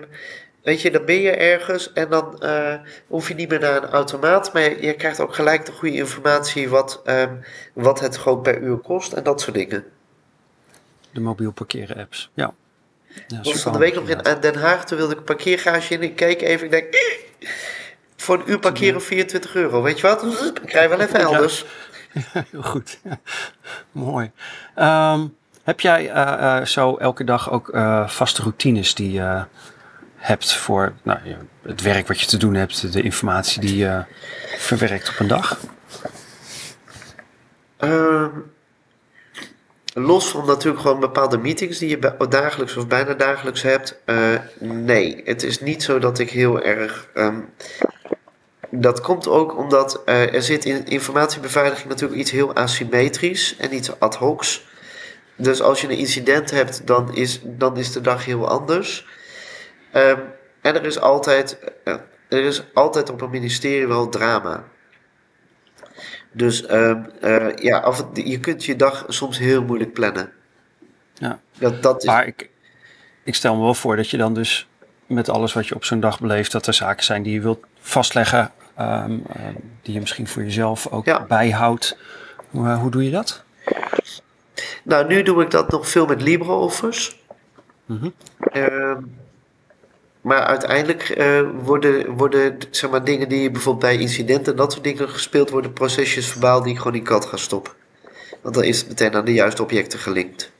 weet 0.62 0.80
je, 0.80 0.90
dan 0.90 1.04
ben 1.04 1.20
je 1.20 1.30
ergens 1.30 1.92
en 1.92 2.08
dan 2.08 2.40
eh, 2.40 2.74
hoef 3.06 3.28
je 3.28 3.34
niet 3.34 3.48
meer 3.48 3.60
naar 3.60 3.82
een 3.82 3.88
automaat, 3.88 4.52
maar 4.52 4.62
je, 4.62 4.76
je 4.86 4.94
krijgt 4.94 5.20
ook 5.20 5.34
gelijk 5.34 5.66
de 5.66 5.72
goede 5.72 5.96
informatie 5.96 6.68
wat, 6.68 7.00
ehm, 7.04 7.34
wat 7.72 8.00
het 8.00 8.16
gewoon 8.16 8.42
per 8.42 8.60
uur 8.60 8.76
kost 8.76 9.12
en 9.12 9.22
dat 9.22 9.40
soort 9.40 9.56
dingen. 9.56 9.84
De 11.18 11.24
mobiel 11.24 11.52
parkeren 11.52 11.96
apps. 11.96 12.30
Ja. 12.34 12.54
ja 13.26 13.40
was 13.42 13.62
van 13.62 13.72
de 13.72 13.78
week 13.78 13.94
nog 13.94 14.08
in 14.08 14.24
aan 14.24 14.40
Den 14.40 14.56
Haag, 14.56 14.84
toen 14.84 14.98
wilde 14.98 15.12
ik 15.12 15.18
een 15.18 15.24
parkeergarage 15.24 15.94
in. 15.94 16.02
Ik 16.02 16.16
keek 16.16 16.40
even, 16.40 16.64
ik 16.64 16.70
denk, 16.70 16.94
"Eh, 16.94 17.48
voor 18.16 18.38
een 18.38 18.50
uur 18.50 18.58
parkeren 18.58 19.02
24 19.02 19.54
euro. 19.54 19.82
Weet 19.82 20.00
je 20.00 20.06
wat? 20.06 20.22
Ik 20.62 20.72
rij 20.72 20.88
wel 20.88 21.00
even 21.00 21.20
elders. 21.20 21.64
Heel 22.50 22.62
goed. 22.62 22.98
Mooi. 23.92 24.30
Ehm, 24.74 25.26
heb 25.62 25.80
jij 25.80 26.10
eh, 26.10 26.56
eh, 26.56 26.64
zo 26.64 26.96
elke 26.96 27.24
dag 27.24 27.50
ook 27.50 27.68
eh, 27.68 28.08
vaste 28.08 28.42
routines 28.42 28.94
die 28.94 29.12
je 29.12 29.44
hebt 30.16 30.54
voor 30.54 30.92
nou, 31.02 31.18
ja, 31.24 31.36
het 31.62 31.82
werk 31.82 32.08
wat 32.08 32.20
je 32.20 32.26
te 32.26 32.36
doen 32.36 32.54
hebt, 32.54 32.92
de 32.92 33.02
informatie 33.02 33.60
die 33.60 33.76
je 33.76 34.04
verwerkt 34.58 35.08
op 35.08 35.18
een 35.18 35.28
dag? 35.28 35.58
Ehm, 37.76 38.28
los 39.98 40.28
van 40.28 40.46
natuurlijk 40.46 40.82
gewoon 40.82 41.00
bepaalde 41.00 41.38
meetings 41.38 41.78
die 41.78 41.88
je 41.88 42.26
dagelijks 42.28 42.76
of 42.76 42.86
bijna 42.86 43.14
dagelijks 43.14 43.62
hebt. 43.62 44.00
eh, 44.04 44.16
nee, 44.58 45.20
het 45.24 45.42
is 45.42 45.60
niet 45.60 45.82
zo 45.82 45.98
dat 45.98 46.18
ik 46.18 46.30
heel 46.30 46.62
erg. 46.62 47.08
ehm, 47.14 47.40
dat 48.70 49.00
komt 49.00 49.28
ook 49.28 49.56
omdat 49.56 50.02
eh, 50.04 50.34
er 50.34 50.42
zit 50.42 50.64
in 50.64 50.86
informatiebeveiliging 50.86 51.88
natuurlijk 51.88 52.20
iets 52.20 52.30
heel 52.30 52.54
asymmetrisch 52.54 53.56
en 53.56 53.74
iets 53.74 54.00
ad 54.00 54.16
hocs. 54.16 54.66
Dus 55.36 55.62
als 55.62 55.80
je 55.80 55.86
een 55.88 55.98
incident 55.98 56.50
hebt, 56.50 56.86
dan 56.86 57.14
is, 57.14 57.40
dan 57.44 57.76
is 57.76 57.92
de 57.92 58.00
dag 58.00 58.24
heel 58.24 58.48
anders. 58.48 59.06
Ehm, 59.92 60.20
en 60.60 60.74
er 60.74 60.84
is 60.84 61.00
altijd, 61.00 61.58
eh, 61.84 61.94
er 62.28 62.44
is 62.44 62.62
altijd 62.74 63.10
op 63.10 63.20
een 63.20 63.30
ministerie 63.30 63.88
wel 63.88 64.08
drama. 64.08 64.64
Dus 66.38 66.66
ehm, 66.66 67.02
eh, 67.20 67.54
ja, 67.54 67.78
af, 67.78 68.04
je 68.14 68.40
kunt 68.40 68.64
je 68.64 68.76
dag 68.76 69.04
soms 69.08 69.38
heel 69.38 69.62
moeilijk 69.64 69.92
plannen. 69.92 70.32
Ja. 71.14 71.40
Dat, 71.58 71.82
dat 71.82 72.00
is, 72.00 72.04
Maar 72.06 72.26
ik, 72.26 72.50
ik 73.24 73.34
stel 73.34 73.56
me 73.56 73.62
wel 73.62 73.74
voor 73.74 73.96
dat 73.96 74.10
je 74.10 74.16
dan 74.16 74.34
dus 74.34 74.68
met 75.06 75.28
alles 75.28 75.52
wat 75.52 75.66
je 75.66 75.74
op 75.74 75.84
zo'n 75.84 76.00
dag 76.00 76.20
beleeft, 76.20 76.52
dat 76.52 76.66
er 76.66 76.74
zaken 76.74 77.04
zijn 77.04 77.22
die 77.22 77.32
je 77.32 77.40
wilt 77.40 77.64
vastleggen, 77.80 78.52
ehm, 78.74 79.18
ehm, 79.28 79.54
die 79.82 79.94
je 79.94 80.00
misschien 80.00 80.26
voor 80.28 80.42
jezelf 80.42 80.88
ook 80.88 81.04
Ja. 81.04 81.24
bijhoudt. 81.28 81.96
Hoe, 82.50 82.66
eh, 82.68 82.80
hoe 82.80 82.90
doe 82.90 83.04
je 83.04 83.10
dat? 83.10 83.42
Nou, 84.82 85.06
nu 85.06 85.22
doe 85.22 85.42
ik 85.42 85.50
dat 85.50 85.70
nog 85.70 85.88
veel 85.88 86.06
met 86.06 86.22
LibreOffice. 86.22 87.12
Mhm. 87.86 88.08
Maar 90.28 90.42
uiteindelijk 90.42 91.02
eh, 91.02 91.40
worden, 91.62 92.10
worden 92.10 92.56
zeg 92.70 92.90
maar, 92.90 93.04
dingen 93.04 93.28
die 93.28 93.42
je 93.42 93.50
bijvoorbeeld 93.50 93.92
bij 93.92 94.02
incidenten 94.02 94.52
en 94.52 94.58
dat 94.58 94.72
soort 94.72 94.84
dingen 94.84 95.08
gespeeld 95.08 95.50
worden, 95.50 95.72
procesjes 95.72 96.30
verbaal 96.30 96.62
die 96.62 96.72
ik 96.72 96.78
gewoon 96.78 96.94
in 96.94 97.04
CAD 97.04 97.24
ga 97.24 97.36
stoppen. 97.36 97.72
Want 98.40 98.54
dan 98.54 98.64
is 98.64 98.78
het 98.78 98.88
meteen 98.88 99.14
aan 99.14 99.24
de 99.24 99.32
juiste 99.32 99.62
objecten 99.62 99.98
gelinkt. 99.98 100.52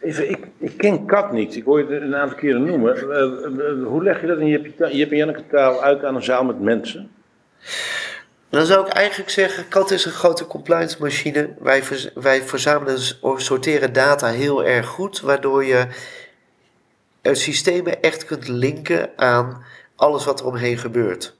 Even, 0.00 0.30
ik, 0.30 0.38
ik 0.58 0.76
ken 0.76 1.06
kat 1.06 1.32
niet. 1.32 1.56
Ik 1.56 1.64
hoor 1.64 1.78
je 1.78 1.94
het 1.94 2.02
een 2.02 2.16
aantal 2.16 2.36
keren 2.36 2.64
noemen. 2.64 2.96
Eh, 2.96 3.22
eh, 3.22 3.86
hoe 3.86 4.02
leg 4.02 4.20
je 4.20 4.26
dat 4.26 4.38
in 4.38 4.46
je, 4.46 4.72
je 4.90 5.06
en 5.06 5.16
Janneke 5.16 5.46
taal 5.50 5.82
uit 5.82 6.04
aan 6.04 6.14
een 6.14 6.22
zaal 6.22 6.44
met 6.44 6.60
mensen? 6.60 7.10
Dan 8.48 8.66
zou 8.66 8.86
ik 8.86 8.92
eigenlijk 8.92 9.30
zeggen, 9.30 9.68
CAD 9.68 9.90
is 9.90 10.04
een 10.04 10.12
grote 10.12 10.46
compliance 10.46 10.96
machine. 11.00 11.48
Wij, 11.58 11.82
wij 12.14 12.42
verzamelen 12.42 12.94
en 12.94 13.40
sorteren 13.40 13.92
data 13.92 14.26
heel 14.26 14.64
erg 14.64 14.86
goed, 14.86 15.20
waardoor 15.20 15.64
je 15.64 15.86
systemen 17.22 18.02
echt 18.02 18.24
kunt 18.24 18.48
linken 18.48 19.10
aan 19.16 19.64
alles 19.96 20.24
wat 20.24 20.40
er 20.40 20.46
omheen 20.46 20.78
gebeurt. 20.78 21.38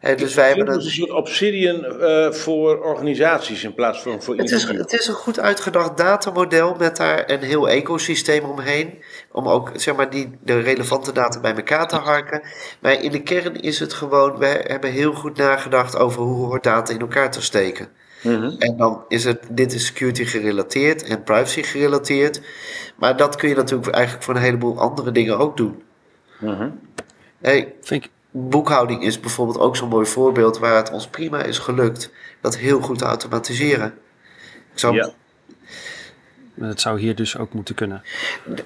Dus 0.00 0.34
wij 0.34 0.46
hebben 0.46 0.66
Het 0.66 0.74
een, 0.74 0.80
is 0.80 0.86
een 0.86 0.92
soort 0.92 1.10
obsidian 1.10 1.84
eh, 1.84 2.32
voor 2.32 2.82
organisaties 2.82 3.64
in 3.64 3.74
plaats 3.74 4.02
van 4.02 4.22
voor 4.22 4.36
het, 4.36 4.44
is, 4.44 4.52
individuen. 4.52 4.82
het 4.82 4.92
is 4.92 5.06
een 5.06 5.14
goed 5.14 5.40
uitgedacht 5.40 5.96
datamodel 5.96 6.74
met 6.78 6.96
daar 6.96 7.30
een 7.30 7.42
heel 7.42 7.68
ecosysteem 7.68 8.44
omheen. 8.44 9.02
Om 9.32 9.48
ook 9.48 9.70
zeg 9.74 9.96
maar, 9.96 10.10
die, 10.10 10.38
de 10.42 10.60
relevante 10.60 11.12
data 11.12 11.40
bij 11.40 11.54
elkaar 11.54 11.88
te 11.88 11.96
harken. 11.96 12.42
Maar 12.80 13.02
in 13.02 13.10
de 13.10 13.22
kern 13.22 13.60
is 13.60 13.80
het 13.80 13.92
gewoon, 13.92 14.38
we 14.38 14.64
hebben 14.66 14.90
heel 14.90 15.12
goed 15.12 15.36
nagedacht 15.36 15.96
over 15.96 16.22
hoe 16.22 16.46
hoort 16.46 16.62
data 16.62 16.92
in 16.92 17.00
elkaar 17.00 17.30
te 17.30 17.42
steken. 17.42 17.88
Mhm. 18.22 18.50
En 18.58 18.76
dan 18.76 19.04
is 19.08 19.24
het, 19.24 19.46
dit 19.50 19.72
is 19.72 19.86
security 19.86 20.24
gerelateerd 20.24 21.02
en 21.02 21.22
privacy 21.22 21.62
gerelateerd. 21.62 22.40
Maar 22.96 23.16
dat 23.16 23.36
kun 23.36 23.48
je 23.48 23.54
natuurlijk 23.54 23.88
eigenlijk 23.94 24.24
voor 24.24 24.34
een 24.34 24.40
heleboel 24.40 24.78
andere 24.78 25.10
dingen 25.12 25.38
ook 25.38 25.56
doen. 25.56 25.82
Hey, 27.40 27.74
Vind 27.80 28.04
ik, 28.04 28.10
boekhouding 28.30 29.02
is 29.02 29.20
bijvoorbeeld 29.20 29.58
ook 29.58 29.76
zo'n 29.76 29.88
mooi 29.88 30.06
voorbeeld 30.06 30.58
waar 30.58 30.76
het 30.76 30.90
ons 30.90 31.06
prima 31.08 31.42
is 31.42 31.58
gelukt 31.58 32.10
dat 32.40 32.56
heel 32.56 32.80
goed 32.80 32.98
te 32.98 33.04
automatiseren. 33.04 33.94
Ik 34.72 34.78
zou, 34.78 34.94
Ja. 34.94 35.10
dat 36.54 36.80
zou 36.80 37.00
hier 37.00 37.14
dus 37.14 37.38
ook 37.38 37.52
moeten 37.52 37.74
kunnen. 37.74 38.02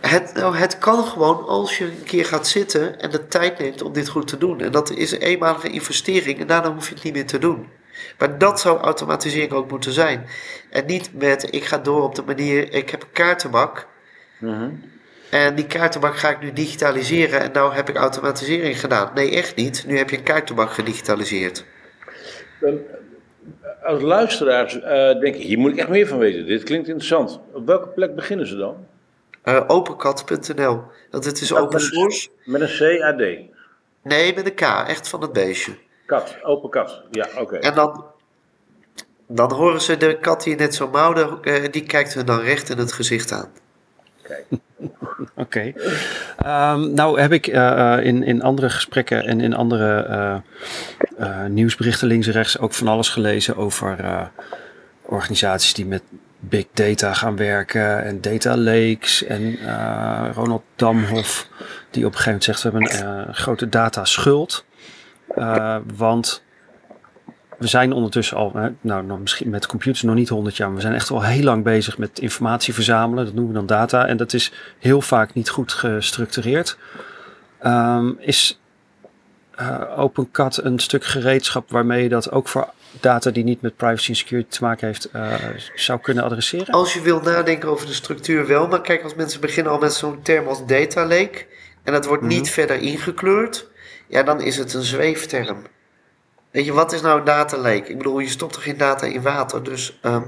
het, 0.01 0.35
nou, 0.35 0.57
het 0.57 0.79
kan 0.79 1.05
gewoon 1.05 1.45
als 1.47 1.79
je 1.79 1.85
een 1.85 2.03
keer 2.05 2.25
gaat 2.25 2.47
zitten 2.47 3.01
en 3.01 3.11
de 3.11 3.27
tijd 3.27 3.59
neemt 3.59 3.83
om 3.83 3.93
dit 3.93 4.09
goed 4.09 4.29
te 4.29 4.39
doen. 4.39 4.61
En 4.61 4.73
dat 4.73 4.91
is 4.91 5.13
een 5.13 5.19
eenmalige 5.21 5.69
investering 5.69 6.41
en 6.41 6.47
daarna 6.47 6.73
hoef 6.75 6.89
je 6.89 6.95
het 6.95 7.05
niet 7.05 7.13
meer 7.13 7.27
te 7.27 7.39
doen. 7.39 7.67
Maar 8.19 8.39
dat 8.39 8.61
zou 8.61 8.79
automatisering 8.79 9.53
ook 9.53 9.71
moeten 9.71 9.93
zijn. 9.93 10.27
En 10.71 10.87
niet 10.87 11.11
met 11.13 11.55
ik 11.55 11.65
ga 11.65 11.79
door 11.79 12.03
op 12.03 12.15
de 12.15 12.23
manier, 12.23 12.73
ik 12.73 12.91
heb 12.91 13.03
een 13.03 13.13
kaartenbak. 13.13 13.87
Mhm. 14.39 14.71
En 15.31 15.55
die 15.55 15.67
kaartenbak 15.67 16.17
ga 16.17 16.31
ik 16.31 16.41
nu 16.41 16.53
digitaliseren 16.53 17.41
en 17.41 17.53
nou 17.53 17.75
heb 17.75 17.89
ik 17.89 17.97
automatisering 17.97 18.81
gedaan. 18.81 19.11
Nee, 19.15 19.31
echt 19.31 19.57
niet. 19.57 19.85
Nu 19.87 19.97
heb 19.97 20.11
je 20.11 20.17
een 20.17 20.23
kaartenbak 20.23 20.71
gedigitaliseerd. 20.71 21.65
Dan, 22.61 22.79
eh, 23.63 23.85
als 23.85 24.03
luisteraars 24.03 24.81
eh 24.81 25.21
denk 25.21 25.35
ik, 25.35 25.43
hier 25.43 25.59
moet 25.59 25.73
ik 25.73 25.79
echt 25.79 25.89
meer 25.89 26.07
van 26.07 26.19
weten. 26.19 26.47
Dit 26.47 26.63
klinkt 26.63 26.89
interessant. 26.89 27.41
Op 27.53 27.67
welke 27.67 27.89
plek 27.89 28.15
beginnen 28.15 28.47
ze 28.47 28.57
dan? 28.57 28.87
Eh 29.43 29.65
opencat.nl. 29.67 30.83
Want 31.11 31.25
het 31.25 31.41
is 31.41 31.55
open 31.55 31.81
source. 31.81 32.29
Met 32.45 32.61
een 32.61 33.01
CAD. 33.01 33.17
Nee, 34.03 34.35
met 34.35 34.47
een 34.47 34.55
K. 34.55 34.61
Echt 34.89 35.09
van 35.09 35.23
het 35.23 35.33
beestje. 35.33 35.73
Kat, 36.07 36.37
open 36.43 36.71
kat. 36.71 37.03
Ja, 37.11 37.29
oké. 37.39 37.57
En 37.57 37.75
dan, 37.75 38.05
dan 39.27 39.53
horen 39.53 39.81
ze 39.81 39.97
de 39.97 40.19
kat 40.21 40.43
die 40.43 40.57
net 40.57 40.75
zo 40.75 40.89
mouwde, 40.89 41.39
eh, 41.43 41.73
die 41.73 41.83
kijkt 41.83 42.15
hun 42.15 42.27
dan 42.27 42.41
recht 42.41 42.71
in 42.71 42.79
het 42.79 42.93
gezicht 42.93 43.33
aan. 43.33 43.49
Kijk. 44.23 44.45
Oké. 45.37 45.73
Ehm, 46.37 46.95
nou 46.95 47.21
heb 47.21 47.33
ik 47.33 47.47
eh, 47.47 47.95
eh, 47.97 48.05
in, 48.05 48.23
in 48.23 48.43
andere 48.43 48.71
gesprekken 48.71 49.25
en 49.25 49.41
in 49.41 49.55
andere 49.55 50.03
eh, 50.03 50.37
eh, 51.19 51.47
nieuwsberichten 51.49 52.09
links 52.09 52.27
en 52.27 52.33
rechts 52.33 52.59
ook 52.59 52.73
van 52.73 52.89
alles 52.89 53.09
gelezen 53.09 53.57
over 53.57 54.01
eh, 54.01 54.23
organisaties 55.03 55.75
die 55.75 55.87
met 55.87 56.03
big 56.49 56.67
data 56.73 57.15
gaan 57.15 57.37
werken 57.37 58.05
en 58.05 58.21
data 58.21 58.57
lakes 58.57 59.25
en 59.25 59.59
eh, 59.59 60.29
Ronald 60.35 60.63
Damhoff 60.77 61.49
die 61.91 62.07
op 62.07 62.13
een 62.13 62.19
gegeven 62.19 62.25
moment 62.25 62.45
zegt 62.45 62.63
we 62.63 62.71
hebben 62.71 62.91
een 62.91 63.27
eh, 63.27 63.35
grote 63.35 63.69
data 63.69 64.05
schuld. 64.05 64.65
Eh, 65.29 65.77
want 65.97 66.43
we 67.59 67.67
zijn 67.67 67.93
ondertussen 67.93 68.37
al, 68.37 68.73
nou 68.81 69.05
nog 69.05 69.21
misschien 69.21 69.51
met 69.51 69.67
computers 69.67 70.03
nog 70.03 70.15
niet 70.15 70.29
100 70.29 70.57
jaar, 70.57 70.67
maar 70.67 70.77
we 70.77 70.83
zijn 70.83 70.95
echt 70.95 71.11
al 71.11 71.23
heel 71.23 71.43
lang 71.43 71.65
bezig 71.65 71.99
met 71.99 72.19
informatie 72.19 72.75
verzamelen. 72.75 73.25
Dat 73.25 73.35
noemen 73.35 73.53
we 73.53 73.59
dan 73.59 73.67
data. 73.67 74.07
En 74.07 74.17
dat 74.17 74.33
is 74.33 74.53
heel 74.79 75.01
vaak 75.01 75.35
niet 75.35 75.49
goed 75.49 75.73
gestructureerd. 75.73 76.79
Ehm, 77.59 78.11
is 78.19 78.59
eh 79.55 79.99
OpenCat 79.99 80.61
een 80.63 80.79
stuk 80.79 81.05
gereedschap 81.05 81.71
waarmee 81.71 82.03
je 82.03 82.09
dat 82.09 82.31
ook 82.31 82.49
voor 82.49 82.69
data 83.01 83.31
die 83.31 83.45
niet 83.45 83.61
met 83.61 83.77
privacy 83.77 84.11
en 84.11 84.17
security 84.17 84.49
te 84.49 84.63
maken 84.63 84.87
heeft, 84.87 85.11
eh, 85.11 85.35
zou 85.75 86.01
kunnen 86.01 86.25
adresseren? 86.25 86.75
Als 86.75 86.95
je 86.95 87.01
wil 87.01 87.21
nadenken 87.21 87.69
over 87.69 87.87
de 87.87 87.93
structuur 87.93 88.47
wel, 88.47 88.69
maar 88.69 88.81
kijk, 88.81 89.03
als 89.03 89.15
mensen 89.15 89.41
beginnen 89.41 89.73
al 89.73 89.79
met 89.79 89.95
zo'n 89.95 90.23
term 90.23 90.47
als 90.47 90.67
data 90.67 91.07
lake 91.07 91.47
en 91.83 91.93
dat 91.93 92.07
wordt 92.07 92.23
niet 92.23 92.51
verder 92.51 92.77
ingekleurd, 92.77 93.71
ja, 94.15 94.23
dan 94.23 94.41
is 94.41 94.57
het 94.57 94.75
een 94.75 94.83
zweefterm. 94.83 95.63
Weet 96.51 96.65
je, 96.65 96.73
wat 96.73 96.93
is 96.93 97.01
nou 97.01 97.19
een 97.19 97.25
data 97.25 97.57
lake? 97.57 97.89
Ik 97.89 97.97
bedoel, 97.97 98.19
je 98.19 98.29
stopt 98.29 98.53
toch 98.53 98.63
geen 98.63 98.77
data 98.77 99.07
in 99.07 99.23
water, 99.23 99.63
dus 99.63 99.99
ehm, 100.03 100.23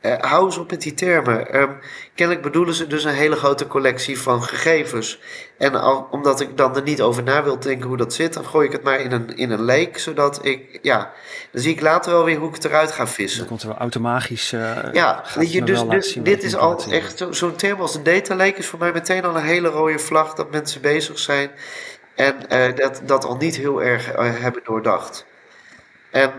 eh, 0.00 0.12
hou 0.20 0.44
eens 0.44 0.58
op 0.58 0.70
met 0.70 0.82
die 0.82 0.94
termen. 0.94 1.52
Ehm, 1.52 1.70
kennelijk 2.14 2.44
bedoelen 2.44 2.74
ze 2.74 2.86
dus 2.86 3.04
een 3.04 3.14
hele 3.14 3.36
grote 3.36 3.66
collectie 3.66 4.18
van 4.20 4.42
gegevens. 4.42 5.20
En 5.58 5.74
al, 5.74 6.08
omdat 6.10 6.40
ik 6.40 6.56
dan 6.56 6.76
er 6.76 6.82
niet 6.82 7.02
over 7.02 7.22
na 7.22 7.42
wil 7.42 7.58
denken 7.60 7.88
hoe 7.88 7.96
dat 7.96 8.14
zit, 8.14 8.32
dan 8.34 8.44
gooi 8.46 8.66
ik 8.66 8.72
het 8.72 8.82
maar 8.82 9.00
in 9.00 9.12
een, 9.12 9.36
in 9.36 9.50
een 9.50 9.62
lake, 9.62 9.98
zodat 10.00 10.44
ik, 10.44 10.78
ja, 10.82 11.12
dan 11.52 11.62
zie 11.62 11.72
ik 11.72 11.80
later 11.80 12.12
wel 12.12 12.24
weer 12.24 12.38
hoe 12.38 12.48
ik 12.48 12.54
het 12.54 12.64
eruit 12.64 12.92
ga 12.92 13.06
vissen. 13.06 13.38
Dan 13.38 13.48
komt 13.48 13.62
er 13.62 13.68
wel 13.68 13.76
automatisch. 13.78 14.52
eh, 14.52 14.76
Ja, 14.92 15.22
weet 15.34 15.52
je, 15.52 15.58
dus, 15.64 15.78
dus 15.96 16.12
dit 16.24 16.42
is 16.42 16.56
al 16.56 16.70
echt 16.92 17.18
zo- 17.18 17.32
zo'n 17.32 17.56
term 17.56 17.80
als 17.80 17.94
een 17.94 18.02
data 18.02 18.34
lake 18.34 18.56
is 18.58 18.66
voor 18.66 18.78
mij 18.78 18.92
meteen 18.92 19.24
al 19.24 19.36
een 19.36 19.42
hele 19.42 19.68
rode 19.68 19.98
vlag 19.98 20.34
dat 20.34 20.50
mensen 20.50 20.80
bezig 20.80 21.18
zijn 21.18 21.50
en 22.14 22.48
eh, 22.48 22.76
dat, 22.76 23.00
dat 23.04 23.24
al 23.24 23.36
niet 23.36 23.56
heel 23.56 23.82
erg 23.82 24.12
eh, 24.12 24.40
hebben 24.40 24.62
doordacht. 24.64 25.26
En 26.10 26.32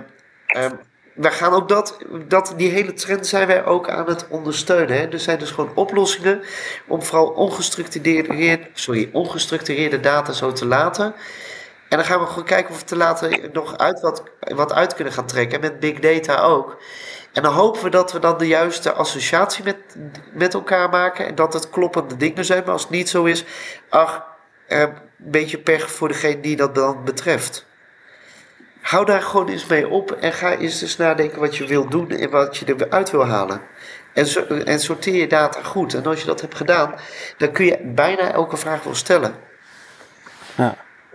ehm, 0.46 0.76
wij 1.14 1.32
gaan 1.32 1.54
ook 1.54 1.70
dat, 1.70 1.98
dat, 2.28 2.54
die 2.58 2.70
hele 2.70 2.94
trend 2.94 3.28
zijn 3.28 3.48
wij 3.48 3.66
ook 3.66 3.90
aan 3.90 4.08
het 4.08 4.28
ondersteunen. 4.30 4.98
Hè. 4.98 5.08
Er 5.08 5.20
zijn 5.20 5.40
dus 5.40 5.52
gewoon 5.52 5.76
oplossingen 5.76 6.42
om 6.88 7.04
vooral 7.04 7.28
ongestructureerde, 7.28 8.68
sorry, 8.74 9.10
ongestructureerde 9.12 10.00
data 10.00 10.32
zo 10.32 10.52
te 10.52 10.66
laten. 10.66 11.14
En 11.90 11.98
dan 11.98 12.06
gaan 12.06 12.20
we 12.20 12.26
gewoon 12.26 12.44
kijken 12.44 12.74
of 12.74 12.80
we 12.80 12.86
te 12.86 12.96
laten 12.96 13.50
nog 13.54 13.78
uit 13.78 14.02
wat, 14.02 14.24
wat 14.40 14.74
uit 14.74 14.94
kunnen 14.94 15.14
gaan 15.14 15.26
trekken. 15.26 15.62
En 15.62 15.72
met 15.72 15.80
big 15.80 16.00
data 16.00 16.42
ook. 16.42 16.78
En 17.34 17.44
dan 17.44 17.54
hopen 17.54 17.84
we 17.84 17.90
dat 17.90 18.12
we 18.12 18.20
dan 18.20 18.38
de 18.38 18.48
juiste 18.48 18.94
associatie 18.94 19.64
met, 19.64 19.78
met 20.34 20.54
elkaar 20.54 20.90
maken. 20.90 21.26
En 21.26 21.36
dat 21.36 21.54
het 21.54 21.70
kloppende 21.70 22.18
dingen 22.18 22.46
zijn. 22.46 22.64
Maar 22.64 22.74
als 22.74 22.82
het 22.82 22.92
niet 22.92 23.10
zo 23.10 23.24
is, 23.24 23.46
ach, 23.90 24.24
een 24.68 24.94
beetje 25.18 25.58
pech 25.58 25.92
voor 25.92 26.08
degene 26.08 26.40
die 26.40 26.56
dat 26.56 26.76
dan 26.76 27.04
betreft. 27.04 27.66
Hou 28.82 29.06
daar 29.06 29.22
gewoon 29.22 29.50
eens 29.50 29.66
mee 29.66 29.88
op 29.88 30.12
en 30.12 30.34
ga 30.34 30.58
eens 30.58 30.82
eens 30.82 30.98
nadenken 30.98 31.40
wat 31.40 31.56
je 31.56 31.66
wil 31.66 31.90
doen 31.90 32.10
en 32.10 32.30
wat 32.30 32.58
je 32.58 32.76
eruit 32.78 33.12
wil 33.12 33.26
halen. 33.26 33.62
En, 34.14 34.66
en 34.66 34.80
sorteer 34.80 35.16
je 35.16 35.28
data 35.28 35.62
goed. 35.64 35.94
En 35.94 36.06
als 36.06 36.20
je 36.20 36.26
dat 36.26 36.42
hebt 36.42 36.56
gedaan, 36.56 36.96
dan 37.38 37.52
kun 37.52 37.66
je 37.66 37.92
bijna 37.96 38.32
elke 38.32 38.58
vraag 38.58 38.84
wel 38.84 38.96
stellen. 38.96 39.36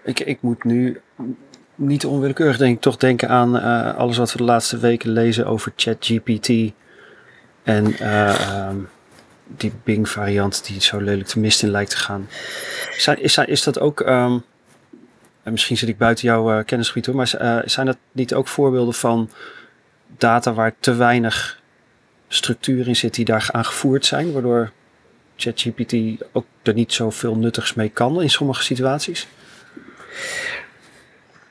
Ik, 0.05 0.21
ik 0.21 0.39
moet 0.41 0.65
nu 0.65 1.01
niet 1.75 2.07
onwillekeurig 2.07 2.57
denk 2.57 2.75
ik 2.77 2.81
toch 2.81 2.97
denken 2.97 3.29
aan 3.29 3.59
eh, 3.59 3.97
alles 3.97 4.17
wat 4.17 4.33
we 4.33 4.39
de 4.39 4.45
laatste 4.45 4.79
weken 4.79 5.11
lezen 5.11 5.47
over 5.47 5.73
ChatGPT. 5.77 6.49
En 7.63 7.99
eh, 7.99 8.29
ehm, 8.29 8.77
die 9.57 9.73
Bing 9.85 10.09
variant 10.09 10.67
die 10.67 10.81
zo 10.81 10.99
lelijk 10.99 11.29
de 11.29 11.41
mist 11.41 11.63
in 11.63 11.71
lijkt 11.71 11.91
te 11.91 11.97
gaan. 11.97 12.29
Zijn, 12.97 13.23
is, 13.23 13.39
is 13.39 13.63
dat 13.63 13.81
ook, 13.81 14.01
ehm, 14.01 14.39
en 15.43 15.53
misschien 15.53 15.77
zit 15.77 15.89
ik 15.89 15.99
buiten 15.99 16.25
jouw 16.25 16.59
uh, 16.59 16.65
kennisgebied 16.65 17.07
hoor, 17.07 17.15
maar 17.15 17.33
uh, 17.41 17.59
zijn 17.65 17.87
dat 17.87 17.97
niet 18.13 18.35
ook 18.35 18.49
voorbeelden 18.49 18.95
van 18.95 19.31
data 20.17 20.53
waar 20.53 20.75
te 20.81 20.95
weinig 20.95 21.61
structuur 22.29 22.89
in 22.89 22.97
zit 22.97 23.15
die 23.15 23.25
daar 23.25 23.49
aangevoerd 23.53 24.07
zijn, 24.07 24.33
waardoor 24.33 24.73
ChatGPT 25.37 25.95
ook 26.33 26.47
er 26.63 26.75
niet 26.75 26.93
zoveel 26.93 27.37
nuttigs 27.37 27.75
mee 27.75 27.89
kan 27.89 28.23
in 28.23 28.31
sommige 28.31 28.63
situaties? 28.63 29.27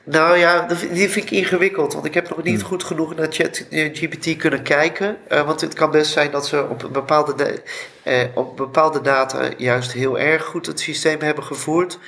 Nou 0.04 0.36
ja, 0.36 0.66
die 0.92 1.08
vind 1.08 1.26
ik 1.26 1.30
ingewikkeld. 1.30 1.92
Want 1.92 2.04
ik 2.04 2.14
heb 2.14 2.28
nog 2.28 2.42
niet 2.42 2.60
hmm. 2.60 2.68
goed 2.68 2.84
genoeg 2.84 3.14
naar 3.14 3.26
ChatGPT 3.30 4.36
kunnen 4.36 4.62
kijken. 4.62 5.16
Uh, 5.28 5.46
want 5.46 5.60
het 5.60 5.74
kan 5.74 5.90
best 5.90 6.12
zijn 6.12 6.30
dat 6.30 6.46
ze 6.46 6.68
op 6.68 6.88
bepaalde, 6.92 7.62
uh, 8.04 8.24
op 8.34 8.56
bepaalde 8.56 9.00
data 9.00 9.48
juist 9.56 9.92
heel 9.92 10.18
erg 10.18 10.44
goed 10.44 10.66
het 10.66 10.80
systeem 10.80 11.20
hebben 11.20 11.44
gevoerd. 11.44 11.98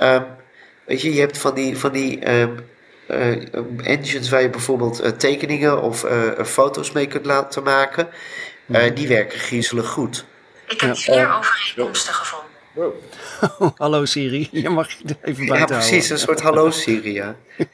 Um, 0.00 0.24
weet 0.84 1.02
je, 1.02 1.14
je 1.14 1.20
hebt 1.20 1.38
van 1.38 1.54
die, 1.54 1.78
van 1.78 1.92
die 1.92 2.30
um, 2.30 2.66
uh, 3.08 3.36
engines 3.82 4.28
waar 4.28 4.42
je 4.42 4.50
bijvoorbeeld 4.50 5.18
tekeningen 5.18 5.82
of 5.82 6.06
foto's 6.44 6.92
mee 6.92 7.06
kunt 7.06 7.26
laten 7.26 7.62
maken. 7.62 8.08
Hmm. 8.66 8.94
Die 8.94 9.08
werken 9.08 9.38
griezelig 9.38 9.86
goed. 9.86 10.24
Ik 10.68 10.80
heb 10.80 10.96
vier 10.96 11.32
overeenkomsten 11.32 12.14
gevonden. 12.14 12.45
hallo 13.76 14.04
Siri, 14.04 14.48
je 14.52 14.68
mag 14.68 14.90
je 14.90 15.16
even 15.22 15.46
buiten 15.46 15.76
Ja, 15.76 15.82
precies, 15.82 16.10
een 16.10 16.18
soort 16.18 16.40
hallo 16.40 16.70
Siri, 16.70 17.12
ja. 17.12 17.36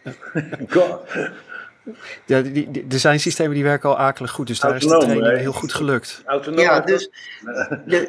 ja 2.26 2.42
die, 2.42 2.70
die, 2.70 2.86
er 2.90 2.98
zijn 2.98 3.20
systemen 3.20 3.54
die 3.54 3.64
werken 3.64 3.88
al 3.88 3.98
akelig 3.98 4.30
goed, 4.30 4.46
dus 4.46 4.60
daar 4.60 4.76
is 4.76 4.82
de 4.82 4.98
training 4.98 5.38
heel 5.38 5.52
goed 5.52 5.74
gelukt. 5.74 6.22
Autonoom. 6.24 6.60
Ja, 6.60 6.80
dus, 6.80 7.10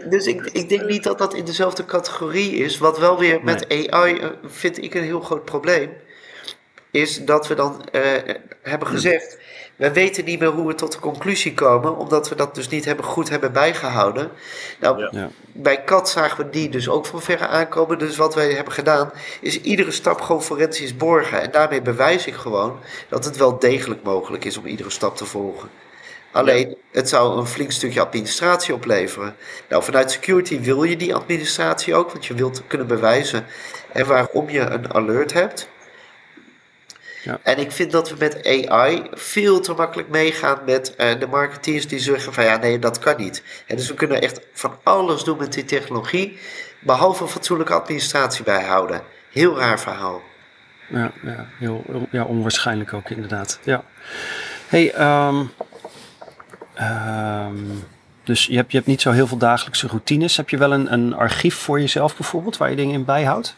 dus 0.10 0.28
ik, 0.28 0.46
ik 0.46 0.70
denk 0.70 0.86
niet 0.86 1.04
dat 1.04 1.18
dat 1.18 1.34
in 1.34 1.46
dezelfde 1.46 1.86
categorie 1.86 2.52
is. 2.56 2.78
Wat 2.78 3.00
wel 3.00 3.20
weer 3.20 3.44
met 3.44 3.70
AI, 3.70 4.20
eh, 4.20 4.28
vind 4.46 4.84
ik 4.84 4.94
een 4.94 5.04
heel 5.04 5.22
groot 5.22 5.46
probleem, 5.46 5.90
is 6.92 7.26
dat 7.26 7.48
we 7.48 7.56
dan 7.56 7.82
uh, 7.92 8.02
hebben 8.62 8.88
gezegd 8.88 9.38
we 9.84 9.94
weten 9.94 10.26
niet 10.26 10.40
meer 10.40 10.50
hoe 10.50 10.68
we 10.68 10.76
tot 10.76 10.92
de 10.92 11.00
conclusie 11.00 11.54
komen, 11.54 11.98
omdat 11.98 12.30
we 12.30 12.36
dat 12.36 12.56
dus 12.56 12.70
niet 12.70 12.86
hebben, 12.86 13.06
goed 13.06 13.30
hebben 13.30 13.52
bijgehouden. 13.52 14.32
Nou, 14.80 15.08
ja. 15.12 15.30
bij 15.52 15.84
Kat 15.84 16.10
zagen 16.10 16.46
we 16.46 16.50
die 16.52 16.70
dus 16.70 16.90
ook 16.90 17.06
van 17.06 17.22
verre 17.22 17.48
aankomen. 17.48 18.00
Dus 18.00 18.18
wat 18.18 18.36
wij 18.36 18.52
hebben 18.52 18.74
gedaan, 18.74 19.12
is 19.42 19.62
iedere 19.62 19.92
stap 19.92 20.22
gewoon 20.22 20.44
forensisch 20.44 20.98
borgen. 20.98 21.42
En 21.42 21.52
daarmee 21.52 21.82
bewijs 21.82 22.28
ik 22.28 22.34
gewoon 22.34 22.80
dat 23.10 23.26
het 23.26 23.38
wel 23.38 23.60
degelijk 23.60 24.04
mogelijk 24.04 24.46
is 24.46 24.58
om 24.58 24.66
iedere 24.66 24.90
stap 24.90 25.18
te 25.18 25.26
volgen. 25.26 25.70
Alleen, 26.32 26.78
het 26.92 27.10
zou 27.10 27.38
een 27.38 27.48
flink 27.48 27.72
stukje 27.72 28.02
administratie 28.02 28.74
opleveren. 28.74 29.36
Nou, 29.70 29.84
vanuit 29.84 30.12
security 30.12 30.60
wil 30.60 30.84
je 30.84 30.98
die 30.98 31.16
administratie 31.16 31.96
ook, 31.96 32.12
want 32.12 32.26
je 32.26 32.34
wilt 32.34 32.64
kunnen 32.68 32.88
bewijzen 32.88 33.46
en 33.92 34.06
waarom 34.06 34.50
je 34.50 34.60
een 34.60 34.94
alert 34.94 35.34
hebt. 35.34 35.72
Ja. 37.24 37.40
En 37.44 37.58
ik 37.58 37.72
vind 37.72 37.92
dat 37.92 38.10
we 38.10 38.16
met 38.20 38.48
AI 38.70 39.08
veel 39.12 39.60
te 39.60 39.74
makkelijk 39.74 40.10
meegaan 40.10 40.60
met 40.66 40.94
uh, 40.98 41.20
de 41.20 41.28
marketeers 41.28 41.88
die 41.88 42.00
zeggen 42.00 42.34
van 42.34 42.44
ja, 42.44 42.58
nee, 42.58 42.80
dat 42.80 43.00
kan 43.00 43.18
niet. 43.18 43.44
En 43.68 43.76
dus 43.76 43.88
we 43.88 43.94
kunnen 43.94 44.22
echt 44.22 44.42
van 44.54 44.76
alles 44.84 45.24
doen 45.24 45.38
met 45.38 45.54
die 45.54 45.66
technologie, 45.66 46.40
behalve 46.80 47.28
fatsoenlijke 47.28 47.74
administratie 47.74 48.44
bijhouden. 48.44 49.02
Heel 49.32 49.58
raar 49.58 49.80
verhaal. 49.80 50.22
Ja, 50.88 51.12
ja, 51.24 51.48
heel, 51.60 51.84
ja 52.12 52.24
onwaarschijnlijk 52.24 52.94
ook 52.94 53.10
inderdaad. 53.10 53.60
Ja. 53.64 53.84
Hey, 54.68 54.94
um, 55.28 55.52
um, 56.82 57.84
dus 58.24 58.46
je 58.46 58.56
hebt, 58.56 58.72
je 58.72 58.78
hebt 58.78 58.90
niet 58.90 59.02
zo 59.02 59.12
heel 59.12 59.28
veel 59.28 59.38
dagelijkse 59.38 59.88
routines. 59.88 60.38
Heb 60.38 60.50
je 60.50 60.58
wel 60.58 60.74
een, 60.74 60.94
een 60.94 61.14
archief 61.14 61.56
voor 61.56 61.80
jezelf 61.80 62.16
bijvoorbeeld, 62.18 62.58
waar 62.58 62.70
je 62.70 62.76
dingen 62.76 62.94
in 62.94 63.06
bijhoudt? 63.06 63.56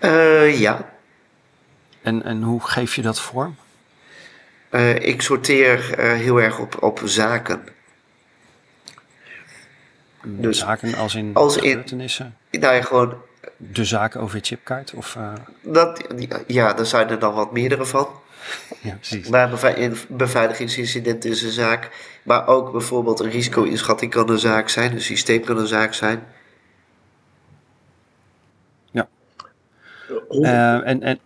Uh, 0.00 0.60
ja, 0.60 0.97
en, 2.08 2.22
en 2.24 2.42
hoe 2.42 2.60
geef 2.60 2.94
je 2.94 3.02
dat 3.02 3.20
vorm? 3.20 3.56
Uh, 4.70 4.94
ik 4.94 5.22
sorteer 5.22 5.98
uh, 5.98 6.12
heel 6.12 6.40
erg 6.40 6.58
op, 6.58 6.82
op 6.82 7.00
zaken. 7.04 7.62
Dus 10.22 10.58
zaken 10.58 10.94
als 10.94 11.14
in 11.14 11.34
als 11.34 11.54
gebeurtenissen? 11.54 12.36
In, 12.50 12.60
nou 12.60 12.74
ja, 12.74 12.82
gewoon... 12.82 13.14
De 13.56 13.84
zaken 13.84 14.20
over 14.20 14.36
je 14.36 14.44
chipkaart? 14.44 14.94
Of, 14.94 15.14
uh... 15.14 15.32
dat, 15.62 16.04
ja, 16.46 16.72
daar 16.72 16.86
zijn 16.86 17.08
er 17.08 17.18
dan 17.18 17.34
wat 17.34 17.52
meerdere 17.52 17.86
van. 17.86 18.08
ja, 18.82 18.94
precies. 18.94 19.28
Maar 19.28 19.64
een 19.78 19.96
beveiligingsincident 20.08 21.24
is 21.24 21.42
een 21.42 21.50
zaak. 21.50 21.90
Maar 22.22 22.46
ook 22.46 22.72
bijvoorbeeld 22.72 23.20
een 23.20 23.30
risico-inschatting 23.30 24.10
kan 24.10 24.30
een 24.30 24.38
zaak 24.38 24.68
zijn. 24.68 24.92
Een 24.92 25.00
systeem 25.00 25.44
kan 25.44 25.58
een 25.58 25.66
zaak 25.66 25.94
zijn. 25.94 26.26
Ja. 28.90 29.08
en, 30.82 31.02
en 31.02 31.20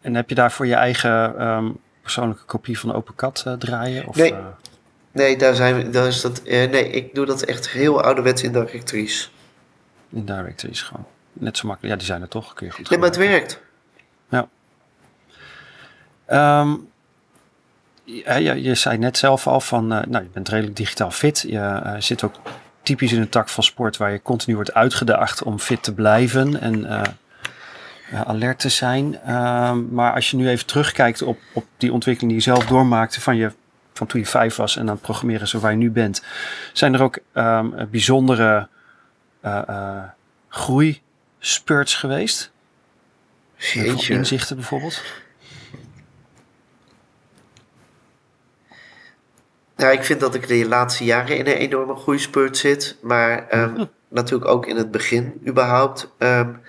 en 0.00 0.14
heb 0.14 0.28
je 0.28 0.34
daarvoor 0.34 0.66
je 0.66 0.74
eigen 0.74 1.46
um, 1.46 1.78
persoonlijke 2.02 2.44
kopie 2.44 2.78
van 2.78 2.94
OpenCAD 2.94 3.44
uh, 3.46 3.52
draaien? 3.52 4.06
Of, 4.06 4.16
nee. 4.16 4.32
Uh... 4.32 4.38
nee, 5.12 5.36
daar 5.36 5.54
zijn 5.54 5.76
we, 5.76 5.90
daar 5.90 6.06
is 6.06 6.20
dat, 6.20 6.42
uh, 6.44 6.70
nee, 6.70 6.90
ik 6.90 7.14
doe 7.14 7.26
dat 7.26 7.42
echt 7.42 7.68
heel 7.68 8.02
ouderwets 8.02 8.42
in 8.42 8.52
Directories. 8.52 9.32
In 10.10 10.24
Directories 10.24 10.82
gewoon. 10.82 11.06
Net 11.32 11.56
zo 11.56 11.66
makkelijk. 11.66 11.92
Ja, 11.92 11.98
die 11.98 12.08
zijn 12.08 12.22
er 12.22 12.28
toch. 12.28 12.54
Kun 12.54 12.66
je 12.66 12.72
goed 12.72 12.90
nee, 12.90 12.98
maar 12.98 13.08
het 13.08 13.16
werkt. 13.16 13.60
Ja. 14.28 14.48
Um, 16.60 16.88
ja, 18.04 18.34
je, 18.34 18.62
je, 18.62 18.74
zei 18.74 18.98
net 18.98 19.18
zelf 19.18 19.46
al 19.46 19.60
van, 19.60 19.86
nou, 19.86 20.10
je 20.10 20.28
bent 20.32 20.48
redelijk 20.48 20.76
digitaal 20.76 21.10
fit. 21.10 21.44
Je 21.48 21.96
zit 21.98 22.22
ook 22.22 22.34
typisch 22.82 23.12
in 23.12 23.20
een 23.20 23.28
tak 23.28 23.48
van 23.48 23.64
sport 23.64 23.96
waar 23.96 24.12
je 24.12 24.22
continu 24.22 24.54
wordt 24.54 24.74
uitgedaagd 24.74 25.42
om 25.42 25.58
fit 25.58 25.82
te 25.82 25.94
blijven. 25.94 26.60
En 26.60 26.78
uh, 26.78 27.02
alert 28.12 28.58
te 28.58 28.68
zijn. 28.68 29.20
Ehm, 29.20 29.94
maar 29.94 30.12
als 30.12 30.30
je 30.30 30.36
nu 30.36 30.48
even 30.48 30.66
terugkijkt 30.66 31.22
op, 31.22 31.38
op 31.52 31.64
die 31.76 31.92
ontwikkeling 31.92 32.32
die 32.32 32.44
je 32.44 32.50
zelf 32.50 32.66
doormaakte 32.66 33.20
van, 33.20 33.36
je, 33.36 33.52
van 33.92 34.06
toen 34.06 34.20
je 34.20 34.26
vijf 34.26 34.56
was 34.56 34.76
en 34.76 34.82
aan 34.82 34.88
het 34.94 35.00
programmeren 35.00 35.48
zo 35.48 35.58
waar 35.58 35.70
je 35.70 35.76
nu 35.76 35.90
bent, 35.90 36.22
zijn 36.72 36.94
er 36.94 37.02
ook 37.02 37.18
um, 37.34 37.74
bijzondere 37.90 38.68
uh, 39.44 39.62
uh, 39.68 40.02
groeispurts 40.48 41.94
geweest? 41.94 42.50
Jeetje. 43.56 44.14
Inzichten 44.14 44.56
bijvoorbeeld? 44.56 45.02
Nou, 49.76 49.92
ik 49.92 50.04
vind 50.04 50.20
dat 50.20 50.34
ik 50.34 50.48
de 50.48 50.68
laatste 50.68 51.04
jaren 51.04 51.36
in 51.36 51.46
een 51.46 51.52
enorme 51.52 51.94
groeispurt 51.94 52.56
zit. 52.56 52.96
Maar 53.02 53.46
um, 53.62 53.88
natuurlijk 54.08 54.50
ook 54.50 54.66
in 54.66 54.76
het 54.76 54.90
begin 54.90 55.40
überhaupt. 55.46 56.10
Um, 56.18 56.60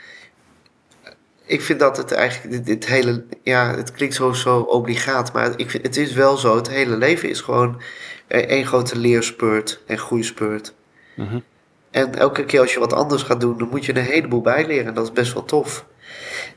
ik 1.50 1.62
vind 1.62 1.80
dat 1.80 1.98
het 1.98 2.12
eigenlijk, 2.12 2.66
dit, 2.66 2.86
hele, 2.86 3.24
ja, 3.44 3.76
het 3.76 3.92
klinkt 3.92 4.16
zo, 4.16 4.34
zo 4.34 4.60
obligaat, 4.60 5.34
maar 5.34 5.52
ik 5.56 5.70
vind, 5.70 5.84
het 5.84 5.98
is 5.98 6.14
wel 6.14 6.38
zo. 6.38 6.56
Het 6.56 6.70
hele 6.70 6.98
leven 6.98 7.30
is 7.30 7.42
gewoon 7.42 7.82
één 8.28 8.66
grote 8.66 8.98
leerspurt 8.98 9.82
en 9.86 9.98
groeispeurt. 9.98 10.74
Mm 11.16 11.44
En 11.92 12.16
elke 12.16 12.46
keer 12.46 12.60
als 12.60 12.74
je 12.74 12.80
wat 12.80 12.94
anders 12.94 13.24
gaat 13.24 13.42
doen, 13.42 13.58
dan 13.58 13.68
moet 13.70 13.86
je 13.86 13.96
een 13.96 14.04
heleboel 14.04 14.42
bijleren. 14.42 14.86
En 14.86 14.94
dat 14.94 15.04
is 15.04 15.12
best 15.12 15.34
wel 15.34 15.46
tof. 15.46 15.86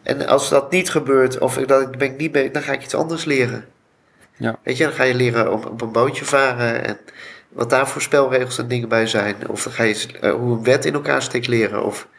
En 0.03 0.27
als 0.27 0.49
dat 0.49 0.71
niet 0.71 0.91
gebeurt, 0.91 1.39
of 1.39 1.59
ik, 1.59 1.69
dat, 1.69 1.99
ben 1.99 2.13
ik 2.13 2.17
niet 2.17 2.33
bij, 2.33 2.51
dan 2.51 2.63
ga 2.63 2.73
ik 2.73 2.83
iets 2.83 2.95
anders 2.95 3.25
leren. 3.25 3.65
Ja. 4.37 4.59
Weet 4.63 4.77
je, 4.77 4.85
dan 4.85 4.93
ga 4.93 5.03
je 5.03 5.15
leren 5.15 5.53
op, 5.53 5.67
op 5.67 5.81
een 5.81 5.93
bootje 5.93 6.25
varen 6.25 6.85
en 6.85 6.99
wat 7.49 7.71
daar 7.71 7.89
voor 7.89 8.03
spelregels 8.03 8.59
en 8.59 8.69
dingen 8.69 8.89
bij 8.89 9.07
zijn. 9.07 9.49
Of 9.49 9.63
dan 9.63 9.73
ga 9.73 9.83
je 9.83 10.07
uh, 10.21 10.33
hoe 10.33 10.57
een 10.57 10.65
wet 10.65 10.85
in 10.85 10.95
elkaar 10.95 11.23
steekt 11.23 11.47
leren. 11.47 11.85
Of 11.85 12.03
eh, 12.03 12.12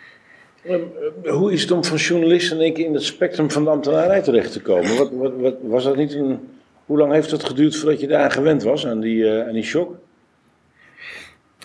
hoe 1.23 1.51
is 1.51 1.61
het 1.61 1.71
om 1.71 1.83
van 1.83 1.97
journalist 1.97 2.51
in 2.51 2.59
één 2.59 2.73
keer 2.73 2.85
in 2.85 2.93
het 2.93 3.03
spectrum 3.03 3.51
van 3.51 3.63
de 3.63 3.69
ambtenarij 3.69 4.21
terecht 4.21 4.51
te 4.51 4.61
komen? 4.61 4.97
Wat, 4.97 5.09
wat, 5.11 5.31
wat, 5.37 5.55
was 5.61 5.83
dat 5.83 5.95
niet 5.95 6.13
een, 6.13 6.49
hoe 6.85 6.97
lang 6.97 7.11
heeft 7.11 7.31
het 7.31 7.43
geduurd 7.43 7.75
voordat 7.75 7.99
je 7.99 8.07
daar 8.07 8.31
gewend 8.31 8.63
was, 8.63 8.87
aan 8.87 8.99
die, 8.99 9.23
uh, 9.23 9.47
aan 9.47 9.53
die 9.53 9.63
shock? 9.63 9.95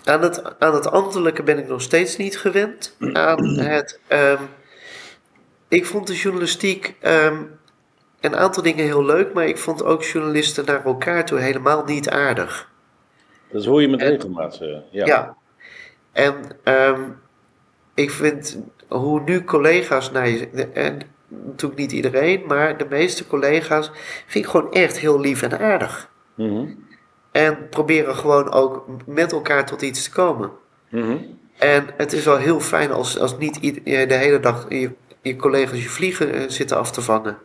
Aan 0.04 0.22
het, 0.22 0.58
aan 0.58 0.74
het 0.74 0.90
ambtelijke 0.90 1.42
ben 1.42 1.58
ik 1.58 1.68
nog 1.68 1.82
steeds 1.82 2.16
niet 2.16 2.38
gewend. 2.38 2.96
Aan 3.12 3.58
het, 3.58 4.00
um, 4.08 4.38
ik 5.68 5.86
vond 5.86 6.06
de 6.06 6.14
journalistiek 6.14 6.94
um, 7.02 7.58
een 8.20 8.36
aantal 8.36 8.62
dingen 8.62 8.84
heel 8.84 9.04
leuk, 9.04 9.32
maar 9.32 9.46
ik 9.46 9.58
vond 9.58 9.84
ook 9.84 10.02
journalisten 10.02 10.64
naar 10.64 10.84
elkaar 10.84 11.24
toe 11.24 11.38
helemaal 11.38 11.84
niet 11.84 12.10
aardig. 12.10 12.70
Dat 13.50 13.64
hoor 13.64 13.80
je 13.80 13.88
met 13.88 14.02
regelmaat. 14.02 14.58
Uh, 14.62 14.76
ja. 14.90 15.06
ja. 15.06 15.36
En 16.12 16.34
um, 16.64 17.20
ik 17.94 18.10
vind 18.10 18.58
hoe 18.88 19.20
nu 19.20 19.44
collega's 19.44 20.10
naar 20.10 20.28
je. 20.28 20.48
En 20.72 21.00
natuurlijk 21.28 21.80
niet 21.80 21.92
iedereen, 21.92 22.42
maar 22.46 22.76
de 22.76 22.86
meeste 22.90 23.26
collega's 23.26 23.90
vind 24.26 24.44
ik 24.44 24.50
gewoon 24.50 24.72
echt 24.72 24.98
heel 24.98 25.20
lief 25.20 25.42
en 25.42 25.58
aardig. 25.60 26.10
Mm 26.34 26.86
En 27.32 27.68
proberen 27.68 28.14
gewoon 28.14 28.52
ook 28.52 28.86
met 29.06 29.32
elkaar 29.32 29.66
tot 29.66 29.82
iets 29.82 30.02
te 30.02 30.10
komen. 30.10 30.50
Mm 30.90 31.38
En 31.58 31.86
het 31.96 32.12
is 32.12 32.24
wel 32.24 32.36
heel 32.36 32.60
fijn 32.60 32.92
als, 32.92 33.18
als 33.18 33.38
niet 33.38 33.84
de 33.84 34.14
hele 34.14 34.40
dag 34.40 34.66
je, 34.68 34.90
je 35.22 35.36
collega's 35.36 35.82
je 35.82 35.88
vliegen 35.88 36.32
eh, 36.32 36.40
zitten 36.46 36.76
af 36.76 36.90
te 36.90 37.02
vangen. 37.02 37.38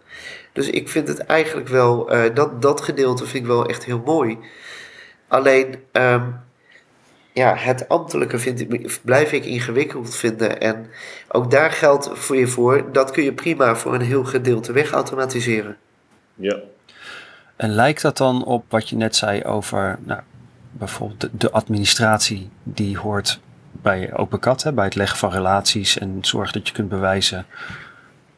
Dus 0.53 0.69
ik 0.69 0.89
vind 0.89 1.07
het 1.07 1.19
eigenlijk 1.19 1.67
wel, 1.67 2.11
eh, 2.11 2.35
dat, 2.35 2.61
dat 2.61 2.81
gedeelte 2.81 3.25
vind 3.25 3.43
ik 3.43 3.49
wel 3.49 3.65
echt 3.65 3.85
heel 3.85 4.01
mooi. 4.05 4.37
Alleen, 5.27 5.75
ehm, 5.91 6.29
ja, 7.33 7.55
het 7.55 7.89
ambtelijke 7.89 8.39
vind 8.39 8.59
ik, 8.59 8.99
blijf 9.03 9.31
ik 9.31 9.45
ingewikkeld 9.45 10.15
vinden. 10.15 10.59
En 10.61 10.87
ook 11.27 11.51
daar 11.51 11.71
geldt 11.71 12.09
voor 12.13 12.35
je 12.35 12.47
voor, 12.47 12.91
dat 12.91 13.11
kun 13.11 13.23
je 13.23 13.33
prima 13.33 13.75
voor 13.75 13.93
een 13.93 14.01
heel 14.01 14.23
gedeelte 14.23 14.71
wegautomatiseren. 14.71 15.77
Ja. 16.35 16.57
En 17.55 17.69
lijkt 17.69 18.01
dat 18.01 18.17
dan 18.17 18.45
op 18.45 18.65
wat 18.69 18.89
je 18.89 18.95
net 18.95 19.15
zei 19.15 19.43
over 19.43 19.99
nou, 20.03 20.19
bijvoorbeeld 20.71 21.21
de, 21.21 21.29
de 21.33 21.51
administratie 21.51 22.49
die 22.63 22.97
hoort 22.97 23.39
bij 23.71 24.13
OpenCat, 24.17 24.63
hè, 24.63 24.73
bij 24.73 24.85
het 24.85 24.95
leggen 24.95 25.17
van 25.17 25.31
relaties 25.31 25.97
en 25.97 26.17
zorg 26.21 26.51
dat 26.51 26.67
je 26.67 26.73
kunt 26.73 26.89
bewijzen. 26.89 27.45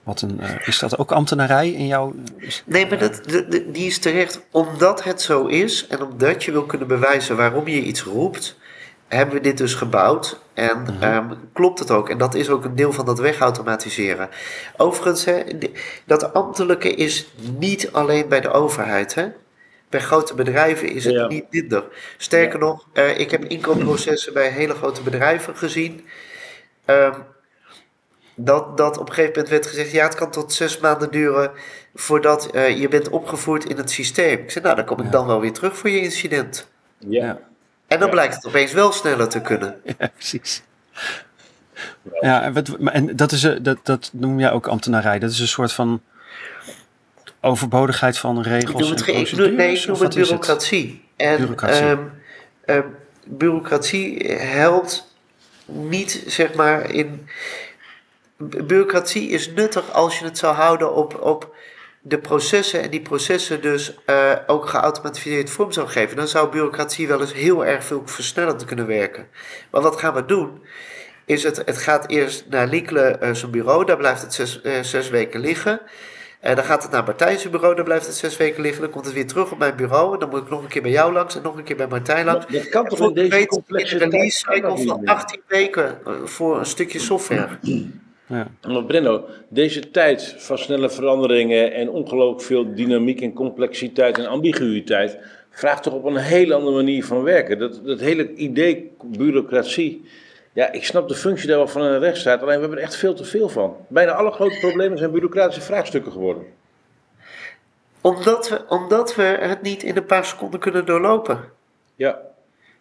Wat 0.03 0.21
een, 0.21 0.39
eh, 0.39 0.67
is 0.67 0.79
dat 0.79 0.97
ook 0.97 1.11
ambtenarij 1.11 1.71
in 1.71 1.87
jouw. 1.87 2.13
is- 2.37 2.63
Nee, 2.65 2.87
maar 2.87 2.97
dat, 2.99 3.21
de- 3.25 3.47
de- 3.47 3.71
die 3.71 3.85
is 3.87 3.99
terecht. 3.99 4.41
Omdat 4.51 5.03
het 5.03 5.21
zo 5.21 5.45
is 5.45 5.87
en 5.87 6.01
omdat 6.01 6.43
je 6.43 6.51
wil 6.51 6.65
kunnen 6.65 6.87
bewijzen 6.87 7.35
waarom 7.37 7.67
je 7.67 7.81
iets 7.81 8.03
roept, 8.03 8.57
hebben 9.07 9.35
we 9.35 9.41
dit 9.41 9.57
dus 9.57 9.73
gebouwd. 9.73 10.39
En 10.53 10.97
ehm, 10.99 11.33
klopt 11.53 11.79
het 11.79 11.91
ook. 11.91 12.09
En 12.09 12.17
dat 12.17 12.35
is 12.35 12.49
ook 12.49 12.63
een 12.65 12.75
deel 12.75 12.93
van 12.93 13.05
dat 13.05 13.19
wegautomatiseren. 13.19 14.29
Overigens, 14.77 15.25
hè, 15.25 15.43
dat 16.05 16.33
ambtelijke 16.33 16.93
is 16.95 17.27
niet 17.57 17.91
alleen 17.91 18.27
bij 18.29 18.41
de 18.41 18.51
overheid. 18.51 19.13
Hè? 19.13 19.27
Bij 19.89 19.99
grote 19.99 20.33
bedrijven 20.33 20.89
is 20.89 21.05
het 21.05 21.13
Ja. 21.13 21.27
niet 21.27 21.45
minder. 21.49 21.83
Sterker 22.17 22.59
nog, 22.59 22.87
eh, 22.93 23.19
ik 23.19 23.31
heb 23.31 23.45
inkoopprocessen 23.45 24.33
bij 24.33 24.49
hele 24.49 24.73
grote 24.73 25.01
bedrijven 25.01 25.55
gezien. 25.57 26.05
Ehm, 26.85 27.19
dat, 28.35 28.77
dat 28.77 28.97
op 28.97 29.07
een 29.07 29.13
gegeven 29.13 29.31
moment 29.33 29.49
werd 29.49 29.65
gezegd: 29.67 29.91
ja, 29.91 30.03
het 30.03 30.15
kan 30.15 30.31
tot 30.31 30.53
zes 30.53 30.79
maanden 30.79 31.11
duren 31.11 31.51
voordat 31.95 32.51
eh, 32.51 32.77
je 32.79 32.87
bent 32.87 33.09
opgevoerd 33.09 33.65
in 33.65 33.77
het 33.77 33.91
systeem. 33.91 34.39
Ik 34.39 34.51
zei: 34.51 34.63
nou, 34.63 34.75
dan 34.75 34.85
kom 34.85 34.99
ik 35.05 35.11
dan 35.11 35.27
wel 35.27 35.39
weer 35.41 35.53
terug 35.53 35.77
voor 35.77 35.89
je 35.89 36.01
incident. 36.01 36.67
Ja. 36.97 37.39
En 37.87 37.99
dan 37.99 38.07
Ja. 38.07 38.13
blijkt 38.13 38.35
het 38.35 38.45
opeens 38.45 38.71
wel 38.73 38.91
sneller 38.91 39.27
te 39.29 39.41
kunnen. 39.41 39.81
Ja, 39.99 40.07
precies. 40.15 40.61
Ja, 42.21 42.41
en, 42.43 42.53
wat, 42.53 42.69
en 42.83 43.15
dat, 43.15 43.31
is, 43.31 43.43
een- 43.43 43.63
dat, 43.63 43.77
dat 43.83 44.09
noem 44.13 44.39
jij 44.39 44.51
ook 44.51 44.67
ambtenarij. 44.67 45.19
Dat 45.19 45.31
is 45.31 45.39
een 45.39 45.47
soort 45.47 45.71
van 45.73 46.01
overbodigheid 47.41 48.17
van 48.17 48.39
Ik 48.39 48.45
regels 48.45 48.81
noem 48.81 48.89
het, 48.89 48.99
en 48.99 49.03
ge- 49.05 49.11
ik 49.11 49.15
noem, 49.15 49.23
procedures. 49.25 49.57
nee, 49.57 49.75
ik 49.77 49.87
noem 49.87 49.99
het 50.01 50.15
bureaucratie. 50.15 51.03
En 51.15 51.37
Bureaucratie. 51.37 51.97
ehm, 52.65 52.81
bureaucratie 53.25 54.31
helpt 54.33 55.15
niet, 55.65 56.23
zeg 56.27 56.53
maar, 56.53 56.91
in. 56.91 57.27
bu- 58.37 58.63
Bureaucratie 58.63 59.29
is 59.29 59.49
nuttig 59.51 59.91
als 59.91 60.19
je 60.19 60.25
het 60.25 60.37
zou 60.37 60.55
houden 60.55 60.95
op, 60.95 61.21
op 61.21 61.55
de 62.07 62.19
processen 62.19 62.81
en 62.81 62.89
die 62.89 63.01
processen 63.01 63.61
dus 63.61 63.95
eh, 64.05 64.31
ook 64.47 64.69
geautomatiseerd 64.69 65.49
vorm 65.49 65.71
zou 65.71 65.87
geven. 65.87 66.15
Dan 66.15 66.27
zou 66.27 66.49
bureaucratie 66.49 67.07
wel 67.07 67.21
eens 67.21 67.33
heel 67.33 67.65
erg 67.65 67.83
veel 67.83 68.01
versnellend 68.05 68.65
kunnen 68.65 68.87
werken. 68.87 69.27
Maar 69.71 69.81
wat 69.81 69.99
gaan 69.99 70.13
we 70.13 70.25
doen? 70.25 70.63
Is 71.25 71.43
het, 71.43 71.61
het 71.65 71.77
gaat 71.77 72.09
eerst 72.09 72.45
naar 72.49 72.67
Liekele 72.67 73.01
eh, 73.01 73.33
zijn 73.33 73.51
bureau, 73.51 73.85
daar 73.85 73.97
blijft 73.97 74.21
het 74.21 74.33
zes, 74.33 74.61
eh, 74.61 74.81
zes 74.81 75.09
weken 75.09 75.39
liggen. 75.39 75.81
En 76.39 76.55
dan 76.55 76.65
gaat 76.65 76.83
het 76.83 76.91
naar 76.91 77.03
Martijn 77.03 77.39
zijn 77.39 77.51
bureau, 77.51 77.75
dan 77.75 77.85
blijft 77.85 78.05
het 78.05 78.15
zes 78.15 78.37
weken 78.37 78.61
liggen. 78.61 78.81
Dan 78.81 78.91
komt 78.91 79.05
het 79.05 79.13
weer 79.13 79.27
terug 79.27 79.51
op 79.51 79.57
mijn 79.57 79.75
bureau. 79.75 80.13
En 80.13 80.19
dan 80.19 80.29
moet 80.29 80.41
ik 80.41 80.49
nog 80.49 80.61
een 80.61 80.67
keer 80.67 80.81
bij 80.81 80.91
jou 80.91 81.13
langs 81.13 81.35
en 81.35 81.41
nog 81.41 81.57
een 81.57 81.63
keer 81.63 81.75
bij 81.75 81.87
Martijn 81.87 82.25
langs. 82.25 82.45
Dat 82.47 82.69
kan 82.69 82.87
toch 82.87 82.99
in 82.99 83.13
deze 83.13 83.47
complexe 83.47 83.95
een 84.01 84.11
release 84.11 84.37
cycle 84.37 84.77
van 84.85 84.99
meer? 84.99 85.09
18 85.09 85.41
weken 85.47 85.99
voor 86.23 86.59
een 86.59 86.65
stukje 86.65 86.99
software. 86.99 87.57
Ja. 88.27 88.47
Maar 88.67 88.83
Brenno, 88.83 89.25
deze 89.47 89.91
tijd 89.91 90.35
van 90.37 90.57
snelle 90.57 90.89
veranderingen 90.89 91.73
en 91.73 91.89
ongelooflijk 91.89 92.41
veel 92.41 92.75
dynamiek 92.75 93.21
en 93.21 93.33
complexiteit 93.33 94.17
en 94.17 94.27
ambiguïteit 94.27 95.17
vraagt 95.49 95.83
toch 95.83 95.93
op 95.93 96.03
een 96.03 96.15
hele 96.15 96.53
andere 96.53 96.75
manier 96.75 97.05
van 97.05 97.23
werken. 97.23 97.59
Dat, 97.59 97.81
dat 97.85 97.99
hele 97.99 98.33
idee 98.33 98.91
bureaucratie, 99.03 100.05
ja, 100.53 100.71
ik 100.71 100.85
snap 100.85 101.07
de 101.07 101.15
functie 101.15 101.47
daar 101.47 101.57
wel 101.57 101.67
van 101.67 101.81
een 101.81 101.99
rechtsstaat, 101.99 102.41
alleen 102.41 102.55
we 102.55 102.59
hebben 102.59 102.77
er 102.77 102.83
echt 102.83 102.95
veel 102.95 103.13
te 103.13 103.23
veel 103.23 103.49
van. 103.49 103.75
Bijna 103.87 104.11
alle 104.11 104.31
grote 104.31 104.59
problemen 104.59 104.97
zijn 104.97 105.11
bureaucratische 105.11 105.61
vraagstukken 105.61 106.11
geworden. 106.11 106.43
Omdat 108.01 108.49
we, 108.49 108.61
omdat 108.67 109.15
we 109.15 109.23
het 109.23 109.61
niet 109.61 109.83
in 109.83 109.97
een 109.97 110.05
paar 110.05 110.25
seconden 110.25 110.59
kunnen 110.59 110.85
doorlopen. 110.85 111.39
Ja, 111.95 112.21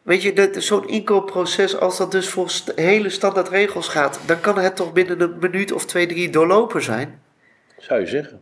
Weet 0.05 0.23
je, 0.23 0.33
dat- 0.33 0.63
zo'n 0.63 0.89
inkoopproces, 0.89 1.77
als 1.79 1.97
dat 1.97 2.11
dus 2.11 2.29
volgens 2.29 2.65
hele 2.75 3.11
standaard 3.11 3.49
regels 3.49 3.89
gaat, 3.89 4.21
dan 4.27 4.41
kan 4.41 4.59
het 4.59 4.77
toch 4.77 4.93
binnen 4.93 5.21
een 5.21 5.37
minuut 5.41 5.73
of 5.73 5.87
twee, 5.87 6.07
drie 6.07 6.31
doorlopen 6.31 6.83
zijn. 6.83 7.23
zou 7.79 8.01
je 8.01 8.07
zeggen. 8.07 8.41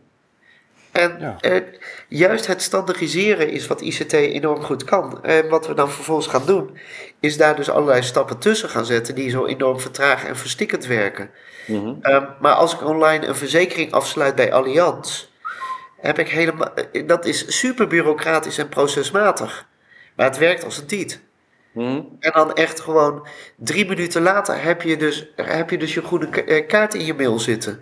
En 0.91 1.15
Ja. 1.19 1.37
eh, 1.41 1.61
juist 2.07 2.47
het 2.47 2.61
standaardiseren 2.61 3.49
is 3.49 3.67
wat 3.67 3.81
ICT 3.81 4.13
enorm 4.13 4.61
goed 4.61 4.83
kan. 4.83 5.23
En 5.23 5.49
wat 5.49 5.67
we 5.67 5.73
dan 5.73 5.91
vervolgens 5.91 6.27
gaan 6.27 6.45
doen, 6.45 6.77
is 7.19 7.37
daar 7.37 7.55
dus 7.55 7.69
allerlei 7.69 8.03
stappen 8.03 8.37
tussen 8.39 8.69
gaan 8.69 8.85
zetten 8.85 9.15
die 9.15 9.29
zo 9.29 9.45
enorm 9.45 9.79
vertragen 9.79 10.29
en 10.29 10.37
verstikkend 10.37 10.85
werken. 10.85 11.29
Mhm. 11.67 11.93
Ehm, 12.01 12.25
maar 12.39 12.53
als 12.53 12.73
ik 12.73 12.83
online 12.85 13.25
een 13.27 13.35
verzekering 13.35 13.91
afsluit 13.91 14.35
bij 14.35 14.53
Allianz, 14.53 15.25
heb 15.97 16.19
ik 16.19 16.29
helemaal. 16.29 16.73
eh, 16.73 17.07
Dat 17.07 17.25
is 17.25 17.59
super 17.59 17.87
bureaucratisch 17.87 18.57
en 18.57 18.69
procesmatig. 18.69 19.67
Maar 20.15 20.25
het 20.27 20.37
werkt 20.37 20.63
als 20.63 20.77
een 20.77 20.85
tiet. 20.87 21.21
Mhm. 21.73 22.01
En 22.19 22.31
dan 22.33 22.53
echt 22.53 22.79
gewoon 22.79 23.27
drie 23.55 23.85
minuten 23.85 24.21
later 24.21 24.63
heb 24.63 24.81
je 24.81 24.97
dus, 24.97 25.27
heb 25.35 25.69
je, 25.69 25.77
dus 25.77 25.93
je 25.93 26.01
goede 26.01 26.43
eh, 26.43 26.67
kaart 26.67 26.93
in 26.93 27.05
je 27.05 27.13
mail 27.13 27.39
zitten. 27.39 27.79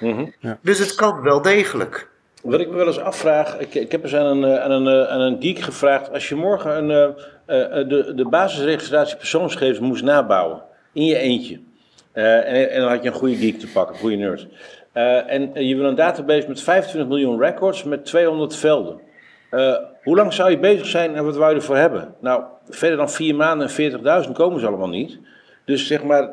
Mhm. 0.00 0.24
Dus 0.62 0.78
het 0.78 0.94
kan 0.94 1.22
wel 1.22 1.42
degelijk. 1.42 2.08
Wat 2.42 2.60
ik 2.60 2.68
me 2.68 2.76
wel 2.76 2.86
eens 2.86 2.98
afvraag, 3.00 3.58
ik, 3.58 3.74
ik 3.74 3.92
heb 3.92 4.02
eens 4.02 4.14
aan 4.14 4.26
een, 4.26 4.44
eh, 4.44 4.62
aan, 4.62 4.70
een, 4.70 4.86
eh, 4.86 5.12
aan 5.12 5.20
een 5.20 5.36
geek 5.40 5.58
gevraagd, 5.58 6.12
als 6.12 6.28
je 6.28 6.34
morgen 6.34 6.76
een, 6.76 6.90
eh, 7.46 7.80
eh, 7.80 7.88
de, 7.88 8.12
de 8.14 8.28
basisregistratie 8.28 9.16
persoonsgegevens 9.16 9.78
moest 9.78 10.02
nabouwen, 10.02 10.62
in 10.92 11.04
je 11.04 11.16
eentje, 11.16 11.60
eh, 12.12 12.36
en, 12.36 12.70
en 12.70 12.80
dan 12.80 12.88
had 12.90 13.02
je 13.02 13.08
een 13.08 13.14
goede 13.14 13.36
geek 13.36 13.58
te 13.58 13.66
pakken, 13.66 13.94
een 13.94 14.00
goede 14.00 14.16
nerd, 14.16 14.46
Eh, 14.92 15.32
en 15.32 15.66
je 15.66 15.76
wil 15.76 15.84
een 15.84 15.94
database 15.94 16.48
met 16.48 16.62
25 16.62 17.10
miljoen 17.10 17.40
records 17.40 17.84
met 17.84 18.04
200 18.04 18.56
velden. 18.56 19.00
Eh, 19.50 19.74
hoe 20.02 20.16
lang 20.16 20.32
zou 20.32 20.50
je 20.50 20.58
bezig 20.58 20.86
zijn 20.86 21.14
en 21.14 21.24
wat 21.24 21.36
wou 21.36 21.50
je 21.50 21.56
ervoor 21.56 21.76
hebben? 21.76 22.14
Nou, 22.20 22.42
verder 22.68 22.96
dan 22.96 23.10
vier 23.10 23.34
maanden 23.34 23.68
en 23.68 24.24
40.000 24.24 24.32
komen 24.32 24.60
ze 24.60 24.66
allemaal 24.66 24.88
niet. 24.88 25.18
Dus 25.64 25.86
zeg 25.86 26.02
maar, 26.04 26.30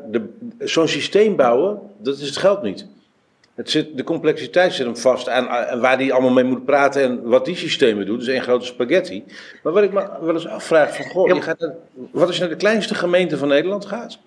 zo'n 0.59 0.87
systeem 0.87 1.35
bouwen, 1.35 1.79
dat 1.97 2.17
is 2.17 2.27
het 2.27 2.37
geld 2.37 2.61
niet. 2.61 2.87
Het 3.55 3.69
zit, 3.69 3.97
de 3.97 4.03
complexiteit 4.03 4.73
zit 4.73 4.85
hem 4.85 4.97
vast 4.97 5.29
aan, 5.29 5.49
aan 5.49 5.79
waar 5.79 5.97
die 5.97 6.13
allemaal 6.13 6.31
mee 6.31 6.43
moet 6.43 6.65
praten 6.65 7.01
en 7.01 7.23
wat 7.23 7.45
die 7.45 7.55
systemen 7.55 8.05
doen. 8.05 8.17
Dus 8.17 8.27
één 8.27 8.41
grote 8.41 8.65
spaghetti. 8.65 9.23
Maar 9.63 9.73
wat 9.73 9.83
ik 9.83 9.93
me 9.93 10.09
wel 10.21 10.33
eens 10.33 10.47
afvraag, 10.47 10.95
van, 10.95 11.05
goh, 11.05 11.27
je 11.27 11.41
gaat 11.41 11.59
naar- 11.59 11.73
wat 12.11 12.27
als 12.27 12.35
je 12.35 12.41
naar 12.41 12.49
de 12.49 12.55
kleinste 12.55 12.95
gemeente 12.95 13.37
van 13.37 13.47
Nederland 13.47 13.85
gaat? 13.85 14.19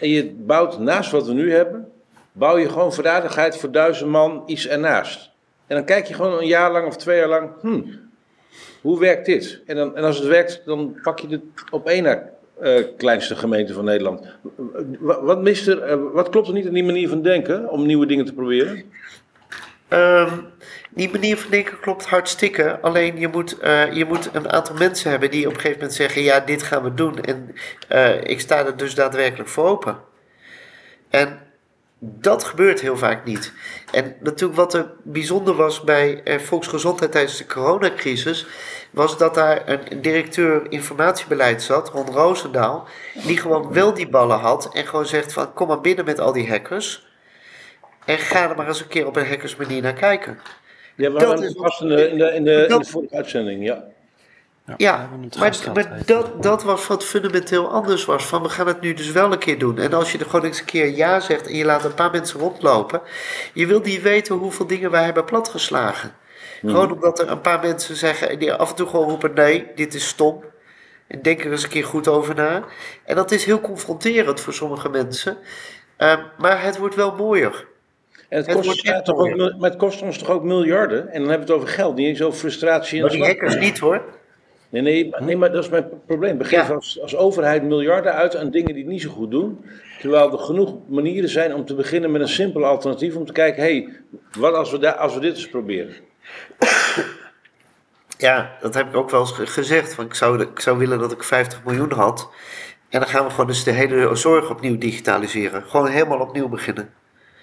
En 0.00 0.08
je 0.08 0.34
bouwt 0.38 0.78
naast 0.78 1.10
wat 1.10 1.26
we 1.26 1.32
nu 1.32 1.52
hebben, 1.54 1.88
bouw 2.32 2.58
je 2.58 2.68
gewoon 2.68 2.92
verdadigheid 2.92 3.56
voor 3.56 3.70
duizend 3.70 4.10
man 4.10 4.42
iets 4.46 4.68
ernaast. 4.68 5.30
En 5.66 5.76
dan 5.76 5.84
kijk 5.84 6.06
je 6.06 6.14
gewoon 6.14 6.38
een 6.38 6.46
jaar 6.46 6.72
lang 6.72 6.86
of 6.86 6.96
twee 6.96 7.18
jaar 7.18 7.28
lang, 7.28 7.50
hmm, 7.60 8.01
hoe 8.82 8.98
werkt 8.98 9.26
dit? 9.26 9.60
En, 9.66 9.76
dan, 9.76 9.96
en 9.96 10.04
als 10.04 10.18
het 10.18 10.26
werkt, 10.26 10.62
dan 10.64 10.98
pak 11.02 11.18
je 11.18 11.28
het 11.28 11.42
op 11.70 11.86
één 11.88 12.02
na 12.02 12.30
eh, 12.60 12.84
kleinste 12.96 13.36
gemeente 13.36 13.72
van 13.72 13.84
Nederland. 13.84 14.26
Wat, 15.00 15.42
mist 15.42 15.66
er, 15.66 15.82
eh, 15.82 15.98
wat 16.12 16.28
klopt 16.28 16.48
er 16.48 16.54
niet 16.54 16.64
in 16.64 16.72
die 16.72 16.84
manier 16.84 17.08
van 17.08 17.22
denken 17.22 17.70
om 17.70 17.86
nieuwe 17.86 18.06
dingen 18.06 18.24
te 18.24 18.32
proberen? 18.32 18.84
Ehm, 19.88 20.38
die 20.90 21.10
manier 21.10 21.36
van 21.36 21.50
denken 21.50 21.80
klopt 21.80 22.06
hartstikke. 22.06 22.80
Alleen 22.80 23.18
je 23.18 23.28
moet, 23.28 23.58
eh, 23.58 23.92
je 23.92 24.04
moet 24.04 24.30
een 24.32 24.50
aantal 24.50 24.76
mensen 24.76 25.10
hebben 25.10 25.30
die 25.30 25.46
op 25.46 25.52
een 25.52 25.60
gegeven 25.60 25.78
moment 25.78 25.96
zeggen: 25.96 26.22
Ja, 26.22 26.40
dit 26.40 26.62
gaan 26.62 26.82
we 26.82 26.94
doen. 26.94 27.20
En 27.20 27.54
ik 28.22 28.40
sta 28.40 28.66
er 28.66 28.76
dus 28.76 28.94
daadwerkelijk 28.94 29.48
voor 29.48 29.64
open. 29.64 29.98
En 31.08 31.38
dat 32.04 32.44
gebeurt 32.44 32.80
heel 32.80 32.96
vaak 32.96 33.24
niet. 33.24 33.52
En 33.92 34.16
natuurlijk 34.20 34.58
wat 34.58 34.74
er 34.74 34.90
bijzonder 35.02 35.54
was 35.54 35.84
bij 35.84 36.20
eh, 36.24 36.38
volksgezondheid 36.38 37.12
tijdens 37.12 37.36
de 37.36 37.46
coronacrisis, 37.46 38.46
was 38.90 39.18
dat 39.18 39.34
daar 39.34 39.62
een 39.90 40.00
directeur 40.02 40.66
informatiebeleid 40.68 41.62
zat, 41.62 41.88
Ron 41.88 42.06
Roosendaal, 42.06 42.86
die 43.26 43.36
gewoon 43.38 43.72
wel 43.72 43.94
die 43.94 44.08
ballen 44.08 44.38
had 44.38 44.74
en 44.74 44.86
gewoon 44.86 45.06
zegt 45.06 45.32
van 45.32 45.52
kom 45.52 45.68
maar 45.68 45.80
binnen 45.80 46.04
met 46.04 46.20
al 46.20 46.32
die 46.32 46.48
hackers. 46.48 47.06
En 48.04 48.18
ga 48.18 48.50
er 48.50 48.56
maar 48.56 48.68
eens 48.68 48.80
een 48.80 48.88
keer 48.88 49.06
op 49.06 49.16
een 49.16 49.28
hackersmanier 49.28 49.82
naar 49.82 49.92
kijken. 49.92 50.38
Ja, 50.94 51.12
we 51.12 51.18
Dat 51.18 51.52
vast 51.56 51.80
in 51.80 51.88
de, 51.88 52.08
in 52.08 52.18
de, 52.18 52.24
in 52.34 52.44
de, 52.44 52.52
in 52.52 52.62
de 52.62 52.66
dat- 52.68 52.88
vorige 52.88 53.16
uitzending, 53.16 53.64
ja. 53.64 53.84
Ja, 54.76 55.08
het 55.20 55.74
maar, 55.74 56.02
dat, 56.06 56.42
dat 56.42 56.62
was 56.62 56.86
wat 56.86 57.04
fundamenteel 57.04 57.68
anders 57.68 58.04
was. 58.04 58.26
Van 58.26 58.42
we 58.42 58.48
gaan 58.48 58.66
het 58.66 58.80
nu 58.80 58.94
dus 58.94 59.12
wel 59.12 59.32
een 59.32 59.38
keer 59.38 59.58
doen. 59.58 59.78
En 59.78 59.92
als 59.92 60.12
je 60.12 60.18
er 60.18 60.24
gewoon 60.24 60.44
eens 60.44 60.58
een 60.58 60.64
keer 60.64 60.88
ja 60.96 61.20
zegt 61.20 61.46
en 61.46 61.56
je 61.56 61.64
laat 61.64 61.84
een 61.84 61.94
paar 61.94 62.10
mensen 62.10 62.40
rondlopen. 62.40 63.00
Je 63.54 63.66
wil 63.66 63.80
niet 63.80 64.02
weten 64.02 64.34
hoeveel 64.34 64.66
dingen 64.66 64.90
wij 64.90 65.04
hebben 65.04 65.24
platgeslagen. 65.24 66.14
Gewoon 66.60 66.92
omdat 66.92 67.18
er 67.18 67.30
een 67.30 67.40
paar 67.40 67.60
mensen 67.60 67.96
zeggen 67.96 68.30
en 68.30 68.38
die 68.38 68.52
af 68.52 68.70
en 68.70 68.76
toe 68.76 68.86
gewoon 68.86 69.08
roepen 69.08 69.34
nee, 69.34 69.66
dit 69.74 69.94
is 69.94 70.08
stom. 70.08 70.44
En 71.06 71.22
denk 71.22 71.44
er 71.44 71.50
eens 71.50 71.62
een 71.62 71.68
keer 71.68 71.84
goed 71.84 72.08
over 72.08 72.34
na. 72.34 72.64
En 73.04 73.16
dat 73.16 73.30
is 73.30 73.44
heel 73.44 73.60
confronterend 73.60 74.40
voor 74.40 74.52
sommige 74.52 74.88
mensen. 74.88 75.36
Ehm, 75.96 76.20
maar 76.38 76.62
het 76.62 76.78
wordt 76.78 76.94
wel 76.94 77.14
mooier. 77.14 77.66
En 78.28 78.38
het 78.38 78.46
Het 78.46 78.54
kost, 78.54 78.66
wordt 78.66 78.84
echt 78.84 79.04
toch 79.04 79.18
ook, 79.18 79.36
maar 79.36 79.70
het 79.70 79.78
kost 79.78 80.02
ons 80.02 80.18
toch 80.18 80.30
ook 80.30 80.42
miljarden? 80.42 81.08
En 81.08 81.20
dan 81.20 81.28
hebben 81.28 81.46
we 81.46 81.52
het 81.52 81.62
over 81.62 81.74
geld, 81.74 81.96
niet 81.96 82.06
eens 82.06 82.22
over 82.22 82.38
frustratie 82.38 82.96
en 82.96 83.02
Maar 83.02 83.12
die 83.12 83.24
hackers 83.24 83.56
niet 83.56 83.78
hoor. 83.78 84.20
Nee, 84.72 84.82
nee, 84.82 85.08
maar- 85.10 85.22
nee, 85.22 85.36
maar 85.36 85.52
dat 85.52 85.64
is 85.64 85.70
mijn 85.70 85.88
probleem. 86.06 86.38
We 86.38 86.44
geven 86.44 86.66
Ja. 86.66 86.74
als, 86.74 87.00
als 87.00 87.16
overheid 87.16 87.62
miljarden 87.62 88.12
uit 88.12 88.36
aan 88.36 88.50
dingen 88.50 88.74
die 88.74 88.82
het 88.82 88.92
niet 88.92 89.02
zo 89.02 89.10
goed 89.10 89.30
doen. 89.30 89.64
Terwijl 90.00 90.32
er 90.32 90.38
genoeg 90.38 90.74
manieren 90.88 91.28
zijn 91.28 91.54
om 91.54 91.64
te 91.64 91.74
beginnen 91.74 92.10
met 92.10 92.20
een 92.20 92.28
simpel 92.28 92.64
alternatief. 92.64 93.16
Om 93.16 93.26
te 93.26 93.32
kijken, 93.32 93.62
hé, 93.62 93.68
hey, 93.72 93.88
wat 94.38 94.54
als 94.54 94.70
we, 94.70 94.78
daar, 94.78 94.94
als 94.94 95.14
we 95.14 95.20
dit 95.20 95.34
eens 95.34 95.48
proberen? 95.48 95.94
Ja, 98.18 98.50
dat 98.60 98.74
heb 98.74 98.88
ik 98.88 98.96
ook 98.96 99.10
wel 99.10 99.20
eens 99.20 99.30
ge- 99.32 99.46
gezegd. 99.46 99.94
Want 99.94 100.08
ik 100.08 100.14
zou, 100.14 100.40
ik 100.40 100.60
zou 100.60 100.78
willen 100.78 100.98
dat 100.98 101.12
ik 101.12 101.22
50 101.22 101.64
miljoen 101.64 101.92
had. 101.92 102.28
En 102.88 103.00
dan 103.00 103.08
gaan 103.08 103.24
we 103.24 103.30
gewoon 103.30 103.46
dus 103.46 103.64
de 103.64 103.70
hele 103.70 104.14
zorg 104.16 104.50
opnieuw 104.50 104.78
digitaliseren. 104.78 105.62
Gewoon 105.62 105.86
helemaal 105.88 106.20
opnieuw 106.20 106.48
beginnen. 106.48 106.90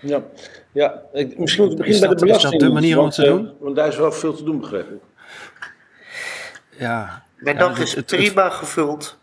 Ja, 0.02 0.24
ja 0.72 1.02
ik, 1.14 1.38
misschien 1.38 1.64
moeten 1.66 1.84
we 1.84 1.86
beginnen 1.90 2.10
bij 2.10 2.20
de 2.20 2.26
dat- 2.26 2.36
is 2.36 2.42
dat 2.42 2.52
belasting. 2.52 2.62
de 2.62 2.70
manier 2.70 3.00
om 3.00 3.10
te 3.10 3.24
eh, 3.24 3.30
doen? 3.30 3.54
Want 3.60 3.76
daar 3.76 3.88
is 3.88 3.98
wel 3.98 4.12
veel 4.12 4.34
te 4.34 4.44
doen, 4.44 4.60
begrijp 4.60 4.90
ik. 4.92 4.98
Ja. 6.80 7.24
Mijn 7.38 7.56
Ja, 7.58 7.62
dag 7.62 7.78
het- 7.78 7.88
is 7.88 7.96
het- 7.96 8.12
het- 8.12 8.20
prima 8.20 8.50
gevuld. 8.50 9.18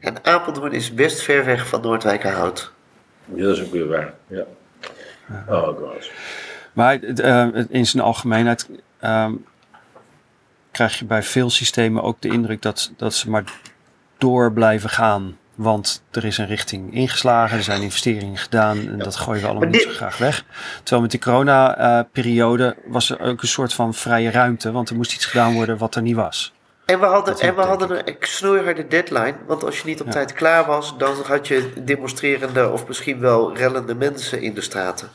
En 0.00 0.24
Apeldoorn 0.24 0.72
is 0.72 0.94
best 0.94 1.20
ver 1.22 1.44
weg 1.44 1.66
van 1.68 1.80
Noordwijkerhout. 1.80 2.72
Ja, 3.34 3.42
dat 3.44 3.56
is 3.56 3.62
ook 3.64 3.72
weer 3.72 3.88
waar. 3.88 4.14
Ja. 4.26 4.44
Oh 5.48 5.62
god. 5.66 6.10
Maar 6.72 6.92
het, 7.00 7.20
eh, 7.20 7.46
het- 7.52 7.70
in 7.70 7.86
zijn 7.86 8.02
algemeenheid 8.02 8.68
ehm, 9.00 9.32
krijg 10.70 10.98
je 10.98 11.04
bij 11.04 11.22
veel 11.22 11.50
systemen 11.50 12.02
ook 12.02 12.20
de 12.20 12.28
indruk 12.28 12.62
dat, 12.62 12.92
dat 12.96 13.14
ze 13.14 13.30
maar 13.30 13.44
door 14.18 14.52
blijven 14.52 14.90
gaan. 14.90 15.38
Want 15.54 16.02
er 16.10 16.24
is 16.24 16.38
een 16.38 16.46
richting 16.46 16.94
ingeslagen, 16.94 17.56
er 17.56 17.62
zijn 17.62 17.82
investeringen 17.82 18.36
gedaan 18.36 18.78
en 18.78 18.98
dat 18.98 19.16
gooien 19.16 19.42
we 19.42 19.48
allemaal 19.48 19.68
niet 19.68 19.82
zo 19.82 19.90
graag 19.90 20.18
weg. 20.18 20.44
Terwijl 20.78 21.02
met 21.02 21.10
die 21.10 21.20
corona-periode 21.20 22.76
was 22.86 23.10
er 23.10 23.20
ook 23.20 23.42
een 23.42 23.48
soort 23.48 23.72
van 23.72 23.94
vrije 23.94 24.30
ruimte, 24.30 24.72
want 24.72 24.90
er 24.90 24.96
moest 24.96 25.14
iets 25.14 25.26
gedaan 25.26 25.52
worden 25.54 25.78
wat 25.78 25.94
er 25.94 26.02
niet 26.02 26.14
was. 26.16 26.52
En 26.88 27.00
we 27.00 27.06
hadden, 27.06 27.38
en 27.38 27.54
we 27.54 27.60
hadden 27.60 28.08
een 28.08 28.16
snoeiharde 28.20 28.86
deadline. 28.88 29.34
Want 29.46 29.64
als 29.64 29.78
je 29.80 29.86
niet 29.86 30.00
op 30.00 30.06
Ja. 30.06 30.12
tijd 30.12 30.32
klaar 30.32 30.66
was, 30.66 30.98
dan 30.98 31.14
had 31.26 31.48
je 31.48 31.72
demonstrerende 31.84 32.68
of 32.70 32.86
misschien 32.86 33.20
wel 33.20 33.56
rellende 33.56 33.94
mensen 33.94 34.40
in 34.40 34.54
de 34.54 34.60
straten. 34.60 35.10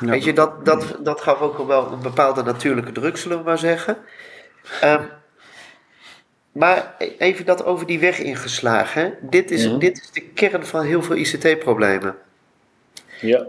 Ja. 0.00 0.06
Weet 0.10 0.24
je, 0.24 0.32
dat, 0.32 0.64
dat, 0.64 0.96
dat 1.00 1.20
gaf 1.20 1.40
ook 1.40 1.66
wel 1.66 1.92
een 1.92 2.00
bepaalde 2.02 2.42
natuurlijke 2.42 2.92
druk, 2.92 3.16
zullen 3.16 3.38
we 3.38 3.44
maar 3.44 3.58
zeggen. 3.58 3.96
Ehm, 4.80 5.02
maar 6.52 6.94
even 7.18 7.44
dat 7.46 7.64
over 7.64 7.86
die 7.86 7.98
weg 7.98 8.18
ingeslagen. 8.18 9.02
Hè? 9.02 9.10
Dit, 9.20 9.50
is, 9.50 9.66
Mhm. 9.68 9.78
dit 9.78 9.98
is 10.00 10.10
de 10.10 10.20
kern 10.22 10.66
van 10.66 10.84
heel 10.84 11.02
veel 11.02 11.16
ICT-problemen. 11.16 12.16
Ja. 13.20 13.46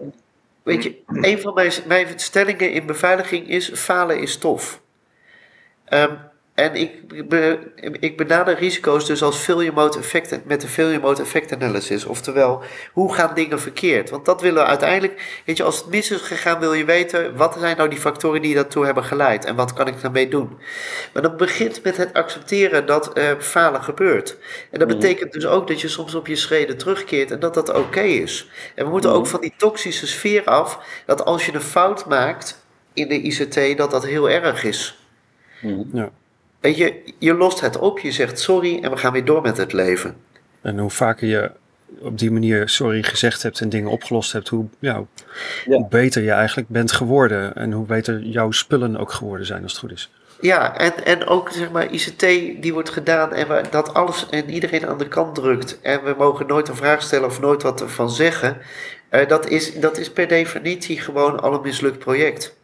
Weet 0.64 0.84
je, 0.84 1.02
een 1.08 1.40
van 1.42 1.54
mijn, 1.54 1.72
mijn 1.88 2.08
stellingen 2.20 2.72
in 2.72 2.86
beveiliging 2.86 3.48
is: 3.50 3.70
falen 3.74 4.20
is 4.20 4.38
tof. 4.38 4.82
Ehm, 5.86 6.16
en 6.62 6.76
ik, 6.76 7.28
be, 7.30 7.60
ik 8.00 8.18
benader 8.18 8.58
risico's 8.58 9.06
dus 9.06 9.24
als 9.24 9.38
failure 9.38 9.72
mode 9.72 9.98
effect 9.98 10.46
met 10.46 10.62
de 10.62 10.68
failure 10.68 11.00
mode 11.00 11.22
effect 11.22 11.54
analysis. 11.54 12.06
Oftewel, 12.06 12.62
hoe 12.92 13.14
gaan 13.14 13.36
dingen 13.36 13.60
verkeerd? 13.60 14.10
Want 14.10 14.26
dat 14.26 14.42
willen 14.42 14.64
we 14.64 14.70
uiteindelijk. 14.70 15.42
Weet 15.46 15.58
je, 15.58 15.64
als 15.64 15.78
het 15.78 15.88
mis 15.88 16.12
is 16.12 16.22
gegaan, 16.22 16.60
wil 16.60 16.74
je 16.74 16.86
weten 16.86 17.36
wat 17.36 17.56
zijn 17.60 17.78
nou 17.78 17.90
die 17.90 18.00
factoren 18.00 18.42
die 18.42 18.56
daartoe 18.56 18.86
hebben 18.86 19.04
geleid 19.04 19.46
en 19.46 19.56
wat 19.56 19.74
kan 19.74 19.88
ik 19.88 20.02
daarmee 20.02 20.28
doen. 20.28 20.58
Maar 21.14 21.22
dat 21.22 21.38
begint 21.38 21.84
met 21.84 21.98
het 21.98 22.14
accepteren 22.14 22.86
dat 22.86 23.14
eh, 23.14 23.30
falen 23.40 23.84
gebeurt. 23.84 24.38
En 24.72 24.80
dat 24.80 24.88
Mhm. 24.88 24.98
betekent 24.98 25.34
dus 25.34 25.46
ook 25.46 25.68
dat 25.68 25.82
je 25.82 25.88
soms 25.88 26.16
op 26.16 26.28
je 26.28 26.36
schreden 26.36 26.78
terugkeert 26.78 27.32
en 27.32 27.40
dat 27.40 27.54
dat 27.54 27.74
oké 27.74 28.02
is. 28.02 28.50
En 28.76 28.86
we 28.86 28.92
moeten 28.92 29.12
ook 29.12 29.28
van 29.28 29.42
die 29.42 29.54
toxische 29.58 30.08
sfeer 30.08 30.44
af 30.44 30.80
dat 31.06 31.26
als 31.26 31.46
je 31.46 31.54
een 31.54 31.62
fout 31.62 32.06
maakt 32.06 32.66
in 32.94 33.08
de 33.08 33.22
ICT, 33.22 33.78
dat 33.78 33.92
dat 33.92 34.06
heel 34.06 34.30
erg 34.30 34.64
is. 34.64 35.00
Ja. 35.94 36.12
Weet 36.62 36.78
je, 36.78 37.14
je 37.18 37.34
lost 37.34 37.60
het 37.60 37.78
op, 37.78 38.00
je 38.00 38.12
zegt 38.12 38.40
sorry 38.40 38.80
en 38.82 38.92
we 38.92 38.98
gaan 38.98 39.14
weer 39.14 39.26
door 39.26 39.42
met 39.42 39.58
het 39.58 39.74
leven. 39.74 40.16
En 40.62 40.78
hoe 40.78 40.90
vaker 40.90 41.28
je 41.28 41.52
op 42.00 42.20
die 42.20 42.32
manier 42.32 42.70
sorry 42.70 43.04
gezegd 43.04 43.44
hebt 43.44 43.62
en 43.62 43.70
dingen 43.70 43.90
opgelost 43.90 44.32
hebt, 44.32 44.48
hoe, 44.48 44.66
ja, 44.80 45.04
Ja. 45.66 45.76
hoe 45.76 45.88
beter 45.90 46.24
je 46.24 46.32
eigenlijk 46.32 46.70
bent 46.70 46.92
geworden. 46.92 47.56
En 47.56 47.72
hoe 47.72 47.86
beter 47.86 48.20
jouw 48.20 48.52
spullen 48.52 48.98
ook 48.98 49.12
geworden 49.12 49.46
zijn 49.46 49.64
als 49.64 49.72
het 49.72 49.82
goed 49.82 49.92
is. 49.92 50.10
Ja, 50.42 50.78
en, 50.78 51.06
en 51.06 51.26
ook 51.28 51.52
zeg 51.52 51.72
maar 51.72 51.92
ICT 51.92 52.20
die 52.62 52.74
wordt 52.74 52.90
gedaan 52.90 53.34
en 53.34 53.48
we, 53.48 53.62
dat 53.70 53.94
alles 53.94 54.30
en 54.30 54.50
iedereen 54.50 54.88
aan 54.88 54.98
de 54.98 55.08
kant 55.08 55.36
drukt. 55.36 55.82
En 55.82 56.04
we 56.04 56.16
mogen 56.18 56.48
nooit 56.48 56.68
een 56.68 56.76
vraag 56.76 57.02
stellen 57.02 57.28
of 57.28 57.40
nooit 57.40 57.62
wat 57.64 57.82
ervan 57.82 58.10
zeggen. 58.10 58.58
Eh, 59.10 59.28
dat, 59.28 59.48
is, 59.50 59.74
dat 59.80 59.98
is 59.98 60.12
per 60.12 60.28
definitie 60.28 61.00
gewoon 61.00 61.40
al 61.40 61.54
een 61.54 61.62
mislukt 61.62 62.00
project. 62.00 62.56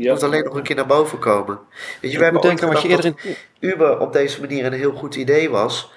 Je 0.00 0.06
Ja. 0.06 0.12
moet 0.12 0.22
alleen 0.22 0.44
nog 0.44 0.54
een 0.54 0.62
keer 0.62 0.76
naar 0.76 0.86
boven 0.86 1.18
komen. 1.18 1.58
Weet 2.00 2.12
je, 2.12 2.16
we 2.18 2.22
hebben 2.24 2.42
ooit 2.42 2.50
denken 2.58 2.72
wat 2.74 2.82
je 2.82 2.88
eerder 2.88 3.04
in... 3.22 3.36
Uber 3.60 3.98
op 3.98 4.12
deze 4.12 4.40
manier 4.40 4.64
een 4.66 4.72
heel 4.72 4.92
goed 4.92 5.14
idee 5.14 5.50
was. 5.50 5.90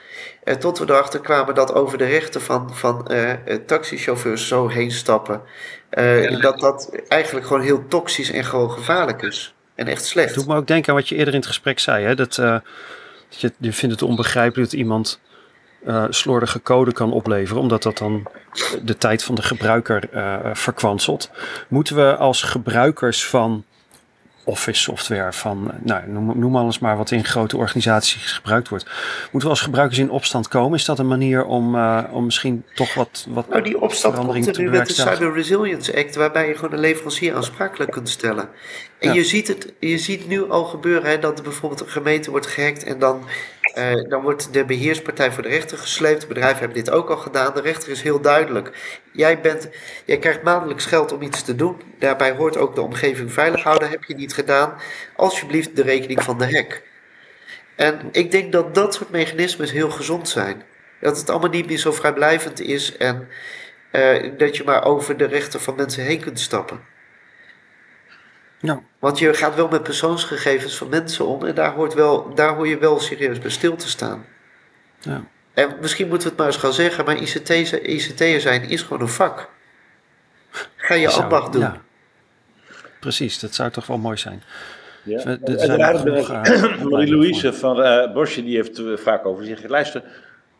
Eh, 0.44 0.56
tot 0.56 0.80
we 0.80 0.86
erachter 0.90 1.20
kwamen 1.20 1.56
dat 1.56 1.74
over 1.74 1.98
de 1.98 2.06
rechten 2.06 2.42
van, 2.42 2.76
van 2.76 3.08
eh, 3.08 3.32
eh, 3.32 3.38
taxichauffeurs 3.66 4.48
zo 4.48 4.68
heen 4.68 4.92
stappen. 4.92 5.42
eh, 5.90 6.42
Dat 6.42 6.60
dat 6.60 7.00
eigenlijk 7.08 7.46
gewoon 7.48 7.62
heel 7.62 7.88
toxisch 7.88 8.32
en 8.32 8.44
gewoon 8.44 8.72
gevaarlijk 8.72 9.22
is. 9.22 9.54
En 9.76 9.88
echt 9.88 9.98
Het 9.98 10.06
slecht. 10.08 10.34
doet 10.36 10.48
me 10.48 10.56
ook 10.56 10.68
denken 10.68 10.90
aan 10.90 11.00
wat 11.00 11.10
je 11.10 11.16
eerder 11.16 11.34
in 11.34 11.40
het 11.40 11.48
gesprek 11.50 11.80
zei. 11.80 12.06
Hè? 12.06 12.16
Dat, 12.16 12.38
eh, 12.38 12.52
dat 13.30 13.40
je, 13.42 13.52
je 13.58 13.74
vindt 13.74 13.94
het 14.00 14.04
onbegrijpelijk 14.10 14.70
dat 14.72 14.80
iemand 14.80 15.20
eh, 15.86 16.06
slordige 16.10 16.62
code 16.62 16.92
kan 16.94 17.12
opleveren, 17.12 17.62
omdat 17.62 17.84
dat 17.84 17.98
dan 17.98 18.28
de 18.84 18.98
tijd 18.98 19.24
van 19.24 19.36
de 19.36 19.42
gebruiker 19.42 20.10
eh 20.12 20.36
verkwanselt. 20.54 21.32
Moeten 21.68 21.96
we 21.96 22.16
als 22.16 22.42
gebruikers 22.42 23.26
van 23.28 23.66
office 24.44 24.82
software, 24.82 25.34
van 25.34 25.72
nou, 25.84 26.08
noem, 26.08 26.40
noem 26.40 26.56
alles 26.56 26.80
maar 26.80 26.98
wat 26.98 27.12
in 27.12 27.26
grote 27.26 27.58
organisaties 27.58 28.32
gebruikt 28.32 28.70
wordt, 28.70 28.86
moeten 29.22 29.42
we 29.42 29.56
als 29.56 29.62
gebruikers 29.62 30.00
in 30.00 30.10
opstand 30.10 30.48
komen? 30.48 30.78
Is 30.78 30.86
dat 30.86 31.00
een 31.00 31.08
manier 31.08 31.46
om, 31.46 31.76
eh, 31.76 32.04
om 32.12 32.26
misschien 32.26 32.66
toch 32.76 32.94
wat, 32.94 33.26
wat 33.30 33.50
Nou, 33.50 33.62
die 33.62 33.82
opstand 33.82 34.16
komt 34.16 34.26
verandering 34.28 34.48
er 34.48 34.54
te 34.54 34.62
nu 34.62 34.70
met 34.70 34.88
de? 34.88 34.94
Cyber 34.94 35.34
Resilience 35.34 35.98
Act, 35.98 36.16
waarbij 36.16 36.48
je 36.48 36.56
gewoon 36.56 36.74
een 36.74 36.80
leverancier 36.80 37.36
aansprakelijk 37.36 37.92
kunt 37.92 38.10
stellen. 38.10 38.50
En 39.00 39.10
Ja. 39.10 39.14
je, 39.14 39.24
ziet 39.24 39.48
het, 39.48 39.74
je 39.80 39.98
ziet 39.98 40.28
nu 40.28 40.50
al 40.50 40.64
gebeuren 40.64 41.10
hè, 41.10 41.20
dat 41.20 41.44
bijvoorbeeld 41.44 41.82
een 41.82 41.88
gemeente 41.90 42.32
wordt 42.32 42.48
gehackt 42.48 42.84
en 42.84 43.00
dan, 43.00 43.24
eh, 43.74 44.10
dan 44.10 44.22
wordt 44.22 44.54
de 44.54 44.66
beheerspartij 44.66 45.32
voor 45.32 45.44
de 45.44 45.50
rechter 45.50 45.78
gesleept. 45.78 46.28
Bedrijven 46.28 46.60
hebben 46.60 46.84
dit 46.84 46.90
ook 46.90 47.10
al 47.10 47.18
gedaan. 47.18 47.54
De 47.54 47.62
rechter 47.62 47.92
is 47.92 48.02
heel 48.02 48.22
duidelijk. 48.22 48.98
Jij, 49.12 49.42
bent, 49.42 49.70
jij 50.06 50.18
krijgt 50.18 50.44
maandelijks 50.44 50.86
geld 50.86 51.12
om 51.12 51.22
iets 51.22 51.42
te 51.42 51.56
doen. 51.56 51.82
Daarbij 52.00 52.32
hoort 52.32 52.58
ook 52.58 52.76
de 52.76 52.82
omgeving 52.82 53.34
veilig 53.34 53.64
houden. 53.64 53.90
Heb 53.90 54.04
je 54.04 54.16
niet 54.16 54.34
gedaan, 54.34 54.74
alsjeblieft 55.16 55.76
de 55.76 55.82
rekening 55.82 56.24
van 56.24 56.38
de 56.38 56.56
hack. 56.56 56.82
En 57.76 58.00
ik 58.12 58.32
denk 58.32 58.52
dat 58.52 58.76
dat 58.76 58.94
soort 58.94 59.10
mechanismes 59.10 59.72
heel 59.72 59.90
gezond 59.90 60.30
zijn. 60.30 60.64
Dat 61.00 61.18
het 61.18 61.30
allemaal 61.30 61.50
niet 61.50 61.68
meer 61.68 61.78
zo 61.78 61.92
vrijblijvend 61.92 62.60
is 62.60 62.98
en 62.98 63.28
eh, 63.92 64.30
dat 64.38 64.58
je 64.58 64.64
maar 64.64 64.86
over 64.86 65.18
de 65.18 65.26
rechten 65.26 65.62
van 65.62 65.76
mensen 65.76 66.04
heen 66.04 66.20
kunt 66.20 66.40
stappen. 66.40 66.93
Ja. 68.64 68.82
Want 69.00 69.20
je 69.20 69.34
gaat 69.34 69.56
wel 69.56 69.68
met 69.68 69.84
persoonsgegevens 69.84 70.76
van 70.78 70.90
mensen 70.90 71.26
om 71.26 71.46
en 71.46 71.56
daar, 71.56 71.72
hoort 71.74 71.94
wel, 71.94 72.34
daar 72.36 72.56
hoor 72.56 72.68
je 72.68 72.78
wel 72.78 73.00
serieus 73.00 73.40
bij 73.40 73.50
stil 73.52 73.76
te 73.76 73.88
staan. 73.90 74.26
Ja. 75.00 75.24
En 75.54 75.76
misschien 75.82 76.08
moeten 76.08 76.24
we 76.28 76.30
het 76.34 76.38
maar 76.44 76.48
eens 76.54 76.62
gaan 76.62 76.74
zeggen, 76.74 77.06
maar 77.06 77.16
ICT, 77.18 77.50
ICT'er 77.84 78.42
zijn 78.42 78.64
is 78.70 78.82
gewoon 78.82 79.02
een 79.02 79.08
vak. 79.10 79.50
Ga 80.76 80.94
je 80.94 81.10
ambacht 81.10 81.52
doen. 81.54 81.62
ja. 81.62 81.82
Precies, 83.00 83.40
dat 83.40 83.54
zou 83.54 83.70
toch 83.72 83.86
wel 83.88 83.98
mooi 83.98 84.18
zijn. 84.18 84.44
Ja. 85.04 85.24
Dus 85.24 85.66
we- 85.66 85.72
eh, 86.44 86.84
Marie-Louise 86.84 87.54
van 87.54 87.82
eh 87.84 88.14
Bosje 88.14 88.44
die 88.44 88.56
heeft 88.56 88.78
er 88.78 89.00
vaak 89.00 89.26
over 89.26 89.44
gezegd. 89.44 89.70
Luister, 89.70 90.04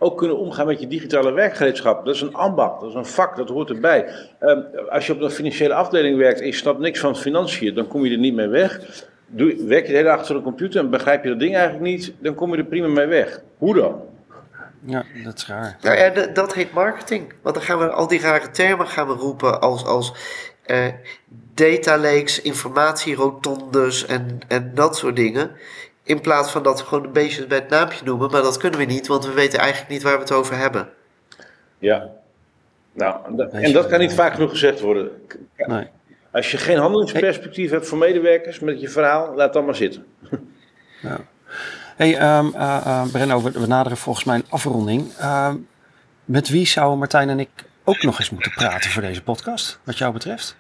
ook 0.04 0.18
kunnen 0.18 0.38
omgaan 0.38 0.66
met 0.66 0.80
je 0.80 0.88
digitale 0.88 1.32
werkgereedschap. 1.32 2.06
Dat 2.06 2.16
is 2.16 2.22
een 2.22 2.34
ambacht, 2.34 2.80
dat 2.80 2.90
is 2.90 2.96
een 2.96 3.06
vak, 3.06 3.36
dat 3.36 3.50
hoort 3.50 3.70
erbij. 3.70 4.08
Ehm, 4.40 4.60
als 4.90 5.08
je 5.08 5.14
op 5.14 5.22
een 5.22 5.32
financiële 5.32 5.74
afdeling 5.74 6.18
werkt 6.18 6.40
en 6.40 6.46
je 6.46 6.54
snapt 6.54 6.80
niks 6.80 7.00
van 7.00 7.18
financiën, 7.18 7.76
dan 7.76 7.88
kom 7.88 8.06
je 8.06 8.12
er 8.12 8.18
niet 8.18 8.34
mee 8.34 8.48
weg. 8.48 8.80
Doe, 9.28 9.66
werk 9.66 9.86
je 9.86 9.92
de 9.92 9.98
hele 9.98 10.10
dag 10.10 10.20
achter 10.20 10.36
een 10.36 10.42
computer 10.42 10.80
en 10.80 10.90
begrijp 10.90 11.24
je 11.24 11.30
dat 11.30 11.40
ding 11.40 11.56
eigenlijk 11.56 11.86
niet, 11.86 12.14
dan 12.20 12.36
kom 12.36 12.52
je 12.52 12.58
er 12.58 12.66
prima 12.66 12.88
mee 12.88 13.06
weg. 13.06 13.42
Hoe 13.58 13.76
dan? 13.76 14.02
Ja, 14.86 15.04
dat 15.24 15.38
is 15.38 15.48
raar. 15.48 15.78
Nou 15.82 15.98
ja, 15.98 16.28
dat 16.34 16.54
heet 16.54 16.74
marketing. 16.74 17.34
Want 17.42 17.56
dan 17.56 17.64
gaan 17.64 17.80
we 17.80 17.90
al 17.90 18.08
die 18.08 18.20
rare 18.20 18.50
termen 18.50 18.88
gaan 18.88 19.08
we 19.08 19.14
roepen 19.14 19.62
als, 19.62 19.86
als 19.86 20.14
eh, 20.66 20.88
data 21.54 21.98
lakes, 21.98 22.42
informatierotondes 22.42 24.06
en, 24.06 24.40
en 24.48 24.72
dat 24.74 24.98
soort 24.98 25.16
dingen. 25.16 25.52
In 26.04 26.22
plaats 26.22 26.52
van 26.52 26.64
dat 26.64 26.80
we 26.80 26.86
gewoon 26.86 27.04
de 27.04 27.10
beestjes 27.10 27.48
bij 27.48 27.58
het 27.58 27.70
naampje 27.70 28.06
noemen. 28.06 28.32
Maar 28.32 28.42
dat 28.42 28.58
kunnen 28.58 28.80
we 28.80 28.86
niet, 28.86 29.08
want 29.08 29.26
we 29.26 29.32
weten 29.32 29.60
eigenlijk 29.60 29.92
niet 29.92 30.02
waar 30.04 30.14
we 30.14 30.20
het 30.20 30.32
over 30.32 30.58
hebben. 30.58 30.90
Ja. 31.80 32.10
Nou, 32.94 33.36
da- 33.36 33.48
en 33.48 33.72
dat 33.74 33.88
kan 33.88 34.00
niet 34.00 34.14
vaak 34.14 34.34
genoeg 34.34 34.50
gezegd 34.50 34.80
worden. 34.80 35.12
Nee. 35.58 35.88
Als 36.32 36.52
je 36.52 36.58
geen 36.58 36.78
handelingsperspectief 36.78 37.72
hebt 37.72 37.88
voor 37.88 37.98
medewerkers 37.98 38.60
met 38.60 38.82
je 38.82 38.90
verhaal, 38.90 39.36
laat 39.36 39.54
dat 39.54 39.66
maar 39.66 39.76
zitten. 39.76 40.06
Ja. 41.02 41.18
Hey, 41.96 42.18
ehm 42.18 42.48
eh, 42.56 42.78
eh, 42.86 43.12
Brenno, 43.12 43.42
we, 43.42 43.52
we 43.52 43.68
naderen 43.68 43.98
volgens 43.98 44.26
mij 44.26 44.36
een 44.36 44.46
afronding. 44.50 45.12
Ehm, 45.20 45.56
met 46.26 46.50
wie 46.50 46.66
zouden 46.68 46.98
Martijn 47.00 47.30
en 47.30 47.40
ik 47.40 47.50
ook 47.84 48.04
nog 48.04 48.20
eens 48.20 48.30
moeten 48.30 48.52
praten 48.52 48.92
voor 48.92 49.02
deze 49.02 49.24
podcast, 49.24 49.80
wat 49.84 49.98
jou 49.98 50.14
betreft? 50.14 50.56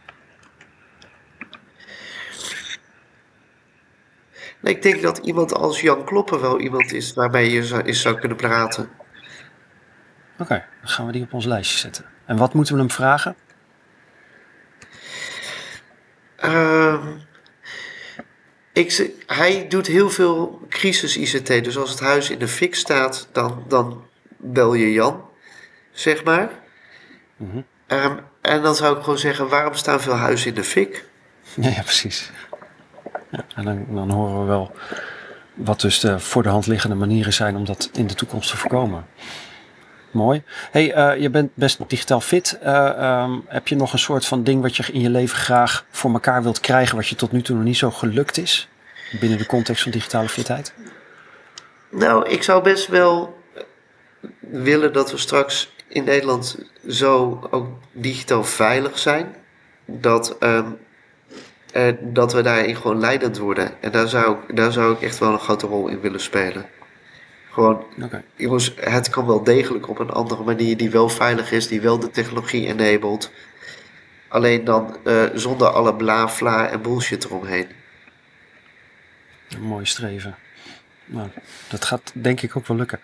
Nee, 4.63 4.75
ik 4.75 4.81
denk 4.81 5.01
dat 5.01 5.17
iemand 5.17 5.53
als 5.53 5.81
Jan 5.81 6.05
Kloppen 6.05 6.41
wel 6.41 6.59
iemand 6.59 6.93
is 6.93 7.13
waarmee 7.13 7.51
je 7.51 7.63
zou, 7.63 7.81
eens 7.81 8.01
zou 8.01 8.19
kunnen 8.19 8.37
praten. 8.37 8.89
Oké, 10.37 10.65
dan 10.79 10.89
gaan 10.89 11.05
we 11.05 11.11
die 11.11 11.23
op 11.23 11.33
ons 11.33 11.45
lijstje 11.45 11.77
zetten. 11.77 12.05
En 12.25 12.37
wat 12.37 12.53
moeten 12.53 12.73
we 12.73 12.79
hem 12.79 12.91
vragen? 12.91 13.35
Ehm, 16.35 17.07
ik, 18.73 19.11
hij 19.25 19.67
doet 19.67 19.87
heel 19.87 20.09
veel 20.09 20.65
crisis-ICT. 20.69 21.63
Dus 21.63 21.77
als 21.77 21.89
het 21.89 21.99
huis 21.99 22.29
in 22.29 22.39
de 22.39 22.47
fik 22.47 22.75
staat, 22.75 23.27
dan, 23.31 23.65
dan 23.67 24.05
bel 24.37 24.73
je 24.73 24.91
Jan, 24.91 25.29
zeg 25.91 26.23
maar. 26.23 26.49
Ehm, 27.87 28.17
en 28.41 28.61
dan 28.61 28.75
zou 28.75 28.97
ik 28.97 29.03
gewoon 29.03 29.19
zeggen, 29.19 29.49
waarom 29.49 29.73
staan 29.73 30.01
veel 30.01 30.15
huizen 30.15 30.47
in 30.47 30.55
de 30.55 30.63
fik? 30.63 31.05
Ja, 31.53 31.69
ja 31.69 31.81
precies. 31.81 32.31
En 33.55 33.63
dan, 33.63 33.85
dan 33.89 34.09
horen 34.09 34.39
we 34.39 34.45
wel 34.45 34.71
wat 35.53 35.81
dus 35.81 35.99
de 35.99 36.19
voor 36.19 36.43
de 36.43 36.49
hand 36.49 36.67
liggende 36.67 36.95
manieren 36.95 37.33
zijn 37.33 37.55
om 37.55 37.65
dat 37.65 37.89
in 37.93 38.07
de 38.07 38.13
toekomst 38.13 38.49
te 38.49 38.57
voorkomen. 38.57 39.05
Mooi. 40.11 40.43
Hey, 40.71 40.93
eh, 40.93 41.21
je 41.21 41.29
bent 41.29 41.51
best 41.53 41.79
digitaal 41.87 42.21
fit. 42.21 42.57
Eh, 42.61 42.87
ehm, 42.87 43.31
heb 43.47 43.67
je 43.67 43.75
nog 43.75 43.93
een 43.93 43.99
soort 43.99 44.25
van 44.25 44.43
ding 44.43 44.61
wat 44.61 44.75
je 44.75 44.91
in 44.91 45.01
je 45.01 45.09
leven 45.09 45.37
graag 45.37 45.85
voor 45.89 46.13
elkaar 46.13 46.43
wilt 46.43 46.59
krijgen, 46.59 46.95
wat 46.95 47.07
je 47.07 47.15
tot 47.15 47.31
nu 47.31 47.41
toe 47.41 47.55
nog 47.55 47.65
niet 47.65 47.77
zo 47.77 47.91
gelukt 47.91 48.37
is? 48.37 48.69
Binnen 49.19 49.37
de 49.37 49.45
context 49.45 49.83
van 49.83 49.91
digitale 49.91 50.29
fitheid? 50.29 50.73
Nou, 51.89 52.29
ik 52.29 52.43
zou 52.43 52.63
best 52.63 52.87
wel 52.87 53.41
willen 54.39 54.93
dat 54.93 55.11
we 55.11 55.17
straks 55.17 55.73
in 55.87 56.03
Nederland 56.03 56.57
zo 56.87 57.47
ook 57.51 57.67
digitaal 57.91 58.43
veilig 58.43 58.99
zijn. 58.99 59.35
Dat, 59.85 60.37
ehm, 60.37 60.67
eh, 61.73 61.93
dat 61.99 62.33
we 62.33 62.41
daarin 62.41 62.75
gewoon 62.75 62.99
leidend 62.99 63.37
worden. 63.37 63.81
En 63.81 63.91
daar 63.91 64.07
zou, 64.07 64.37
ik, 64.37 64.55
daar 64.55 64.71
zou 64.71 64.93
ik 64.93 65.01
echt 65.01 65.17
wel 65.17 65.33
een 65.33 65.39
grote 65.39 65.67
rol 65.67 65.87
in 65.87 65.99
willen 65.99 66.19
spelen. 66.19 66.65
Gewoon, 67.51 67.85
jongens, 68.35 68.73
het 68.79 69.09
kan 69.09 69.25
wel 69.25 69.43
degelijk 69.43 69.89
op 69.89 69.99
een 69.99 70.09
andere 70.09 70.43
manier 70.43 70.77
die 70.77 70.89
wel 70.89 71.09
veilig 71.09 71.51
is, 71.51 71.67
die 71.67 71.81
wel 71.81 71.99
de 71.99 72.09
technologie 72.09 72.67
enabled. 72.67 73.31
Alleen 74.27 74.63
dan 74.63 74.97
eh, 75.03 75.23
zonder 75.33 75.67
alle 75.67 75.95
bla, 75.95 76.29
fla 76.29 76.67
en 76.67 76.81
bullshit 76.81 77.23
eromheen. 77.23 77.67
Een 79.49 79.61
mooi 79.61 79.85
streven. 79.85 80.35
Nou, 81.05 81.29
dat 81.69 81.85
gaat 81.85 82.11
denk 82.13 82.41
ik 82.41 82.57
ook 82.57 82.67
wel 82.67 82.77
lukken. 82.77 82.99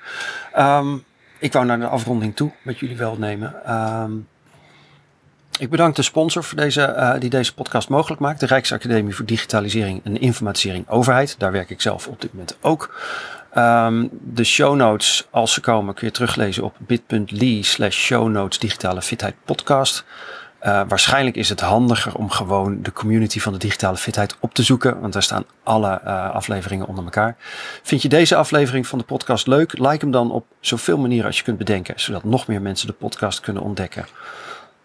Ehm, 0.54 0.98
ik 1.38 1.54
wou 1.54 1.66
naar 1.66 1.80
de 1.80 1.88
afronding 1.88 2.36
toe, 2.36 2.52
met 2.62 2.80
jullie 2.80 2.98
wel 2.98 3.18
nemen. 3.18 3.66
Ehm, 3.66 4.12
ik 5.60 5.70
bedank 5.70 5.96
de 5.96 6.02
sponsor 6.02 6.44
voor 6.44 6.58
deze, 6.58 6.82
eh, 6.82 7.20
die 7.20 7.30
deze 7.30 7.54
podcast 7.54 7.90
mogelijk 7.90 8.22
maakt. 8.22 8.40
De 8.40 8.46
Rijksacademie 8.46 9.16
voor 9.16 9.26
Digitalisering 9.26 10.02
en 10.04 10.20
Informatisering 10.20 10.90
Overheid. 10.90 11.36
Daar 11.38 11.52
werk 11.52 11.70
ik 11.70 11.82
zelf 11.82 12.08
op 12.08 12.22
dit 12.22 12.32
moment 12.32 12.58
ook. 12.62 13.00
Ehm, 13.54 14.08
de 14.12 14.44
show 14.44 14.76
notes, 14.76 15.28
als 15.30 15.54
ze 15.54 15.62
komen, 15.62 15.94
kun 15.94 16.08
je 16.08 16.14
teruglezen 16.14 16.64
op 16.64 16.76
bit.ly 16.78 17.62
slash 17.62 17.98
show 17.98 18.30
notes 18.30 18.60
digitale 18.60 19.02
fitheid 19.02 19.36
podcast. 19.46 20.06
Uh, 20.64 20.82
waarschijnlijk 20.88 21.36
is 21.36 21.50
het 21.50 21.60
handiger 21.60 22.16
om 22.16 22.30
gewoon 22.30 22.82
de 22.82 22.92
community 22.92 23.40
van 23.40 23.54
de 23.54 23.60
digitale 23.60 23.98
fitheid 23.98 24.36
op 24.40 24.54
te 24.54 24.64
zoeken, 24.64 25.00
want 25.00 25.14
daar 25.14 25.24
staan 25.24 25.46
alle 25.64 26.02
uh, 26.06 26.30
afleveringen 26.30 26.88
onder 26.88 27.04
elkaar. 27.04 27.36
Vind 27.84 28.02
je 28.02 28.10
deze 28.10 28.36
aflevering 28.36 28.88
van 28.88 29.00
de 29.00 29.06
podcast 29.06 29.48
leuk? 29.48 29.78
Like 29.78 29.98
hem 29.98 30.12
dan 30.12 30.32
op 30.32 30.46
zoveel 30.60 30.98
manieren 30.98 31.26
als 31.26 31.38
je 31.38 31.44
kunt 31.44 31.58
bedenken, 31.58 31.94
zodat 31.98 32.24
nog 32.24 32.48
meer 32.48 32.62
mensen 32.62 32.88
de 32.88 32.94
podcast 32.94 33.40
kunnen 33.40 33.64
ontdekken. 33.64 34.06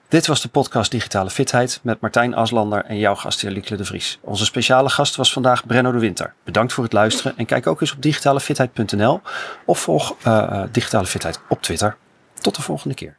Dit 0.09 0.27
was 0.27 0.41
de 0.41 0.49
podcast 0.49 0.91
Digitale 0.91 1.31
Fitheid 1.31 1.81
met 1.83 2.01
Martijn 2.01 2.35
Aslander 2.35 2.85
en 2.85 2.99
jouw 2.99 3.15
gastheer 3.15 3.51
Liekle 3.51 3.77
de 3.77 3.85
Vries. 3.85 4.19
Onze 4.21 4.45
speciale 4.45 4.89
gast 4.89 5.17
was 5.17 5.33
vandaag 5.33 5.67
Brenno 5.67 5.93
de 5.93 5.99
Winter. 5.99 6.35
Bedankt 6.45 6.73
voor 6.73 6.85
het 6.85 6.93
luisteren 6.93 7.37
en 7.37 7.47
kijk 7.47 7.67
ook 7.67 7.81
eens 7.81 7.93
op 7.93 8.03
digitalefitheid.nl 8.03 9.21
of 9.65 9.79
volg 9.79 10.17
uh, 10.27 10.63
Digitale 10.71 11.07
Fitheid 11.07 11.41
op 11.49 11.63
Twitter. 11.63 11.97
Tot 12.41 12.57
de 12.57 12.63
volgende 12.63 12.95
keer. 12.95 13.17